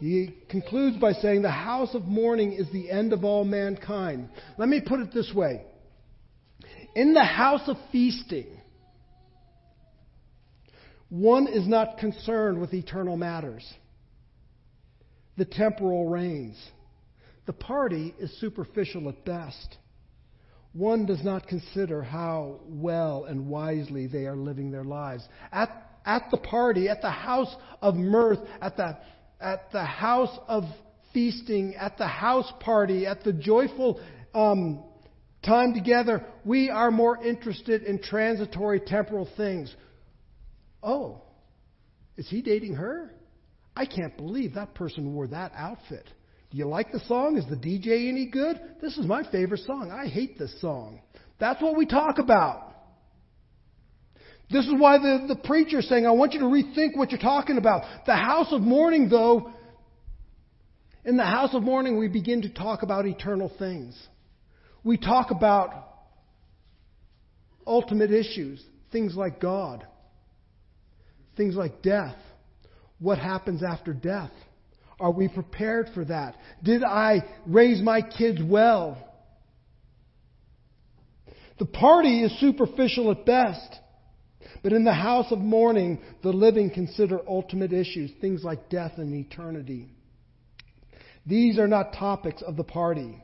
He 0.00 0.34
concludes 0.50 0.98
by 0.98 1.14
saying 1.14 1.40
the 1.40 1.50
house 1.50 1.94
of 1.94 2.04
mourning 2.04 2.52
is 2.52 2.70
the 2.70 2.90
end 2.90 3.14
of 3.14 3.24
all 3.24 3.42
mankind. 3.44 4.28
Let 4.58 4.68
me 4.68 4.82
put 4.86 5.00
it 5.00 5.14
this 5.14 5.32
way 5.34 5.62
In 6.94 7.14
the 7.14 7.24
house 7.24 7.62
of 7.68 7.78
feasting, 7.90 8.48
one 11.08 11.48
is 11.48 11.66
not 11.66 11.96
concerned 11.96 12.60
with 12.60 12.74
eternal 12.74 13.16
matters. 13.16 13.66
the 15.38 15.46
temporal 15.46 16.06
reigns. 16.06 16.58
The 17.46 17.54
party 17.54 18.14
is 18.18 18.38
superficial 18.40 19.08
at 19.08 19.24
best. 19.24 19.78
One 20.72 21.04
does 21.04 21.24
not 21.24 21.48
consider 21.48 22.02
how 22.02 22.60
well 22.68 23.24
and 23.24 23.48
wisely 23.48 24.06
they 24.06 24.26
are 24.26 24.36
living 24.36 24.70
their 24.70 24.84
lives. 24.84 25.26
At, 25.50 25.70
at 26.04 26.30
the 26.30 26.36
party, 26.36 26.88
at 26.88 27.02
the 27.02 27.10
house 27.10 27.54
of 27.82 27.96
mirth, 27.96 28.38
at 28.60 28.76
the, 28.76 28.96
at 29.40 29.72
the 29.72 29.84
house 29.84 30.36
of 30.46 30.64
feasting, 31.12 31.74
at 31.74 31.98
the 31.98 32.06
house 32.06 32.50
party, 32.60 33.04
at 33.06 33.24
the 33.24 33.32
joyful 33.32 34.00
um, 34.32 34.84
time 35.44 35.74
together, 35.74 36.24
we 36.44 36.70
are 36.70 36.92
more 36.92 37.22
interested 37.24 37.82
in 37.82 38.00
transitory 38.00 38.80
temporal 38.80 39.28
things. 39.36 39.74
Oh, 40.82 41.22
is 42.16 42.28
he 42.28 42.42
dating 42.42 42.74
her? 42.74 43.12
I 43.74 43.86
can't 43.86 44.16
believe 44.16 44.54
that 44.54 44.74
person 44.74 45.14
wore 45.14 45.26
that 45.28 45.52
outfit. 45.56 46.08
Do 46.50 46.58
you 46.58 46.66
like 46.66 46.90
the 46.90 47.00
song? 47.00 47.36
Is 47.36 47.46
the 47.46 47.56
DJ 47.56 48.08
any 48.08 48.26
good? 48.26 48.60
This 48.82 48.96
is 48.98 49.06
my 49.06 49.22
favorite 49.30 49.60
song. 49.60 49.90
I 49.92 50.08
hate 50.08 50.38
this 50.38 50.60
song. 50.60 51.00
That's 51.38 51.62
what 51.62 51.76
we 51.76 51.86
talk 51.86 52.18
about. 52.18 52.74
This 54.50 54.66
is 54.66 54.74
why 54.76 54.98
the, 54.98 55.26
the 55.28 55.36
preacher 55.36 55.78
is 55.78 55.88
saying, 55.88 56.06
I 56.06 56.10
want 56.10 56.32
you 56.32 56.40
to 56.40 56.46
rethink 56.46 56.96
what 56.96 57.12
you're 57.12 57.20
talking 57.20 57.56
about. 57.56 57.84
The 58.04 58.16
house 58.16 58.48
of 58.50 58.62
mourning, 58.62 59.08
though, 59.08 59.52
in 61.04 61.16
the 61.16 61.24
house 61.24 61.54
of 61.54 61.62
mourning, 61.62 61.98
we 61.98 62.08
begin 62.08 62.42
to 62.42 62.48
talk 62.48 62.82
about 62.82 63.06
eternal 63.06 63.50
things. 63.58 63.96
We 64.82 64.96
talk 64.96 65.30
about 65.30 65.88
ultimate 67.64 68.10
issues, 68.10 68.62
things 68.90 69.14
like 69.14 69.40
God, 69.40 69.86
things 71.36 71.54
like 71.54 71.80
death, 71.80 72.16
what 72.98 73.18
happens 73.18 73.62
after 73.62 73.92
death. 73.92 74.32
Are 75.00 75.10
we 75.10 75.28
prepared 75.28 75.90
for 75.94 76.04
that? 76.04 76.36
Did 76.62 76.84
I 76.84 77.24
raise 77.46 77.80
my 77.80 78.02
kids 78.02 78.40
well? 78.42 78.98
The 81.58 81.66
party 81.66 82.22
is 82.22 82.38
superficial 82.40 83.10
at 83.10 83.26
best. 83.26 83.76
But 84.62 84.72
in 84.72 84.84
the 84.84 84.92
house 84.92 85.30
of 85.30 85.38
mourning, 85.38 86.00
the 86.22 86.30
living 86.30 86.70
consider 86.70 87.20
ultimate 87.26 87.72
issues, 87.72 88.10
things 88.20 88.44
like 88.44 88.68
death 88.68 88.92
and 88.96 89.14
eternity. 89.14 89.88
These 91.26 91.58
are 91.58 91.68
not 91.68 91.94
topics 91.94 92.42
of 92.42 92.56
the 92.56 92.64
party. 92.64 93.22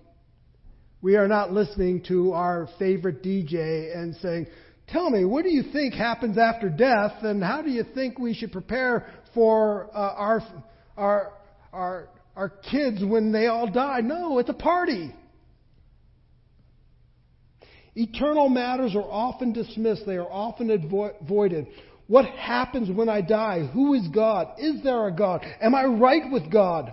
We 1.03 1.17
are 1.17 1.29
not 1.29 1.53
listening 1.53 2.03
to 2.09 2.33
our 2.33 2.69
favorite 2.79 3.23
DJ 3.23 3.97
and 3.97 4.15
saying, 4.17 4.47
Tell 4.89 5.11
me, 5.11 5.25
what 5.25 5.43
do 5.43 5.51
you 5.51 5.65
think 5.73 5.95
happens 5.95 6.39
after 6.39 6.69
death, 6.69 7.23
and 7.23 7.43
how 7.43 7.61
do 7.61 7.71
you 7.71 7.85
think 7.95 8.19
we 8.19 8.35
should 8.35 8.53
prepare 8.53 9.07
for 9.35 9.91
uh, 9.93 9.99
our, 9.99 10.43
our, 10.97 11.33
our, 11.77 12.09
our 12.35 12.49
kids 12.49 13.05
when 13.05 13.33
they 13.33 13.47
all 13.47 13.71
die. 13.71 14.01
No, 14.01 14.39
it's 14.39 14.49
a 14.49 14.55
party. 14.55 15.15
Eternal 17.95 18.49
matters 18.49 18.95
are 18.95 19.03
often 19.03 19.53
dismissed, 19.53 20.05
they 20.07 20.17
are 20.17 20.31
often 20.31 20.71
avoided. 20.71 21.67
What 22.09 22.27
happens 22.27 22.91
when 22.95 23.09
I 23.09 23.21
die? 23.21 23.67
Who 23.73 23.95
is 23.95 24.07
God? 24.09 24.59
Is 24.59 24.83
there 24.83 25.07
a 25.07 25.13
God? 25.13 25.45
Am 25.61 25.75
I 25.75 25.85
right 25.85 26.31
with 26.31 26.51
God? 26.53 26.93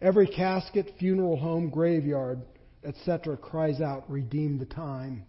Every 0.00 0.26
casket, 0.26 0.94
funeral 0.98 1.36
home, 1.36 1.70
graveyard, 1.70 2.40
etc., 2.82 3.36
cries 3.36 3.80
out, 3.80 4.10
Redeem 4.10 4.58
the 4.58 4.64
time. 4.64 5.24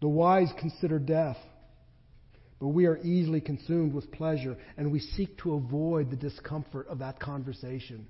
The 0.00 0.08
wise 0.08 0.50
consider 0.60 0.98
death. 1.00 1.36
But 2.60 2.68
we 2.68 2.84
are 2.86 2.98
easily 2.98 3.40
consumed 3.40 3.94
with 3.94 4.12
pleasure, 4.12 4.56
and 4.76 4.92
we 4.92 5.00
seek 5.00 5.36
to 5.38 5.54
avoid 5.54 6.10
the 6.10 6.16
discomfort 6.16 6.86
of 6.88 6.98
that 6.98 7.18
conversation. 7.18 8.06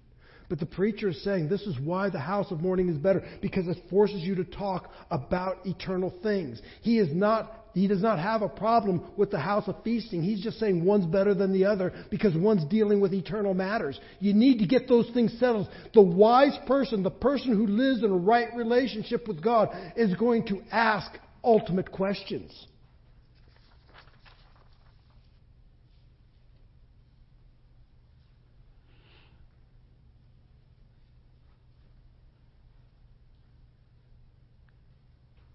But 0.48 0.58
the 0.58 0.66
preacher 0.66 1.10
is 1.10 1.22
saying 1.22 1.48
this 1.48 1.62
is 1.62 1.78
why 1.78 2.10
the 2.10 2.18
house 2.18 2.50
of 2.50 2.60
mourning 2.60 2.88
is 2.88 2.98
better, 2.98 3.22
because 3.40 3.68
it 3.68 3.76
forces 3.88 4.22
you 4.22 4.34
to 4.34 4.44
talk 4.44 4.90
about 5.08 5.64
eternal 5.64 6.12
things. 6.22 6.60
He 6.82 6.98
is 6.98 7.14
not 7.14 7.56
he 7.72 7.86
does 7.86 8.02
not 8.02 8.18
have 8.18 8.42
a 8.42 8.48
problem 8.48 9.12
with 9.16 9.30
the 9.30 9.38
house 9.38 9.68
of 9.68 9.76
feasting. 9.84 10.24
He's 10.24 10.42
just 10.42 10.58
saying 10.58 10.84
one's 10.84 11.06
better 11.06 11.34
than 11.34 11.52
the 11.52 11.66
other 11.66 11.92
because 12.10 12.34
one's 12.34 12.64
dealing 12.64 13.00
with 13.00 13.14
eternal 13.14 13.54
matters. 13.54 14.00
You 14.18 14.34
need 14.34 14.58
to 14.58 14.66
get 14.66 14.88
those 14.88 15.08
things 15.14 15.32
settled. 15.38 15.68
The 15.94 16.02
wise 16.02 16.58
person, 16.66 17.04
the 17.04 17.10
person 17.10 17.56
who 17.56 17.68
lives 17.68 18.02
in 18.02 18.10
a 18.10 18.16
right 18.16 18.48
relationship 18.56 19.28
with 19.28 19.40
God, 19.40 19.68
is 19.94 20.14
going 20.16 20.48
to 20.48 20.60
ask 20.72 21.12
ultimate 21.44 21.92
questions. 21.92 22.50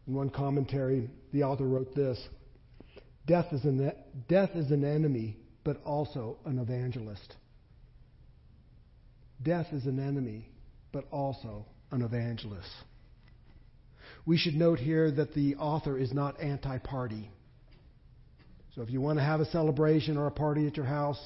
In 0.07 0.13
one 0.13 0.29
commentary, 0.29 1.09
the 1.31 1.43
author 1.43 1.65
wrote 1.65 1.95
this 1.95 2.19
Death 3.25 3.51
is 3.51 3.63
an, 3.63 3.91
death 4.27 4.51
is 4.55 4.71
an 4.71 4.83
enemy, 4.83 5.37
but 5.63 5.81
also 5.83 6.37
an 6.45 6.59
evangelist. 6.59 7.35
Death 9.41 9.67
is 9.71 9.85
an 9.85 9.99
enemy, 9.99 10.49
but 10.91 11.05
also 11.11 11.65
an 11.91 12.01
evangelist. 12.01 12.69
We 14.25 14.37
should 14.37 14.55
note 14.55 14.79
here 14.79 15.11
that 15.11 15.33
the 15.33 15.55
author 15.55 15.97
is 15.97 16.13
not 16.13 16.39
anti 16.39 16.77
party. 16.79 17.29
So 18.75 18.81
if 18.81 18.89
you 18.89 19.01
want 19.01 19.19
to 19.19 19.23
have 19.23 19.39
a 19.39 19.45
celebration 19.45 20.17
or 20.17 20.27
a 20.27 20.31
party 20.31 20.67
at 20.67 20.77
your 20.77 20.85
house, 20.85 21.19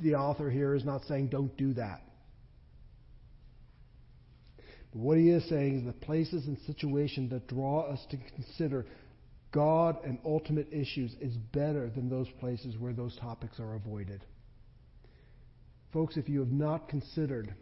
the 0.00 0.14
author 0.14 0.50
here 0.50 0.74
is 0.74 0.84
not 0.84 1.04
saying 1.04 1.28
don't 1.28 1.56
do 1.56 1.74
that. 1.74 2.02
But 4.92 5.00
what 5.00 5.18
he 5.18 5.30
is 5.30 5.48
saying 5.48 5.78
is 5.80 5.84
that 5.86 6.00
places 6.00 6.46
and 6.46 6.58
situations 6.66 7.30
that 7.30 7.46
draw 7.46 7.82
us 7.82 8.00
to 8.10 8.16
consider 8.34 8.86
God 9.52 9.96
and 10.04 10.18
ultimate 10.24 10.68
issues 10.72 11.14
is 11.20 11.36
better 11.52 11.90
than 11.90 12.08
those 12.08 12.28
places 12.38 12.76
where 12.78 12.92
those 12.92 13.16
topics 13.16 13.58
are 13.58 13.74
avoided. 13.74 14.24
Folks, 15.92 16.16
if 16.16 16.28
you 16.28 16.40
have 16.40 16.52
not 16.52 16.88
considered 16.88 17.54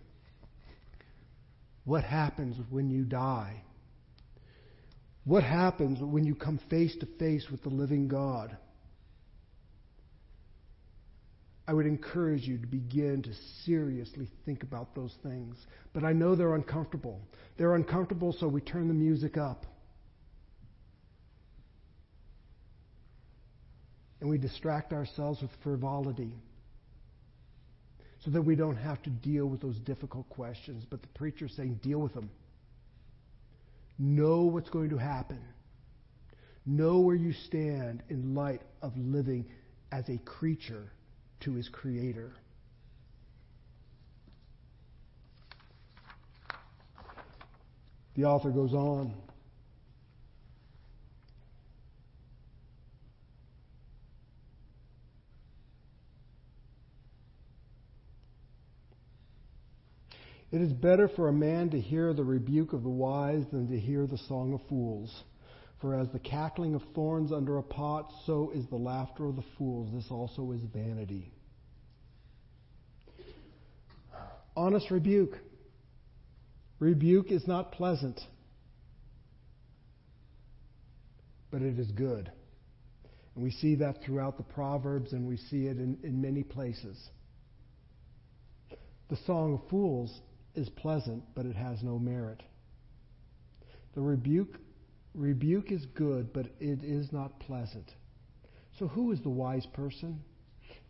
what 1.85 2.05
happens 2.05 2.57
when 2.71 2.91
you 2.91 3.05
die, 3.05 3.62
what 5.25 5.43
happens 5.43 5.99
when 6.01 6.25
you 6.25 6.35
come 6.35 6.59
face 6.71 6.95
to 7.01 7.07
face 7.19 7.47
with 7.51 7.62
the 7.62 7.71
living 7.71 8.09
God, 8.09 8.57
I 11.68 11.74
would 11.74 11.85
encourage 11.85 12.48
you 12.48 12.57
to 12.57 12.66
begin 12.66 13.20
to 13.24 13.31
seriously 13.66 14.26
think 14.46 14.62
about 14.62 14.94
those 14.94 15.14
things. 15.22 15.54
But 15.92 16.02
I 16.02 16.14
know 16.14 16.35
they're 16.35 16.54
uncomfortable. 16.54 17.20
They're 17.59 17.74
uncomfortable, 17.74 18.33
so 18.33 18.48
we 18.48 18.62
turn 18.62 18.88
the 18.88 18.94
music 18.94 19.37
up. 19.37 19.66
And 24.22 24.31
we 24.31 24.38
distract 24.38 24.94
ourselves 24.94 25.42
with 25.42 25.50
frivolity 25.62 26.33
so 28.24 28.31
that 28.31 28.42
we 28.42 28.57
don't 28.57 28.76
have 28.76 29.02
to 29.02 29.11
deal 29.11 29.44
with 29.44 29.61
those 29.61 29.78
difficult 29.81 30.26
questions. 30.31 30.87
But 30.88 31.02
the 31.02 31.09
preacher 31.09 31.44
is 31.44 31.54
saying, 31.54 31.81
deal 31.83 31.98
with 31.98 32.14
them. 32.14 32.31
Know 33.98 34.44
what's 34.44 34.70
going 34.70 34.88
to 34.88 34.96
happen. 34.96 35.40
Know 36.64 37.00
where 37.00 37.14
you 37.14 37.35
stand 37.35 38.02
in 38.09 38.35
light 38.35 38.62
of 38.81 38.96
living 38.96 39.44
as 39.92 40.09
a 40.09 40.16
creature 40.16 40.90
to 41.40 41.55
his 41.55 41.68
Creator. 41.68 42.33
The 48.16 48.24
author 48.24 48.51
goes 48.51 48.74
on. 48.74 49.14
It 60.50 60.63
is 60.63 60.73
better 60.73 61.08
for 61.08 61.29
a 61.29 61.33
man 61.33 61.71
to 61.71 61.81
hear 61.81 62.15
the 62.15 62.25
rebuke 62.25 62.73
of 62.73 62.83
the 62.83 62.88
wise 62.88 63.44
than 63.52 63.69
to 63.69 63.79
hear 63.79 64.06
the 64.06 64.17
song 64.17 64.54
of 64.54 64.60
fools. 64.69 65.23
For 65.81 65.94
as 65.94 66.08
the 66.12 66.18
cackling 66.18 66.74
of 66.74 66.83
thorns 66.94 67.33
under 67.33 67.58
a 67.58 67.62
pot, 67.62 68.12
so 68.26 68.50
is 68.52 68.66
the 68.66 68.76
laughter 68.76 69.26
of 69.26 69.37
the 69.37 69.44
fools. 69.56 69.90
This 69.94 70.10
also 70.10 70.50
is 70.52 70.60
vanity. 70.74 71.33
Honest 74.56 74.90
rebuke. 74.90 75.38
Rebuke 76.81 77.31
is 77.31 77.46
not 77.46 77.72
pleasant, 77.72 78.20
but 81.50 81.62
it 81.62 81.79
is 81.79 81.90
good. 81.92 82.31
And 83.35 83.44
we 83.44 83.52
see 83.52 83.76
that 83.76 84.02
throughout 84.04 84.37
the 84.37 84.42
Proverbs, 84.42 85.12
and 85.12 85.29
we 85.29 85.37
see 85.37 85.66
it 85.66 85.76
in, 85.76 85.96
in 86.02 86.20
many 86.20 86.42
places. 86.42 86.98
The 89.10 89.18
Song 89.26 89.54
of 89.54 89.70
Fools 89.70 90.12
is 90.56 90.68
pleasant, 90.70 91.22
but 91.37 91.46
it 91.46 91.54
has 91.54 91.83
no 91.85 92.00
merit. 92.00 92.42
The 93.94 94.00
rebuke 94.00 94.58
Rebuke 95.19 95.73
is 95.73 95.85
good, 95.96 96.33
but 96.33 96.46
it 96.60 96.85
is 96.85 97.12
not 97.12 97.40
pleasant. 97.40 97.90
So, 98.79 98.87
who 98.87 99.10
is 99.10 99.21
the 99.21 99.29
wise 99.29 99.66
person? 99.75 100.21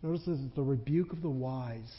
Notice 0.03 0.27
this 0.27 0.39
is 0.39 0.51
the 0.55 0.63
rebuke 0.63 1.15
of 1.15 1.23
the 1.23 1.31
wise. 1.31 1.91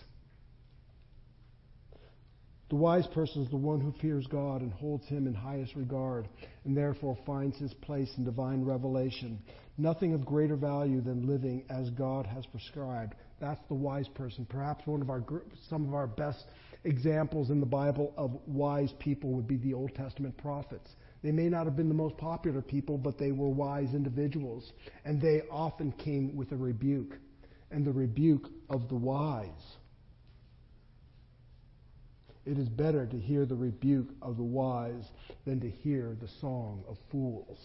The 2.69 2.75
wise 2.75 3.07
person 3.07 3.41
is 3.41 3.49
the 3.49 3.57
one 3.57 3.81
who 3.81 3.91
fears 3.99 4.27
God 4.27 4.61
and 4.61 4.71
holds 4.71 5.07
him 5.07 5.25
in 5.25 5.33
highest 5.33 5.75
regard, 5.75 6.29
and 6.65 6.77
therefore 6.77 7.17
finds 7.25 7.57
his 7.57 7.73
place 7.73 8.11
in 8.17 8.25
divine 8.25 8.63
revelation. 8.63 9.39
Nothing 9.79 10.13
of 10.13 10.23
greater 10.23 10.55
value 10.55 11.01
than 11.01 11.25
living 11.25 11.65
as 11.71 11.89
God 11.89 12.27
has 12.27 12.45
prescribed. 12.45 13.15
That's 13.41 13.61
the 13.69 13.73
wise 13.73 14.07
person. 14.09 14.45
Perhaps 14.47 14.85
one 14.85 15.01
of 15.01 15.09
our 15.09 15.23
some 15.67 15.87
of 15.87 15.95
our 15.95 16.05
best 16.05 16.45
examples 16.83 17.49
in 17.49 17.59
the 17.59 17.65
Bible 17.65 18.13
of 18.17 18.37
wise 18.45 18.93
people 18.99 19.31
would 19.31 19.47
be 19.47 19.57
the 19.57 19.73
Old 19.73 19.95
Testament 19.95 20.37
prophets. 20.37 20.91
They 21.21 21.31
may 21.31 21.49
not 21.49 21.65
have 21.65 21.75
been 21.75 21.89
the 21.89 21.95
most 21.95 22.17
popular 22.17 22.61
people, 22.61 22.97
but 22.97 23.17
they 23.17 23.31
were 23.31 23.49
wise 23.49 23.93
individuals, 23.93 24.71
and 25.03 25.19
they 25.19 25.41
often 25.51 25.91
came 25.91 26.35
with 26.35 26.51
a 26.51 26.55
rebuke, 26.55 27.17
and 27.71 27.85
the 27.85 27.91
rebuke 27.91 28.49
of 28.69 28.87
the 28.87 28.95
wise. 28.95 29.77
It 32.45 32.57
is 32.57 32.69
better 32.69 33.05
to 33.05 33.19
hear 33.19 33.45
the 33.45 33.55
rebuke 33.55 34.09
of 34.21 34.37
the 34.37 34.43
wise 34.43 35.11
than 35.45 35.59
to 35.59 35.69
hear 35.69 36.15
the 36.19 36.29
song 36.39 36.83
of 36.87 36.97
fools. 37.11 37.59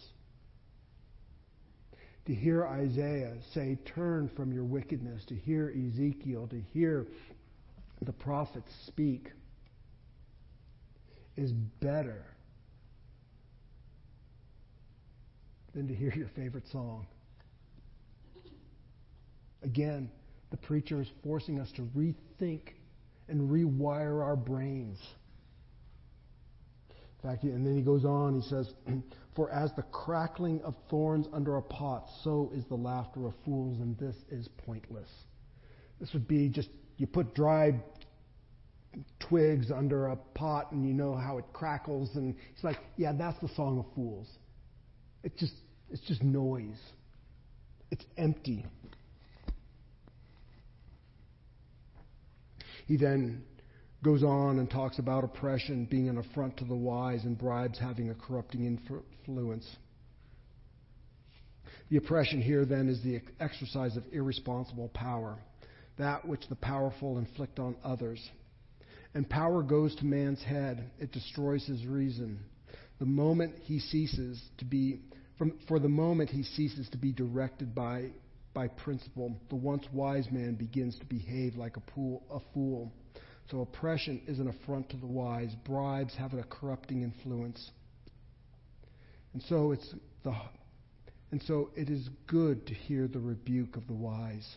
To 2.27 2.35
hear 2.35 2.67
Isaiah 2.67 3.37
say, 3.53 3.79
Turn 3.85 4.29
from 4.35 4.53
your 4.53 4.65
wickedness, 4.65 5.25
to 5.27 5.35
hear 5.35 5.71
Ezekiel, 5.71 6.49
to 6.49 6.61
hear 6.73 7.07
the 8.03 8.13
prophets 8.13 8.71
speak, 8.87 9.31
is 11.37 11.53
better 11.53 12.34
than 15.75 15.89
to 15.89 15.95
hear 15.95 16.13
your 16.15 16.29
favorite 16.37 16.67
song. 16.71 17.07
Again, 19.63 20.11
the 20.51 20.57
preacher 20.57 21.01
is 21.01 21.09
forcing 21.23 21.59
us 21.59 21.71
to 21.77 21.83
rethink 21.97 22.75
and 23.29 23.51
rewire 23.51 24.23
our 24.23 24.37
brains. 24.37 25.01
In 26.91 27.31
fact, 27.31 27.43
and 27.45 27.67
then 27.67 27.75
he 27.75 27.83
goes 27.83 28.05
on, 28.05 28.41
he 28.41 28.49
says, 28.49 28.73
For 29.35 29.51
as 29.51 29.73
the 29.75 29.83
crackling 29.83 30.61
of 30.63 30.77
thorns 30.91 31.27
under 31.33 31.57
a 31.57 31.63
pot, 31.63 32.09
so 32.23 32.53
is 32.55 32.65
the 32.67 32.77
laughter 32.77 33.27
of 33.27 33.35
fools, 33.45 33.81
and 33.81 33.99
this 33.99 34.15
is 34.31 34.49
pointless. 34.65 35.09
This 35.99 36.13
would 36.13 36.29
be 36.29 36.49
just 36.49 36.69
you 36.99 37.07
put 37.09 37.35
dried 37.35 37.83
twigs 39.19 39.73
under 39.73 40.09
a 40.09 40.17
pot 40.17 40.71
and 40.71 40.87
you 40.87 40.95
know 40.95 41.17
how 41.17 41.39
it 41.39 41.45
crackles, 41.53 42.11
and 42.15 42.37
it's 42.55 42.63
like, 42.63 42.79
yeah, 42.97 43.13
that's 43.13 43.39
the 43.41 43.49
song 43.57 43.79
of 43.79 43.87
fools. 43.95 44.29
It 45.25 45.37
just 45.37 45.55
it's 45.95 46.03
just 46.09 46.25
noise. 46.25 46.81
It's 47.93 48.05
empty. 48.19 48.67
He 52.87 52.97
then 52.97 53.45
goes 54.03 54.25
on 54.25 54.59
and 54.59 54.69
talks 54.69 54.99
about 54.99 55.23
oppression 55.23 55.87
being 55.89 56.09
an 56.09 56.19
affront 56.19 56.57
to 56.57 56.65
the 56.65 56.75
wise 56.75 57.23
and 57.23 57.39
bribes 57.39 57.79
having 57.79 58.11
a 58.11 58.15
corrupting 58.15 58.67
influence. 58.67 59.65
The 61.91 61.99
oppression 61.99 62.43
here 62.43 62.65
then 62.65 62.89
is 62.89 63.01
the 63.05 63.21
exercise 63.39 63.97
of 63.97 64.03
irresponsible 64.11 64.89
power, 64.89 65.39
that 65.97 66.27
which 66.27 66.49
the 66.49 66.57
powerful 66.57 67.19
inflict 67.19 67.61
on 67.61 67.77
others. 67.85 68.21
And 69.15 69.31
power 69.31 69.63
goes 69.63 69.95
to 69.97 70.05
man's 70.05 70.43
head, 70.43 70.91
it 70.99 71.13
destroys 71.13 71.65
his 71.65 71.87
reason. 71.87 72.41
The 72.99 73.07
moment 73.07 73.55
he 73.63 73.79
ceases 73.79 74.43
to 74.59 74.65
be, 74.65 74.99
from, 75.39 75.59
for 75.67 75.79
the 75.79 75.89
moment 75.89 76.31
he 76.31 76.43
ceases 76.43 76.89
to 76.91 76.99
be 76.99 77.13
directed 77.13 77.75
by 77.75 78.11
by 78.55 78.69
principle, 78.69 79.37
the 79.49 79.57
once 79.57 79.85
wise 79.93 80.31
man 80.31 80.55
begins 80.55 80.97
to 81.01 81.05
behave 81.07 81.57
like 81.57 81.77
a, 81.77 81.81
pool, 81.81 82.23
a 82.31 82.39
fool. 82.55 82.93
So 83.51 83.61
oppression 83.61 84.23
is 84.29 84.39
an 84.39 84.49
affront 84.49 84.89
to 84.91 84.97
the 84.97 85.07
wise. 85.07 85.51
Bribes 85.65 86.15
have 86.15 86.33
a 86.33 86.45
corrupting 86.45 87.03
influence. 87.03 87.73
And 89.33 89.43
so 89.43 89.73
it's 89.73 89.93
the 90.23 90.33
and 91.33 91.43
so 91.43 91.71
it 91.75 91.91
is 91.91 92.09
good 92.29 92.65
to 92.69 92.75
hear 92.75 93.09
the 93.09 93.19
rebuke 93.19 93.77
of 93.77 93.89
the 93.89 93.93
wise. 93.93 94.49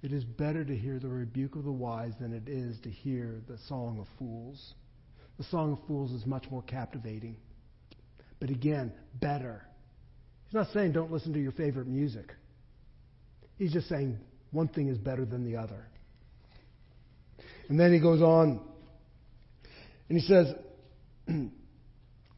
It 0.00 0.10
is 0.10 0.24
better 0.24 0.64
to 0.64 0.74
hear 0.74 0.98
the 0.98 1.08
rebuke 1.08 1.54
of 1.54 1.64
the 1.64 1.72
wise 1.72 2.12
than 2.18 2.32
it 2.32 2.48
is 2.48 2.80
to 2.80 2.88
hear 2.88 3.42
the 3.46 3.58
song 3.68 3.98
of 4.00 4.06
fools. 4.18 4.74
The 5.36 5.44
song 5.44 5.72
of 5.72 5.86
fools 5.86 6.12
is 6.12 6.24
much 6.24 6.50
more 6.50 6.62
captivating. 6.62 7.36
But 8.40 8.48
again, 8.48 8.92
better. 9.20 9.64
He's 10.48 10.54
not 10.54 10.68
saying 10.72 10.92
don't 10.92 11.12
listen 11.12 11.34
to 11.34 11.40
your 11.40 11.52
favorite 11.52 11.86
music. 11.86 12.32
He's 13.58 13.72
just 13.72 13.88
saying 13.88 14.18
one 14.50 14.68
thing 14.68 14.88
is 14.88 14.96
better 14.96 15.26
than 15.26 15.44
the 15.44 15.58
other. 15.58 15.86
And 17.68 17.78
then 17.78 17.92
he 17.92 18.00
goes 18.00 18.22
on 18.22 18.60
and 20.08 20.18
he 20.18 20.26
says, 20.26 20.54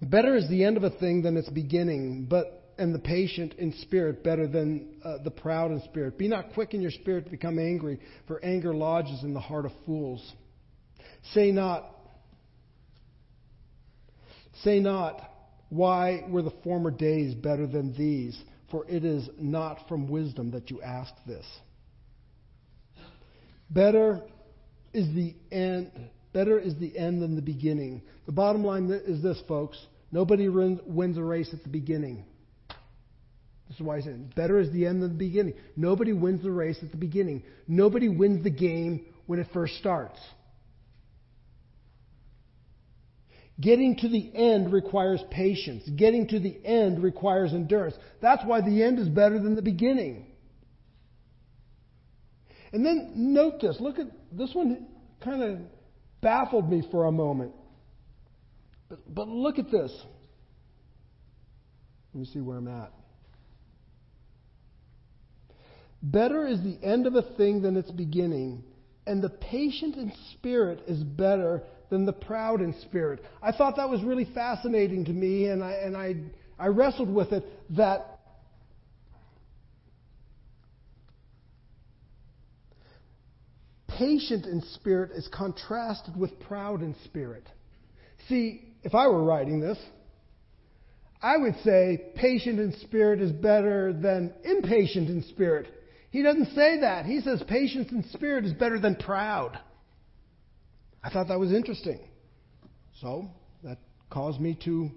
Better 0.02 0.34
is 0.34 0.48
the 0.48 0.64
end 0.64 0.76
of 0.76 0.82
a 0.82 0.90
thing 0.90 1.22
than 1.22 1.36
its 1.36 1.48
beginning, 1.50 2.26
but 2.28 2.60
and 2.78 2.94
the 2.94 2.98
patient 2.98 3.54
in 3.58 3.74
spirit 3.82 4.24
better 4.24 4.48
than 4.48 4.96
uh, 5.04 5.18
the 5.22 5.30
proud 5.30 5.70
in 5.70 5.82
spirit. 5.82 6.16
Be 6.16 6.28
not 6.28 6.54
quick 6.54 6.72
in 6.72 6.80
your 6.80 6.90
spirit 6.90 7.26
to 7.26 7.30
become 7.30 7.58
angry, 7.58 8.00
for 8.26 8.42
anger 8.42 8.74
lodges 8.74 9.22
in 9.22 9.34
the 9.34 9.40
heart 9.40 9.66
of 9.66 9.72
fools. 9.84 10.32
Say 11.34 11.52
not, 11.52 11.84
say 14.64 14.80
not, 14.80 15.30
why 15.70 16.24
were 16.28 16.42
the 16.42 16.52
former 16.62 16.90
days 16.90 17.34
better 17.34 17.66
than 17.66 17.94
these? 17.96 18.40
for 18.70 18.86
it 18.88 19.04
is 19.04 19.28
not 19.38 19.88
from 19.88 20.08
wisdom 20.08 20.52
that 20.52 20.70
you 20.70 20.80
ask 20.80 21.12
this. 21.26 21.44
Better 23.68 24.20
is 24.92 25.12
the 25.14 25.34
end. 25.50 25.90
Better 26.32 26.58
is 26.58 26.76
the 26.76 26.96
end 26.96 27.22
than 27.22 27.36
the 27.36 27.42
beginning. 27.42 28.02
The 28.26 28.32
bottom 28.32 28.64
line 28.64 28.90
is 28.90 29.22
this, 29.22 29.40
folks. 29.48 29.78
Nobody 30.12 30.48
wins 30.48 31.18
a 31.18 31.22
race 31.22 31.50
at 31.52 31.62
the 31.62 31.68
beginning. 31.68 32.24
This 33.68 33.78
is 33.78 33.86
why 33.86 33.98
I 33.98 34.00
said 34.00 34.34
better 34.34 34.58
is 34.58 34.72
the 34.72 34.86
end 34.86 35.00
than 35.02 35.10
the 35.10 35.18
beginning. 35.18 35.54
Nobody 35.76 36.12
wins 36.12 36.42
the 36.42 36.50
race 36.50 36.78
at 36.82 36.90
the 36.90 36.96
beginning. 36.96 37.44
Nobody 37.68 38.08
wins 38.08 38.42
the 38.42 38.50
game 38.50 39.06
when 39.26 39.38
it 39.38 39.46
first 39.52 39.76
starts. 39.76 40.18
Getting 43.60 43.96
to 43.96 44.08
the 44.08 44.30
end 44.34 44.72
requires 44.72 45.22
patience. 45.30 45.88
Getting 45.96 46.28
to 46.28 46.40
the 46.40 46.58
end 46.64 47.02
requires 47.02 47.52
endurance. 47.52 47.94
That's 48.22 48.44
why 48.44 48.60
the 48.60 48.82
end 48.82 48.98
is 48.98 49.08
better 49.08 49.38
than 49.38 49.54
the 49.54 49.62
beginning. 49.62 50.26
And 52.72 52.86
then 52.86 53.12
note 53.14 53.60
this. 53.60 53.76
Look 53.80 53.98
at 53.98 54.06
this 54.32 54.54
one 54.54 54.86
kind 55.22 55.42
of 55.42 55.58
baffled 56.20 56.70
me 56.70 56.82
for 56.90 57.06
a 57.06 57.12
moment. 57.12 57.52
But, 58.88 59.14
but 59.14 59.28
look 59.28 59.58
at 59.58 59.70
this. 59.70 59.92
Let 62.14 62.20
me 62.20 62.26
see 62.32 62.40
where 62.40 62.56
I'm 62.56 62.68
at. 62.68 62.92
Better 66.02 66.46
is 66.46 66.62
the 66.62 66.78
end 66.82 67.06
of 67.06 67.14
a 67.14 67.22
thing 67.36 67.60
than 67.60 67.76
its 67.76 67.90
beginning, 67.90 68.64
and 69.06 69.22
the 69.22 69.28
patient 69.28 69.96
in 69.96 70.12
spirit 70.32 70.82
is 70.88 71.02
better 71.02 71.62
than 71.90 72.06
the 72.06 72.12
proud 72.12 72.60
in 72.60 72.74
spirit. 72.82 73.22
I 73.42 73.52
thought 73.52 73.76
that 73.76 73.90
was 73.90 74.02
really 74.02 74.26
fascinating 74.32 75.04
to 75.06 75.12
me, 75.12 75.46
and 75.46 75.62
I, 75.62 75.72
and 75.72 75.96
I, 75.96 76.16
I 76.58 76.68
wrestled 76.68 77.12
with 77.12 77.32
it 77.32 77.44
that 77.76 78.20
patient 83.88 84.46
in 84.46 84.62
spirit 84.74 85.10
is 85.14 85.28
contrasted 85.32 86.16
with 86.16 86.40
proud 86.40 86.80
in 86.80 86.94
spirit. 87.04 87.46
See, 88.28 88.62
if 88.82 88.94
I 88.94 89.08
were 89.08 89.22
writing 89.22 89.60
this, 89.60 89.78
I 91.22 91.36
would 91.36 91.56
say 91.64 92.12
patient 92.14 92.58
in 92.58 92.72
spirit 92.80 93.20
is 93.20 93.30
better 93.30 93.92
than 93.92 94.32
impatient 94.42 95.10
in 95.10 95.22
spirit. 95.24 95.66
He 96.10 96.22
doesn't 96.22 96.54
say 96.54 96.80
that. 96.80 97.04
He 97.04 97.20
says 97.20 97.42
patience 97.46 97.92
in 97.92 98.04
spirit 98.12 98.46
is 98.46 98.54
better 98.54 98.80
than 98.80 98.96
proud. 98.96 99.58
I 101.02 101.10
thought 101.10 101.28
that 101.28 101.38
was 101.38 101.52
interesting. 101.52 102.00
So 103.00 103.30
that 103.64 103.78
caused 104.10 104.40
me 104.40 104.58
to 104.64 104.90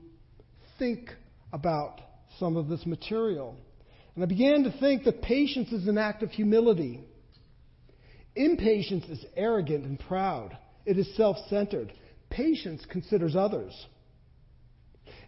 think 0.78 1.10
about 1.52 2.02
some 2.40 2.58
of 2.58 2.68
this 2.68 2.86
material. 2.86 3.56
And 4.16 4.24
I 4.24 4.28
began 4.28 4.64
to 4.64 4.72
think 4.80 5.06
that 5.06 5.22
patience 5.22 5.72
is 5.72 5.88
an 5.88 5.98
act 5.98 6.24
of 6.24 6.32
humility. 6.32 7.02
Impatience 8.36 9.06
is 9.06 9.24
arrogant 9.36 9.86
and 9.86 10.00
proud. 10.00 10.58
It 10.86 10.98
is 10.98 11.16
self 11.16 11.38
centered. 11.50 11.94
Patience 12.30 12.86
considers 12.90 13.36
others. 13.36 13.74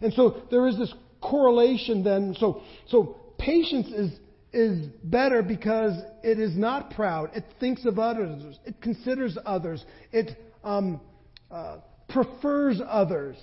And 0.00 0.12
so 0.12 0.42
there 0.50 0.66
is 0.66 0.76
this 0.76 0.92
correlation 1.20 2.02
then. 2.02 2.36
So, 2.38 2.62
so 2.88 3.16
patience 3.38 3.88
is, 3.88 4.12
is 4.52 4.86
better 5.02 5.42
because 5.42 5.92
it 6.22 6.38
is 6.38 6.56
not 6.56 6.90
proud. 6.90 7.30
It 7.34 7.44
thinks 7.60 7.84
of 7.84 7.98
others. 7.98 8.58
It 8.64 8.80
considers 8.80 9.38
others. 9.46 9.84
It 10.12 10.36
um, 10.64 11.00
uh, 11.50 11.78
prefers 12.08 12.80
others, 12.86 13.36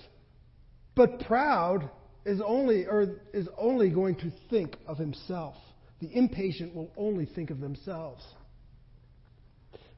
but 0.95 1.19
proud 1.21 1.89
is 2.25 2.41
only 2.45 2.85
or 2.85 3.21
is 3.33 3.47
only 3.57 3.89
going 3.89 4.15
to 4.15 4.31
think 4.49 4.77
of 4.87 4.97
himself. 4.97 5.55
The 6.01 6.15
impatient 6.15 6.75
will 6.75 6.91
only 6.97 7.25
think 7.25 7.49
of 7.49 7.59
themselves. 7.59 8.23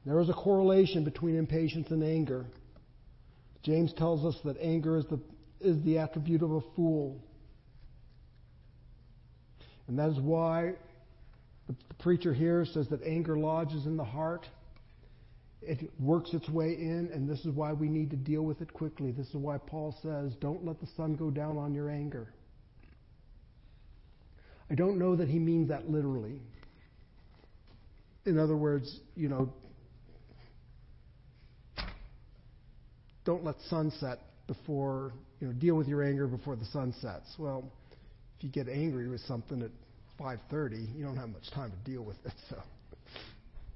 There 0.04 0.20
is 0.20 0.28
a 0.28 0.34
correlation 0.34 1.02
between 1.02 1.36
impatience 1.36 1.90
and 1.90 2.02
anger. 2.02 2.46
James 3.64 3.92
tells 3.94 4.24
us 4.24 4.40
that 4.44 4.56
anger 4.60 4.96
is 4.96 5.04
the, 5.06 5.18
is 5.60 5.82
the 5.84 5.98
attribute 5.98 6.42
of 6.42 6.52
a 6.52 6.60
fool. 6.76 7.20
And 9.88 9.98
that 9.98 10.10
is 10.10 10.20
why 10.20 10.74
the, 11.66 11.74
the 11.88 11.94
preacher 11.94 12.32
here 12.32 12.64
says 12.64 12.88
that 12.90 13.02
anger 13.02 13.36
lodges 13.36 13.86
in 13.86 13.96
the 13.96 14.04
heart. 14.04 14.46
It 15.66 15.90
works 15.98 16.32
its 16.32 16.48
way 16.48 16.74
in, 16.74 17.10
and 17.12 17.28
this 17.28 17.40
is 17.40 17.48
why 17.48 17.72
we 17.72 17.88
need 17.88 18.10
to 18.10 18.16
deal 18.16 18.42
with 18.42 18.60
it 18.60 18.72
quickly. 18.72 19.10
This 19.10 19.26
is 19.28 19.34
why 19.34 19.58
Paul 19.58 19.96
says, 20.00 20.32
Don't 20.40 20.64
let 20.64 20.80
the 20.80 20.86
sun 20.96 21.16
go 21.16 21.30
down 21.30 21.58
on 21.58 21.74
your 21.74 21.90
anger. 21.90 22.28
I 24.70 24.74
don't 24.74 24.98
know 24.98 25.16
that 25.16 25.28
he 25.28 25.38
means 25.38 25.68
that 25.68 25.90
literally. 25.90 26.40
In 28.24 28.38
other 28.38 28.56
words, 28.56 29.00
you 29.14 29.28
know, 29.28 29.52
don't 33.24 33.44
let 33.44 33.56
sunset 33.68 34.18
before, 34.46 35.12
you 35.40 35.48
know, 35.48 35.52
deal 35.52 35.76
with 35.76 35.88
your 35.88 36.02
anger 36.02 36.26
before 36.26 36.56
the 36.56 36.64
sun 36.66 36.94
sets. 37.00 37.34
Well, 37.38 37.70
if 38.38 38.44
you 38.44 38.50
get 38.50 38.68
angry 38.68 39.08
with 39.08 39.20
something 39.22 39.62
at 39.62 39.70
5:30, 40.18 40.96
you 40.96 41.04
don't 41.04 41.16
have 41.16 41.28
much 41.28 41.50
time 41.52 41.72
to 41.72 41.90
deal 41.90 42.02
with 42.02 42.24
it. 42.24 42.32
So, 42.50 42.62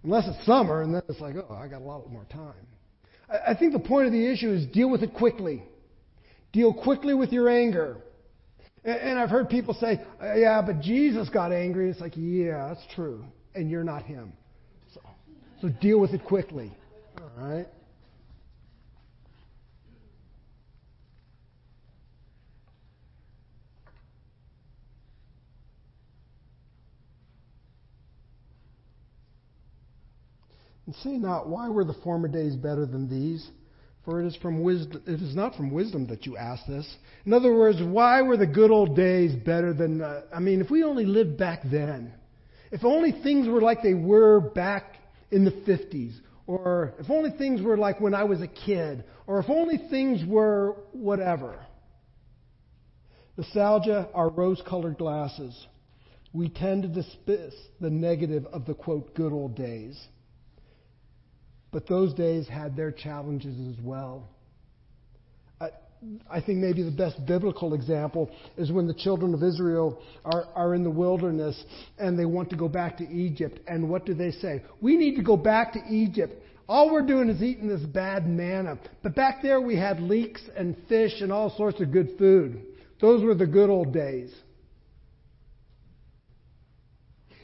unless 0.03 0.26
it's 0.26 0.44
summer, 0.46 0.82
and 0.82 0.94
then 0.94 1.03
it's 1.09 1.20
like, 1.20 1.36
oh, 1.36 1.55
I 1.55 1.68
got 1.68 1.80
a 1.80 1.84
lot 1.84 2.11
more 2.11 2.26
time. 2.30 2.66
I, 3.46 3.55
think 3.55 3.72
the 3.72 3.78
point 3.78 4.07
of 4.07 4.12
the 4.12 4.26
issue 4.30 4.51
is 4.51 4.66
deal 4.66 4.90
with 4.90 5.03
it 5.03 5.14
quickly. 5.14 5.62
Deal 6.53 6.74
quickly 6.74 7.14
with 7.14 7.32
your 7.32 7.48
anger. 7.48 7.98
And, 8.84 8.96
and 9.01 9.18
I've 9.18 9.30
heard 9.30 9.48
people 9.48 9.74
say, 9.74 10.01
uh, 10.20 10.34
yeah, 10.34 10.62
but 10.62 10.80
Jesus 10.80 11.28
got 11.28 11.53
angry. 11.53 11.90
It's 11.90 12.01
like, 12.01 12.14
yeah, 12.16 12.68
that's 12.68 12.94
true, 12.94 13.24
and 13.55 13.70
you're 13.70 13.84
not 13.84 14.03
him. 14.03 14.32
So, 14.94 15.01
so 15.62 15.68
deal 15.68 16.01
with 16.01 16.12
it 16.12 16.24
quickly. 16.24 16.72
All 17.20 17.48
right. 17.48 17.68
And 30.91 30.97
say 31.05 31.18
not, 31.18 31.49
why 31.49 31.68
were 31.68 31.84
the 31.84 31.95
former 32.03 32.26
days 32.26 32.57
better 32.57 32.84
than 32.84 33.09
these? 33.09 33.49
For 34.05 34.20
it 34.20 34.26
is 34.26 34.34
from 34.34 34.61
wisdom, 34.61 35.01
it 35.07 35.22
is 35.22 35.36
not 35.36 35.55
from 35.55 35.70
wisdom 35.70 36.09
that 36.09 36.26
you 36.26 36.36
ask 36.36 36.66
this. 36.66 36.97
In 37.24 37.32
other 37.32 37.55
words, 37.55 37.78
why 37.80 38.22
were 38.22 38.36
the 38.36 38.49
good 38.49 38.72
old 38.72 38.97
days 38.97 39.32
better 39.32 39.72
than, 39.72 40.03
uh, 40.03 40.22
I 40.34 40.41
mean, 40.41 40.61
if 40.61 40.68
we 40.68 40.82
only 40.82 41.05
lived 41.05 41.38
back 41.38 41.61
then, 41.62 42.12
if 42.72 42.84
only 42.84 43.12
things 43.12 43.47
were 43.47 43.61
like 43.61 43.84
they 43.84 43.95
were 43.95 44.41
back 44.41 44.97
in 45.30 45.45
the 45.45 45.53
50s, 45.53 46.16
or 46.49 46.95
if 46.99 47.09
only 47.09 47.30
things 47.38 47.62
were 47.62 47.76
like 47.76 48.01
when 48.01 48.12
I 48.12 48.24
was 48.24 48.41
a 48.41 48.49
kid, 48.49 49.05
or 49.28 49.38
if 49.38 49.49
only 49.49 49.76
things 49.91 50.26
were 50.26 50.74
whatever. 50.91 51.64
Nostalgia 53.36 54.09
are 54.12 54.28
rose 54.28 54.61
colored 54.68 54.99
glasses. 54.99 55.68
We 56.32 56.49
tend 56.49 56.82
to 56.82 56.88
dismiss 56.88 57.55
the 57.80 57.91
negative 57.91 58.45
of 58.47 58.66
the 58.66 58.74
quote, 58.74 59.14
good 59.14 59.32
old 59.32 59.55
days. 59.55 59.97
But 61.72 61.86
those 61.86 62.12
days 62.14 62.48
had 62.48 62.76
their 62.76 62.90
challenges 62.90 63.56
as 63.68 63.82
well. 63.84 64.28
I, 66.30 66.40
think 66.40 66.60
maybe 66.60 66.82
the 66.82 66.90
best 66.90 67.24
biblical 67.26 67.74
example 67.74 68.30
is 68.56 68.72
when 68.72 68.86
the 68.86 68.94
children 68.94 69.34
of 69.34 69.42
Israel 69.42 70.00
are, 70.24 70.46
are 70.54 70.74
in 70.74 70.82
the 70.82 70.90
wilderness 70.90 71.62
and 71.98 72.18
they 72.18 72.24
want 72.24 72.48
to 72.50 72.56
go 72.56 72.68
back 72.68 72.96
to 72.98 73.08
Egypt. 73.08 73.60
And 73.68 73.90
what 73.90 74.06
do 74.06 74.14
they 74.14 74.30
say? 74.30 74.62
We 74.80 74.96
need 74.96 75.16
to 75.16 75.22
go 75.22 75.36
back 75.36 75.74
to 75.74 75.80
Egypt. 75.90 76.42
All 76.68 76.90
we're 76.90 77.06
doing 77.06 77.28
is 77.28 77.42
eating 77.42 77.68
this 77.68 77.82
bad 77.82 78.26
manna. 78.26 78.78
But 79.02 79.14
back 79.14 79.42
there 79.42 79.60
we 79.60 79.76
had 79.76 80.00
leeks 80.00 80.40
and 80.56 80.74
fish 80.88 81.20
and 81.20 81.30
all 81.30 81.54
sorts 81.56 81.80
of 81.82 81.92
good 81.92 82.16
food. 82.16 82.62
Those 83.00 83.22
were 83.22 83.34
the 83.34 83.46
good 83.46 83.68
old 83.68 83.92
days. 83.92 84.32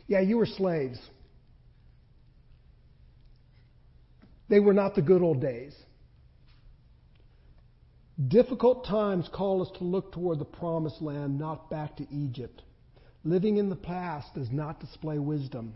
Yeah, 0.06 0.20
you 0.20 0.38
were 0.38 0.46
slaves. 0.46 0.98
They 4.48 4.60
were 4.60 4.74
not 4.74 4.94
the 4.94 5.02
good 5.02 5.22
old 5.22 5.40
days. 5.40 5.74
Difficult 8.28 8.86
times 8.86 9.28
call 9.32 9.60
us 9.60 9.70
to 9.78 9.84
look 9.84 10.12
toward 10.12 10.38
the 10.38 10.44
promised 10.44 11.02
land, 11.02 11.38
not 11.38 11.68
back 11.68 11.96
to 11.96 12.06
Egypt. 12.10 12.62
Living 13.24 13.56
in 13.56 13.68
the 13.68 13.76
past 13.76 14.34
does 14.34 14.50
not 14.50 14.80
display 14.80 15.18
wisdom. 15.18 15.74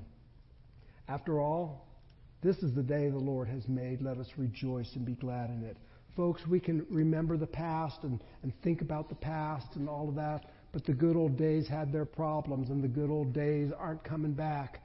After 1.08 1.40
all, 1.40 1.86
this 2.42 2.56
is 2.58 2.74
the 2.74 2.82
day 2.82 3.10
the 3.10 3.18
Lord 3.18 3.48
has 3.48 3.68
made. 3.68 4.00
Let 4.00 4.16
us 4.18 4.28
rejoice 4.38 4.94
and 4.94 5.04
be 5.04 5.14
glad 5.14 5.50
in 5.50 5.64
it. 5.64 5.76
Folks, 6.16 6.46
we 6.46 6.60
can 6.60 6.86
remember 6.88 7.36
the 7.36 7.46
past 7.46 7.98
and, 8.04 8.22
and 8.42 8.52
think 8.62 8.80
about 8.80 9.08
the 9.08 9.14
past 9.16 9.66
and 9.74 9.88
all 9.88 10.08
of 10.08 10.14
that, 10.14 10.46
but 10.72 10.84
the 10.86 10.94
good 10.94 11.16
old 11.16 11.36
days 11.36 11.68
had 11.68 11.92
their 11.92 12.04
problems, 12.04 12.70
and 12.70 12.82
the 12.82 12.88
good 12.88 13.10
old 13.10 13.32
days 13.34 13.70
aren't 13.76 14.02
coming 14.04 14.32
back. 14.32 14.80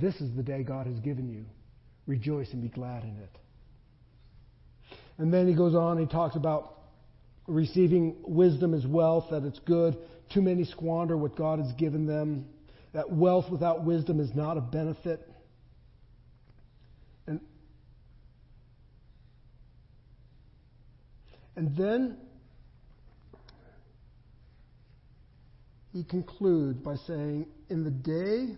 This 0.00 0.14
is 0.20 0.34
the 0.36 0.42
day 0.42 0.62
God 0.62 0.86
has 0.86 0.98
given 1.00 1.28
you. 1.28 1.44
Rejoice 2.06 2.52
and 2.52 2.62
be 2.62 2.68
glad 2.68 3.02
in 3.02 3.16
it. 3.16 3.38
And 5.18 5.34
then 5.34 5.48
he 5.48 5.54
goes 5.54 5.74
on, 5.74 5.98
he 5.98 6.06
talks 6.06 6.36
about 6.36 6.74
receiving 7.46 8.16
wisdom 8.22 8.74
as 8.74 8.86
wealth, 8.86 9.26
that 9.30 9.44
it's 9.44 9.58
good. 9.60 9.96
Too 10.32 10.42
many 10.42 10.64
squander 10.64 11.16
what 11.16 11.34
God 11.34 11.58
has 11.58 11.72
given 11.72 12.06
them. 12.06 12.46
That 12.92 13.10
wealth 13.10 13.50
without 13.50 13.84
wisdom 13.84 14.20
is 14.20 14.34
not 14.34 14.56
a 14.56 14.60
benefit. 14.60 15.28
And, 17.26 17.40
and 21.56 21.76
then 21.76 22.18
he 25.92 26.04
concludes 26.04 26.78
by 26.78 26.94
saying, 27.06 27.46
In 27.68 27.82
the 27.82 27.90
day 27.90 28.56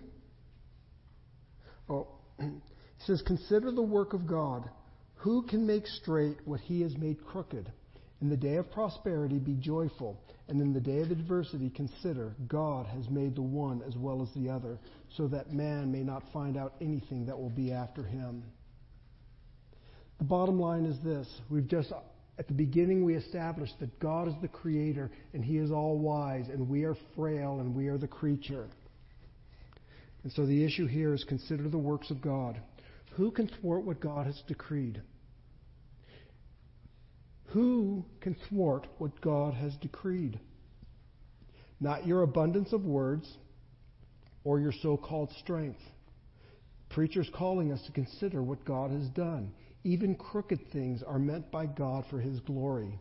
Oh, 1.91 2.07
he 2.39 2.47
says, 3.05 3.23
Consider 3.27 3.73
the 3.73 3.83
work 3.83 4.15
of 4.15 4.27
God. 4.27 4.71
Who 5.17 5.43
can 5.43 5.67
make 5.67 5.87
straight 5.87 6.39
what 6.47 6.61
he 6.61 6.81
has 6.83 6.97
made 6.97 7.23
crooked? 7.27 7.71
In 8.23 8.29
the 8.29 8.37
day 8.37 8.57
of 8.57 8.71
prosperity, 8.71 9.39
be 9.39 9.55
joyful, 9.55 10.19
and 10.49 10.61
in 10.61 10.73
the 10.73 10.81
day 10.81 11.01
of 11.01 11.11
adversity, 11.11 11.71
consider 11.71 12.35
God 12.49 12.87
has 12.87 13.09
made 13.09 13.35
the 13.35 13.43
one 13.43 13.83
as 13.87 13.97
well 13.97 14.23
as 14.23 14.29
the 14.35 14.51
other, 14.51 14.79
so 15.17 15.27
that 15.29 15.53
man 15.53 15.91
may 15.91 16.03
not 16.03 16.23
find 16.33 16.57
out 16.57 16.75
anything 16.81 17.27
that 17.27 17.39
will 17.39 17.51
be 17.51 17.73
after 17.73 18.03
him. 18.03 18.43
The 20.19 20.25
bottom 20.25 20.61
line 20.61 20.85
is 20.85 20.99
this 21.03 21.27
we've 21.49 21.69
just, 21.69 21.93
at 22.39 22.47
the 22.47 22.55
beginning, 22.55 23.05
we 23.05 23.15
established 23.15 23.79
that 23.81 23.99
God 24.01 24.29
is 24.29 24.35
the 24.43 24.49
creator, 24.49 25.11
and 25.33 25.43
he 25.43 25.57
is 25.57 25.71
all 25.71 25.99
wise, 25.99 26.49
and 26.49 26.69
we 26.69 26.85
are 26.85 26.97
frail, 27.17 27.61
and 27.61 27.75
we 27.75 27.89
are 27.89 27.99
the 27.99 28.09
creature. 28.09 28.69
And 30.23 30.33
so 30.33 30.45
the 30.45 30.65
issue 30.65 30.87
here 30.87 31.15
is 31.15 31.25
consider 31.25 31.69
the 31.69 31.79
works 31.79 32.11
of 32.11 32.21
God. 32.21 32.61
Who 33.13 33.31
can 33.31 33.49
thwart 33.61 33.85
what 33.85 34.01
God 34.01 34.27
has 34.27 34.43
decreed? 34.47 35.03
Who 37.47 38.05
can 38.21 38.37
thwart 38.49 38.87
what 38.99 39.21
God 39.21 39.55
has 39.55 39.75
decreed? 39.77 40.39
Not 41.81 42.07
your 42.07 42.23
abundance 42.23 42.73
of 42.73 42.85
words 42.85 43.29
or 44.45 44.61
your 44.61 44.73
so 44.83 44.97
called 44.97 45.31
strength. 45.39 45.81
Preachers 46.91 47.31
calling 47.35 47.73
us 47.73 47.83
to 47.87 47.93
consider 47.93 48.43
what 48.43 48.65
God 48.65 48.91
has 48.91 49.09
done. 49.09 49.53
Even 49.85 50.15
crooked 50.15 50.61
things 50.73 51.03
are 51.03 51.19
meant 51.19 51.51
by 51.51 51.67
God 51.67 52.05
for 52.11 52.21
His 52.21 52.39
glory. 52.41 52.99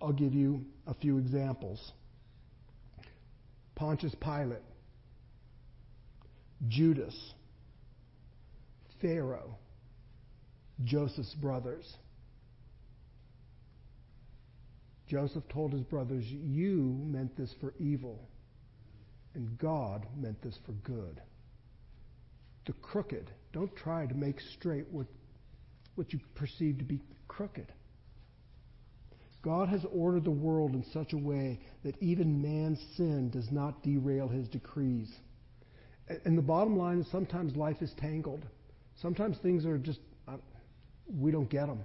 I'll 0.00 0.12
give 0.12 0.34
you 0.34 0.64
a 0.86 0.94
few 0.94 1.18
examples. 1.18 1.92
Pontius 3.74 4.14
Pilate 4.20 4.62
Judas, 6.68 7.14
Pharaoh, 9.00 9.56
Joseph's 10.84 11.34
brothers. 11.34 11.96
Joseph 15.06 15.44
told 15.48 15.72
his 15.72 15.82
brothers, 15.82 16.24
You 16.26 16.98
meant 17.04 17.36
this 17.36 17.54
for 17.60 17.74
evil, 17.78 18.28
and 19.34 19.56
God 19.58 20.06
meant 20.16 20.42
this 20.42 20.58
for 20.66 20.72
good. 20.72 21.20
The 22.66 22.72
crooked, 22.72 23.30
don't 23.52 23.74
try 23.76 24.06
to 24.06 24.14
make 24.14 24.40
straight 24.58 24.86
what, 24.90 25.06
what 25.94 26.12
you 26.12 26.18
perceive 26.34 26.78
to 26.78 26.84
be 26.84 27.00
crooked. 27.28 27.72
God 29.42 29.68
has 29.68 29.84
ordered 29.92 30.24
the 30.24 30.30
world 30.30 30.74
in 30.74 30.84
such 30.92 31.12
a 31.12 31.18
way 31.18 31.60
that 31.84 32.02
even 32.02 32.42
man's 32.42 32.80
sin 32.96 33.30
does 33.30 33.52
not 33.52 33.84
derail 33.84 34.26
his 34.26 34.48
decrees. 34.48 35.08
And 36.24 36.38
the 36.38 36.42
bottom 36.42 36.76
line 36.76 37.00
is 37.00 37.06
sometimes 37.10 37.56
life 37.56 37.82
is 37.82 37.92
tangled. 37.98 38.44
Sometimes 39.02 39.38
things 39.38 39.66
are 39.66 39.78
just, 39.78 40.00
uh, 40.28 40.36
we 41.18 41.30
don't 41.30 41.50
get 41.50 41.66
them. 41.66 41.80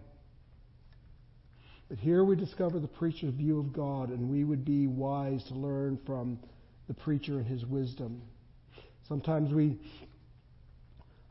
But 1.90 1.98
here 1.98 2.24
we 2.24 2.36
discover 2.36 2.80
the 2.80 2.88
preacher's 2.88 3.34
view 3.34 3.60
of 3.60 3.74
God, 3.74 4.10
and 4.10 4.30
we 4.30 4.44
would 4.44 4.64
be 4.64 4.88
wise 4.88 5.44
to 5.46 5.56
learn 5.56 6.00
from 6.06 6.40
the 6.88 6.94
preacher 6.94 7.38
and 7.38 7.46
his 7.46 7.66
wisdom. 7.66 8.22
Sometimes 9.08 9.54
we, 9.54 9.78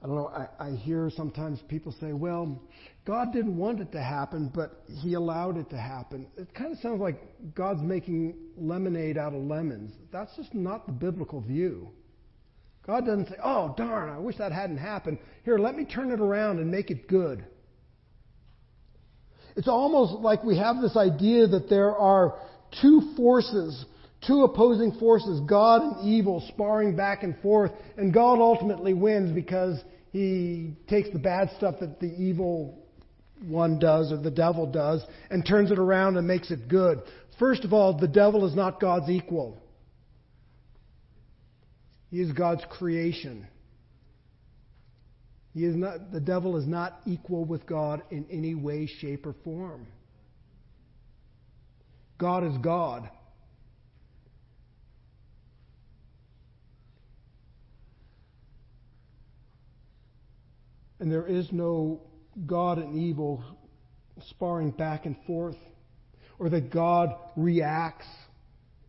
I 0.03 0.07
don't 0.07 0.17
know, 0.17 0.29
I, 0.29 0.49
I 0.67 0.71
hear 0.73 1.11
sometimes 1.17 1.61
people 1.69 1.95
say, 2.01 2.13
well, 2.13 2.61
God 3.07 3.33
didn't 3.33 3.57
want 3.57 3.81
it 3.81 3.91
to 3.93 4.03
happen, 4.03 4.51
but 4.55 4.83
He 5.03 5.15
allowed 5.15 5.57
it 5.57 5.71
to 5.71 5.79
happen. 5.79 6.27
It 6.37 6.53
kind 6.55 6.73
of 6.73 6.79
sounds 6.79 7.01
like 7.01 7.21
God's 7.55 7.83
making 7.83 8.35
lemonade 8.57 9.17
out 9.17 9.33
of 9.33 9.43
lemons. 9.43 9.95
That's 10.13 10.37
just 10.37 10.55
not 10.55 10.87
the 10.87 10.93
biblical 10.93 11.41
view. 11.41 11.89
God 12.87 13.07
doesn't 13.07 13.29
say, 13.29 13.37
oh, 13.43 13.75
darn, 13.77 14.09
I 14.11 14.19
wish 14.19 14.37
that 14.39 14.53
hadn't 14.53 14.79
happened. 14.79 15.19
Here, 15.45 15.59
let 15.59 15.77
me 15.77 15.85
turn 15.85 16.11
it 16.11 16.21
around 16.21 16.59
and 16.59 16.71
make 16.71 16.91
it 16.91 17.09
good. 17.09 17.45
It's 19.57 19.69
almost 19.69 20.21
like 20.21 20.43
we 20.45 20.57
have 20.59 20.81
this 20.81 20.97
idea 20.97 21.47
that 21.49 21.69
there 21.69 21.95
are 21.95 22.39
two 22.81 23.13
forces, 23.17 23.85
two 24.27 24.45
opposing 24.45 24.93
forces, 24.99 25.41
God 25.41 25.83
and 25.83 26.09
evil, 26.09 26.43
sparring 26.49 26.97
back 26.97 27.23
and 27.23 27.37
forth, 27.41 27.73
and 27.97 28.13
God 28.15 28.39
ultimately 28.39 28.95
wins 28.95 29.33
because 29.33 29.81
he 30.13 30.73
takes 30.89 31.11
the 31.11 31.19
bad 31.19 31.51
stuff 31.57 31.77
that 31.81 32.01
the 32.01 32.13
evil 32.15 32.79
one 33.43 33.79
does 33.79 34.13
or 34.13 34.19
the 34.19 34.31
devil 34.31 34.67
does 34.67 35.03
and 35.31 35.47
turns 35.47 35.71
it 35.71 35.79
around 35.79 36.17
and 36.17 36.27
makes 36.27 36.51
it 36.51 36.69
good. 36.69 37.01
First 37.39 37.65
of 37.65 37.73
all, 37.73 37.99
the 37.99 38.09
devil 38.09 38.47
is 38.47 38.55
not 38.55 38.81
God's 38.81 39.09
equal. 39.09 39.59
He 42.11 42.21
is 42.21 42.33
God's 42.33 42.65
creation. 42.71 43.47
He 45.55 45.65
is 45.65 45.77
not, 45.77 46.13
the 46.13 46.21
devil 46.21 46.57
is 46.57 46.67
not 46.67 47.01
equal 47.07 47.45
with 47.45 47.67
God 47.67 48.03
in 48.11 48.27
any 48.31 48.55
way, 48.55 48.87
shape, 48.87 49.27
or 49.27 49.35
form. 49.45 49.87
God 52.19 52.45
is 52.45 52.57
God. 52.59 53.09
And 60.99 61.11
there 61.11 61.27
is 61.27 61.51
no 61.51 62.03
God 62.47 62.79
and 62.79 62.95
evil 62.95 63.43
sparring 64.29 64.71
back 64.71 65.07
and 65.07 65.17
forth, 65.27 65.57
or 66.39 66.51
that 66.51 66.71
God 66.71 67.15
reacts 67.37 68.07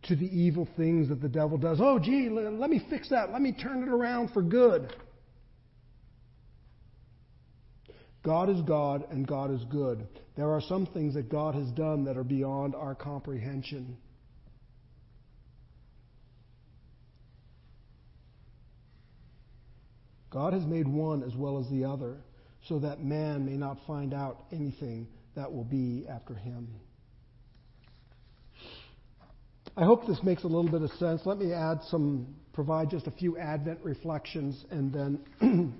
to 0.04 0.16
the 0.16 0.26
evil 0.26 0.68
things 0.76 1.08
that 1.08 1.20
the 1.20 1.28
devil 1.28 1.56
does. 1.58 1.78
Oh, 1.80 1.98
gee, 1.98 2.28
let 2.28 2.70
me 2.70 2.84
fix 2.90 3.08
that. 3.10 3.32
Let 3.32 3.40
me 3.40 3.52
turn 3.52 3.82
it 3.82 3.88
around 3.88 4.32
for 4.32 4.42
good. 4.42 4.94
God 8.24 8.50
is 8.50 8.60
God 8.62 9.04
and 9.10 9.26
God 9.26 9.52
is 9.52 9.64
good. 9.64 10.06
There 10.36 10.50
are 10.50 10.60
some 10.60 10.86
things 10.86 11.14
that 11.14 11.28
God 11.28 11.54
has 11.54 11.70
done 11.72 12.04
that 12.04 12.16
are 12.16 12.24
beyond 12.24 12.74
our 12.74 12.94
comprehension. 12.94 13.96
God 20.30 20.52
has 20.52 20.64
made 20.64 20.88
one 20.88 21.22
as 21.22 21.34
well 21.36 21.58
as 21.58 21.68
the 21.68 21.84
other 21.84 22.16
so 22.68 22.78
that 22.78 23.04
man 23.04 23.44
may 23.44 23.56
not 23.56 23.76
find 23.86 24.14
out 24.14 24.44
anything 24.52 25.06
that 25.34 25.52
will 25.52 25.64
be 25.64 26.06
after 26.08 26.34
him. 26.34 26.68
I 29.74 29.84
hope 29.84 30.06
this 30.06 30.22
makes 30.22 30.44
a 30.44 30.46
little 30.46 30.70
bit 30.70 30.82
of 30.82 30.90
sense. 30.98 31.22
Let 31.24 31.38
me 31.38 31.54
add 31.54 31.78
some, 31.88 32.26
provide 32.52 32.90
just 32.90 33.06
a 33.06 33.10
few 33.10 33.38
Advent 33.38 33.78
reflections, 33.82 34.66
and 34.70 34.92
then 34.92 35.18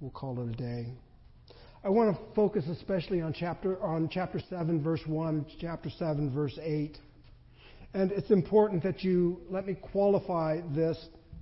we'll 0.00 0.10
call 0.12 0.40
it 0.40 0.48
a 0.48 0.56
day. 0.56 0.94
I 1.84 1.90
want 1.90 2.16
to 2.16 2.22
focus 2.34 2.64
especially 2.68 3.20
on 3.20 3.34
chapter 3.34 3.78
on 3.82 4.08
chapter 4.10 4.40
seven, 4.48 4.82
verse 4.82 5.02
one, 5.06 5.44
chapter 5.60 5.90
seven, 5.90 6.32
verse 6.32 6.58
eight, 6.62 6.96
and 7.92 8.10
it's 8.10 8.30
important 8.30 8.82
that 8.84 9.04
you 9.04 9.42
let 9.50 9.66
me 9.66 9.74
qualify 9.74 10.62
this, 10.74 10.98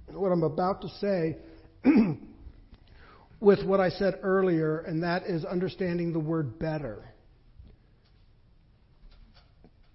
what 0.08 0.32
I'm 0.32 0.42
about 0.42 0.82
to 0.82 0.88
say, 1.00 1.36
with 3.40 3.64
what 3.64 3.78
I 3.78 3.90
said 3.90 4.18
earlier, 4.24 4.80
and 4.80 5.04
that 5.04 5.22
is 5.26 5.44
understanding 5.44 6.12
the 6.12 6.18
word 6.18 6.58
better. 6.58 7.12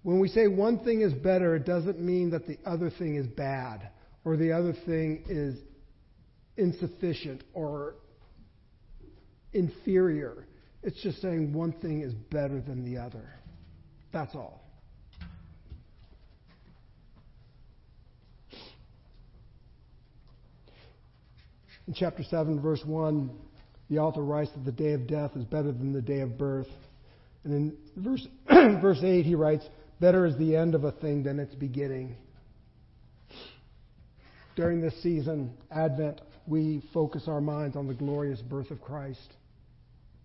When 0.02 0.18
we 0.18 0.28
say 0.28 0.48
one 0.48 0.80
thing 0.80 1.00
is 1.02 1.12
better, 1.12 1.54
it 1.54 1.64
doesn't 1.64 2.00
mean 2.00 2.30
that 2.30 2.46
the 2.46 2.58
other 2.66 2.90
thing 2.90 3.14
is 3.16 3.26
bad 3.26 3.88
or 4.24 4.36
the 4.36 4.52
other 4.52 4.72
thing 4.84 5.24
is 5.28 5.58
insufficient 6.56 7.44
or 7.54 7.94
inferior. 9.52 10.46
It's 10.82 11.00
just 11.02 11.20
saying 11.22 11.52
one 11.52 11.72
thing 11.72 12.00
is 12.00 12.14
better 12.14 12.60
than 12.60 12.84
the 12.84 13.00
other. 13.00 13.28
That's 14.12 14.34
all. 14.34 14.60
In 21.86 21.94
chapter 21.94 22.22
7, 22.22 22.60
verse 22.60 22.82
1, 22.84 23.30
the 23.90 23.98
author 23.98 24.22
writes 24.22 24.50
that 24.52 24.64
the 24.64 24.72
day 24.72 24.92
of 24.92 25.06
death 25.06 25.32
is 25.36 25.44
better 25.44 25.72
than 25.72 25.92
the 25.92 26.02
day 26.02 26.20
of 26.20 26.38
birth. 26.38 26.68
And 27.44 27.52
in 27.52 27.76
verse, 27.96 28.26
verse 28.80 29.00
8, 29.02 29.24
he 29.24 29.34
writes, 29.34 29.64
Better 30.02 30.26
is 30.26 30.36
the 30.36 30.56
end 30.56 30.74
of 30.74 30.82
a 30.84 30.90
thing 30.90 31.22
than 31.22 31.38
its 31.38 31.54
beginning. 31.54 32.16
During 34.56 34.82
this 34.82 35.00
season, 35.02 35.54
Advent, 35.70 36.20
we 36.46 36.82
focus 36.92 37.24
our 37.28 37.40
minds 37.40 37.76
on 37.76 37.86
the 37.86 37.94
glorious 37.94 38.42
birth 38.42 38.70
of 38.70 38.82
Christ, 38.82 39.32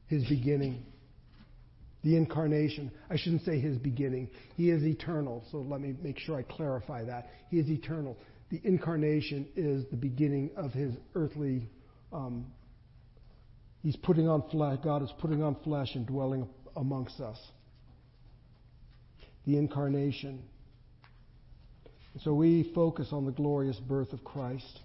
his 0.07 0.27
beginning, 0.27 0.83
the 2.03 2.17
incarnation. 2.17 2.91
I 3.09 3.17
shouldn't 3.17 3.45
say 3.45 3.59
his 3.59 3.77
beginning. 3.77 4.29
He 4.55 4.71
is 4.71 4.83
eternal, 4.83 5.45
so 5.51 5.59
let 5.59 5.79
me 5.79 5.95
make 6.01 6.17
sure 6.17 6.37
I 6.37 6.41
clarify 6.41 7.05
that. 7.05 7.29
He 7.49 7.59
is 7.59 7.69
eternal 7.69 8.17
the 8.49 8.61
incarnation 8.63 9.47
is 9.55 9.85
the 9.91 9.97
beginning 9.97 10.51
of 10.55 10.71
his 10.71 10.93
earthly. 11.15 11.69
Um, 12.13 12.47
he's 13.83 13.97
putting 13.97 14.27
on 14.27 14.43
flesh. 14.49 14.79
God 14.83 15.03
is 15.03 15.11
putting 15.19 15.43
on 15.43 15.57
flesh 15.63 15.89
and 15.95 16.07
dwelling 16.07 16.47
amongst 16.75 17.19
us. 17.19 17.37
The 19.47 19.57
incarnation. 19.57 20.43
So 22.19 22.33
we 22.33 22.69
focus 22.75 23.07
on 23.13 23.25
the 23.25 23.31
glorious 23.31 23.77
birth 23.77 24.11
of 24.11 24.23
Christ. 24.25 24.81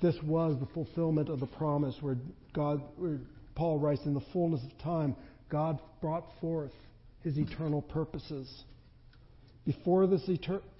This 0.00 0.16
was 0.24 0.58
the 0.58 0.66
fulfillment 0.66 1.28
of 1.28 1.40
the 1.40 1.46
promise 1.46 1.94
where 2.00 2.16
God, 2.54 2.80
where 2.96 3.18
Paul 3.54 3.78
writes, 3.78 4.00
in 4.06 4.14
the 4.14 4.22
fullness 4.32 4.62
of 4.64 4.78
time, 4.78 5.14
God 5.50 5.78
brought 6.00 6.24
forth 6.40 6.72
his 7.22 7.36
eternal 7.36 7.82
purposes. 7.82 8.64
Before, 9.66 10.06
this 10.06 10.26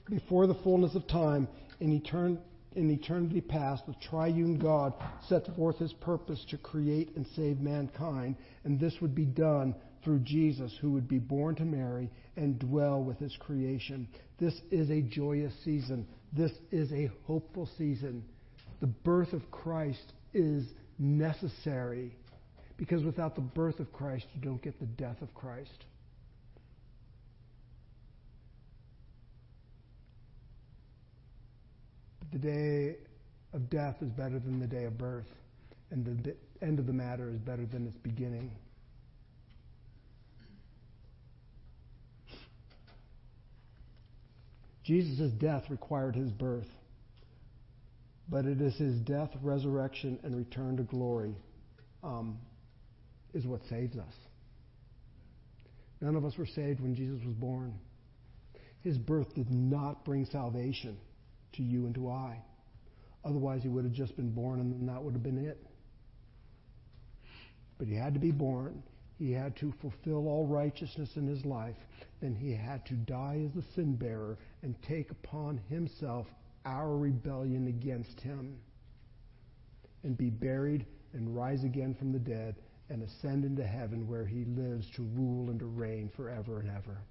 before 0.08 0.46
the 0.46 0.54
fullness 0.64 0.94
of 0.94 1.06
time, 1.06 1.48
in, 1.80 2.00
etern- 2.00 2.38
in 2.76 2.90
eternity 2.90 3.42
past, 3.42 3.84
the 3.86 3.94
triune 4.08 4.58
God 4.58 4.94
set 5.28 5.44
forth 5.54 5.76
his 5.76 5.92
purpose 5.92 6.42
to 6.48 6.56
create 6.56 7.14
and 7.14 7.26
save 7.36 7.60
mankind, 7.60 8.36
and 8.64 8.80
this 8.80 8.94
would 9.02 9.14
be 9.14 9.26
done 9.26 9.74
through 10.02 10.20
Jesus, 10.20 10.72
who 10.80 10.92
would 10.92 11.08
be 11.08 11.18
born 11.18 11.54
to 11.56 11.64
Mary 11.64 12.10
and 12.36 12.58
dwell 12.58 13.02
with 13.02 13.18
his 13.18 13.36
creation. 13.38 14.08
This 14.38 14.54
is 14.70 14.90
a 14.90 15.02
joyous 15.02 15.52
season. 15.64 16.06
This 16.32 16.52
is 16.70 16.90
a 16.92 17.10
hopeful 17.26 17.68
season. 17.76 18.24
The 18.80 18.86
birth 18.86 19.32
of 19.32 19.50
Christ 19.50 20.12
is 20.32 20.64
necessary 20.98 22.14
because 22.76 23.04
without 23.04 23.34
the 23.34 23.42
birth 23.42 23.78
of 23.78 23.92
Christ, 23.92 24.26
you 24.34 24.40
don't 24.40 24.62
get 24.62 24.78
the 24.80 24.86
death 24.86 25.20
of 25.20 25.34
Christ. 25.34 25.84
But 32.20 32.32
the 32.32 32.38
day 32.38 32.96
of 33.52 33.68
death 33.68 33.96
is 34.00 34.08
better 34.10 34.38
than 34.38 34.60
the 34.60 34.66
day 34.66 34.84
of 34.84 34.96
birth, 34.96 35.26
and 35.90 36.06
the 36.24 36.36
end 36.64 36.78
of 36.78 36.86
the 36.86 36.92
matter 36.92 37.28
is 37.28 37.38
better 37.38 37.66
than 37.66 37.86
its 37.86 37.96
beginning. 37.98 38.50
Jesus' 44.90 45.30
death 45.30 45.70
required 45.70 46.16
his 46.16 46.32
birth, 46.32 46.66
but 48.28 48.44
it 48.44 48.60
is 48.60 48.74
his 48.74 48.98
death, 49.02 49.30
resurrection, 49.40 50.18
and 50.24 50.36
return 50.36 50.76
to 50.78 50.82
glory 50.82 51.36
um, 52.02 52.40
is 53.32 53.46
what 53.46 53.60
saves 53.70 53.96
us. 53.96 54.14
None 56.00 56.16
of 56.16 56.24
us 56.24 56.36
were 56.36 56.46
saved 56.46 56.80
when 56.80 56.96
Jesus 56.96 57.24
was 57.24 57.36
born. 57.36 57.72
His 58.80 58.98
birth 58.98 59.32
did 59.36 59.48
not 59.48 60.04
bring 60.04 60.26
salvation 60.26 60.98
to 61.52 61.62
you 61.62 61.86
and 61.86 61.94
to 61.94 62.10
I. 62.10 62.42
Otherwise, 63.24 63.62
he 63.62 63.68
would 63.68 63.84
have 63.84 63.94
just 63.94 64.16
been 64.16 64.32
born 64.32 64.58
and 64.58 64.88
that 64.88 65.00
would 65.04 65.14
have 65.14 65.22
been 65.22 65.38
it. 65.38 65.64
But 67.78 67.86
he 67.86 67.94
had 67.94 68.14
to 68.14 68.20
be 68.20 68.32
born. 68.32 68.82
He 69.20 69.32
had 69.32 69.54
to 69.56 69.70
fulfill 69.82 70.28
all 70.28 70.46
righteousness 70.46 71.10
in 71.16 71.26
his 71.26 71.44
life. 71.44 71.76
Then 72.20 72.34
he 72.34 72.52
had 72.52 72.86
to 72.86 72.94
die 72.94 73.46
as 73.46 73.54
a 73.54 73.74
sin 73.74 73.94
bearer 73.94 74.38
and 74.62 74.74
take 74.80 75.10
upon 75.10 75.58
himself 75.68 76.26
our 76.64 76.96
rebellion 76.96 77.66
against 77.66 78.18
him 78.18 78.56
and 80.04 80.16
be 80.16 80.30
buried 80.30 80.86
and 81.12 81.36
rise 81.36 81.64
again 81.64 81.92
from 81.92 82.12
the 82.12 82.18
dead 82.18 82.56
and 82.88 83.02
ascend 83.02 83.44
into 83.44 83.66
heaven 83.66 84.08
where 84.08 84.24
he 84.24 84.46
lives 84.46 84.90
to 84.92 85.02
rule 85.02 85.50
and 85.50 85.58
to 85.60 85.66
reign 85.66 86.08
forever 86.16 86.60
and 86.60 86.70
ever. 86.70 87.02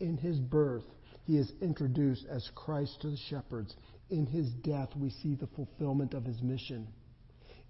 In 0.00 0.18
his 0.18 0.38
birth, 0.38 0.84
he 1.24 1.38
is 1.38 1.50
introduced 1.62 2.26
as 2.26 2.50
Christ 2.54 3.00
to 3.00 3.08
the 3.08 3.16
shepherds. 3.16 3.74
In 4.10 4.26
his 4.26 4.50
death, 4.50 4.94
we 4.96 5.08
see 5.08 5.34
the 5.34 5.46
fulfillment 5.46 6.12
of 6.12 6.26
his 6.26 6.42
mission. 6.42 6.88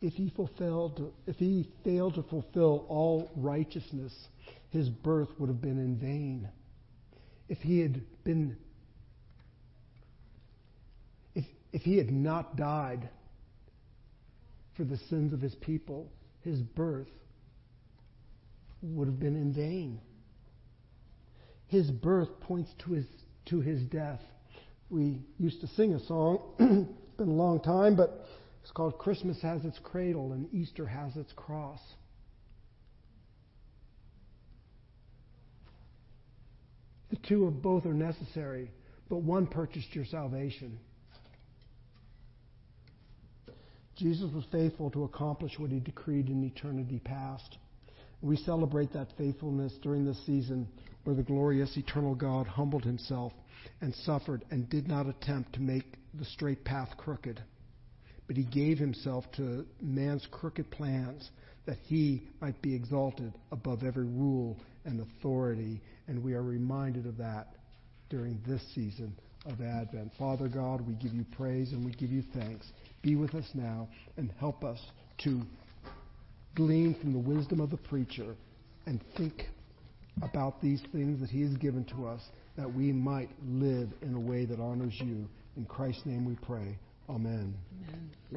If 0.01 0.14
he, 0.14 0.30
fulfilled, 0.30 1.12
if 1.26 1.36
he 1.36 1.68
failed 1.84 2.14
to 2.14 2.22
fulfill 2.22 2.86
all 2.88 3.30
righteousness, 3.36 4.12
his 4.70 4.88
birth 4.88 5.28
would 5.38 5.48
have 5.48 5.61
been 5.61 5.78
in 5.78 5.96
vain. 5.96 6.48
If 7.48 7.59
he 7.59 7.80
had 7.80 8.01
been 8.24 8.57
if, 11.34 11.44
if 11.72 11.82
he 11.82 11.96
had 11.96 12.11
not 12.11 12.57
died 12.57 13.09
for 14.76 14.84
the 14.84 14.96
sins 15.09 15.32
of 15.32 15.40
his 15.40 15.55
people, 15.57 16.11
his 16.42 16.61
birth 16.61 17.09
would 18.82 19.07
have 19.07 19.20
been 19.20 19.36
in 19.36 19.53
vain. 19.53 20.01
His 21.66 21.90
birth 21.90 22.28
points 22.40 22.70
to 22.84 22.92
his, 22.92 23.07
to 23.46 23.61
his 23.61 23.82
death. 23.82 24.20
We 24.88 25.20
used 25.38 25.61
to 25.61 25.66
sing 25.68 25.92
a 25.94 26.01
song, 26.07 26.40
it's 26.59 27.16
been 27.16 27.28
a 27.28 27.32
long 27.32 27.61
time, 27.61 27.94
but 27.94 28.26
it's 28.62 28.70
called 28.72 28.98
Christmas 28.98 29.40
Has 29.42 29.64
Its 29.64 29.78
Cradle 29.82 30.32
and 30.32 30.52
Easter 30.52 30.86
Has 30.86 31.16
Its 31.16 31.32
Cross. 31.34 31.80
The 37.11 37.16
two 37.28 37.46
of 37.46 37.61
both 37.61 37.86
are 37.86 37.94
necessary, 37.94 38.70
but 39.08 39.18
one 39.18 39.46
purchased 39.46 39.94
your 39.94 40.04
salvation. 40.04 40.78
Jesus 43.96 44.32
was 44.32 44.44
faithful 44.50 44.90
to 44.92 45.04
accomplish 45.04 45.58
what 45.58 45.70
he 45.70 45.80
decreed 45.80 46.28
in 46.28 46.42
eternity 46.44 47.00
past. 47.04 47.58
We 48.22 48.36
celebrate 48.36 48.92
that 48.92 49.08
faithfulness 49.18 49.74
during 49.82 50.04
this 50.04 50.24
season 50.24 50.68
where 51.04 51.16
the 51.16 51.22
glorious 51.22 51.76
eternal 51.76 52.14
God 52.14 52.46
humbled 52.46 52.84
himself 52.84 53.32
and 53.80 53.94
suffered 53.94 54.44
and 54.50 54.70
did 54.70 54.86
not 54.86 55.06
attempt 55.06 55.54
to 55.54 55.61
make 55.61 55.96
the 56.14 56.24
straight 56.24 56.64
path 56.64 56.90
crooked. 56.96 57.42
But 58.30 58.36
he 58.36 58.44
gave 58.44 58.78
himself 58.78 59.24
to 59.38 59.66
man's 59.82 60.24
crooked 60.30 60.70
plans 60.70 61.32
that 61.66 61.78
he 61.82 62.28
might 62.40 62.62
be 62.62 62.72
exalted 62.72 63.32
above 63.50 63.82
every 63.82 64.04
rule 64.04 64.56
and 64.84 65.00
authority. 65.00 65.80
And 66.06 66.22
we 66.22 66.34
are 66.34 66.42
reminded 66.44 67.06
of 67.06 67.16
that 67.16 67.48
during 68.08 68.40
this 68.46 68.62
season 68.72 69.16
of 69.46 69.60
Advent. 69.60 70.12
Father 70.16 70.46
God, 70.46 70.86
we 70.86 70.94
give 70.94 71.12
you 71.12 71.24
praise 71.36 71.72
and 71.72 71.84
we 71.84 71.90
give 71.90 72.12
you 72.12 72.22
thanks. 72.32 72.70
Be 73.02 73.16
with 73.16 73.34
us 73.34 73.50
now 73.52 73.88
and 74.16 74.30
help 74.38 74.62
us 74.62 74.78
to 75.24 75.42
glean 76.54 76.94
from 77.00 77.12
the 77.12 77.18
wisdom 77.18 77.60
of 77.60 77.70
the 77.70 77.78
preacher 77.78 78.36
and 78.86 79.00
think 79.16 79.48
about 80.22 80.62
these 80.62 80.82
things 80.92 81.18
that 81.18 81.30
he 81.30 81.42
has 81.42 81.56
given 81.56 81.84
to 81.86 82.06
us 82.06 82.20
that 82.56 82.72
we 82.72 82.92
might 82.92 83.30
live 83.44 83.88
in 84.02 84.14
a 84.14 84.20
way 84.20 84.44
that 84.44 84.60
honors 84.60 84.94
you. 85.00 85.28
In 85.56 85.64
Christ's 85.64 86.06
name 86.06 86.24
we 86.24 86.36
pray. 86.36 86.78
Amen. 87.11 87.56
Amen. 87.72 88.20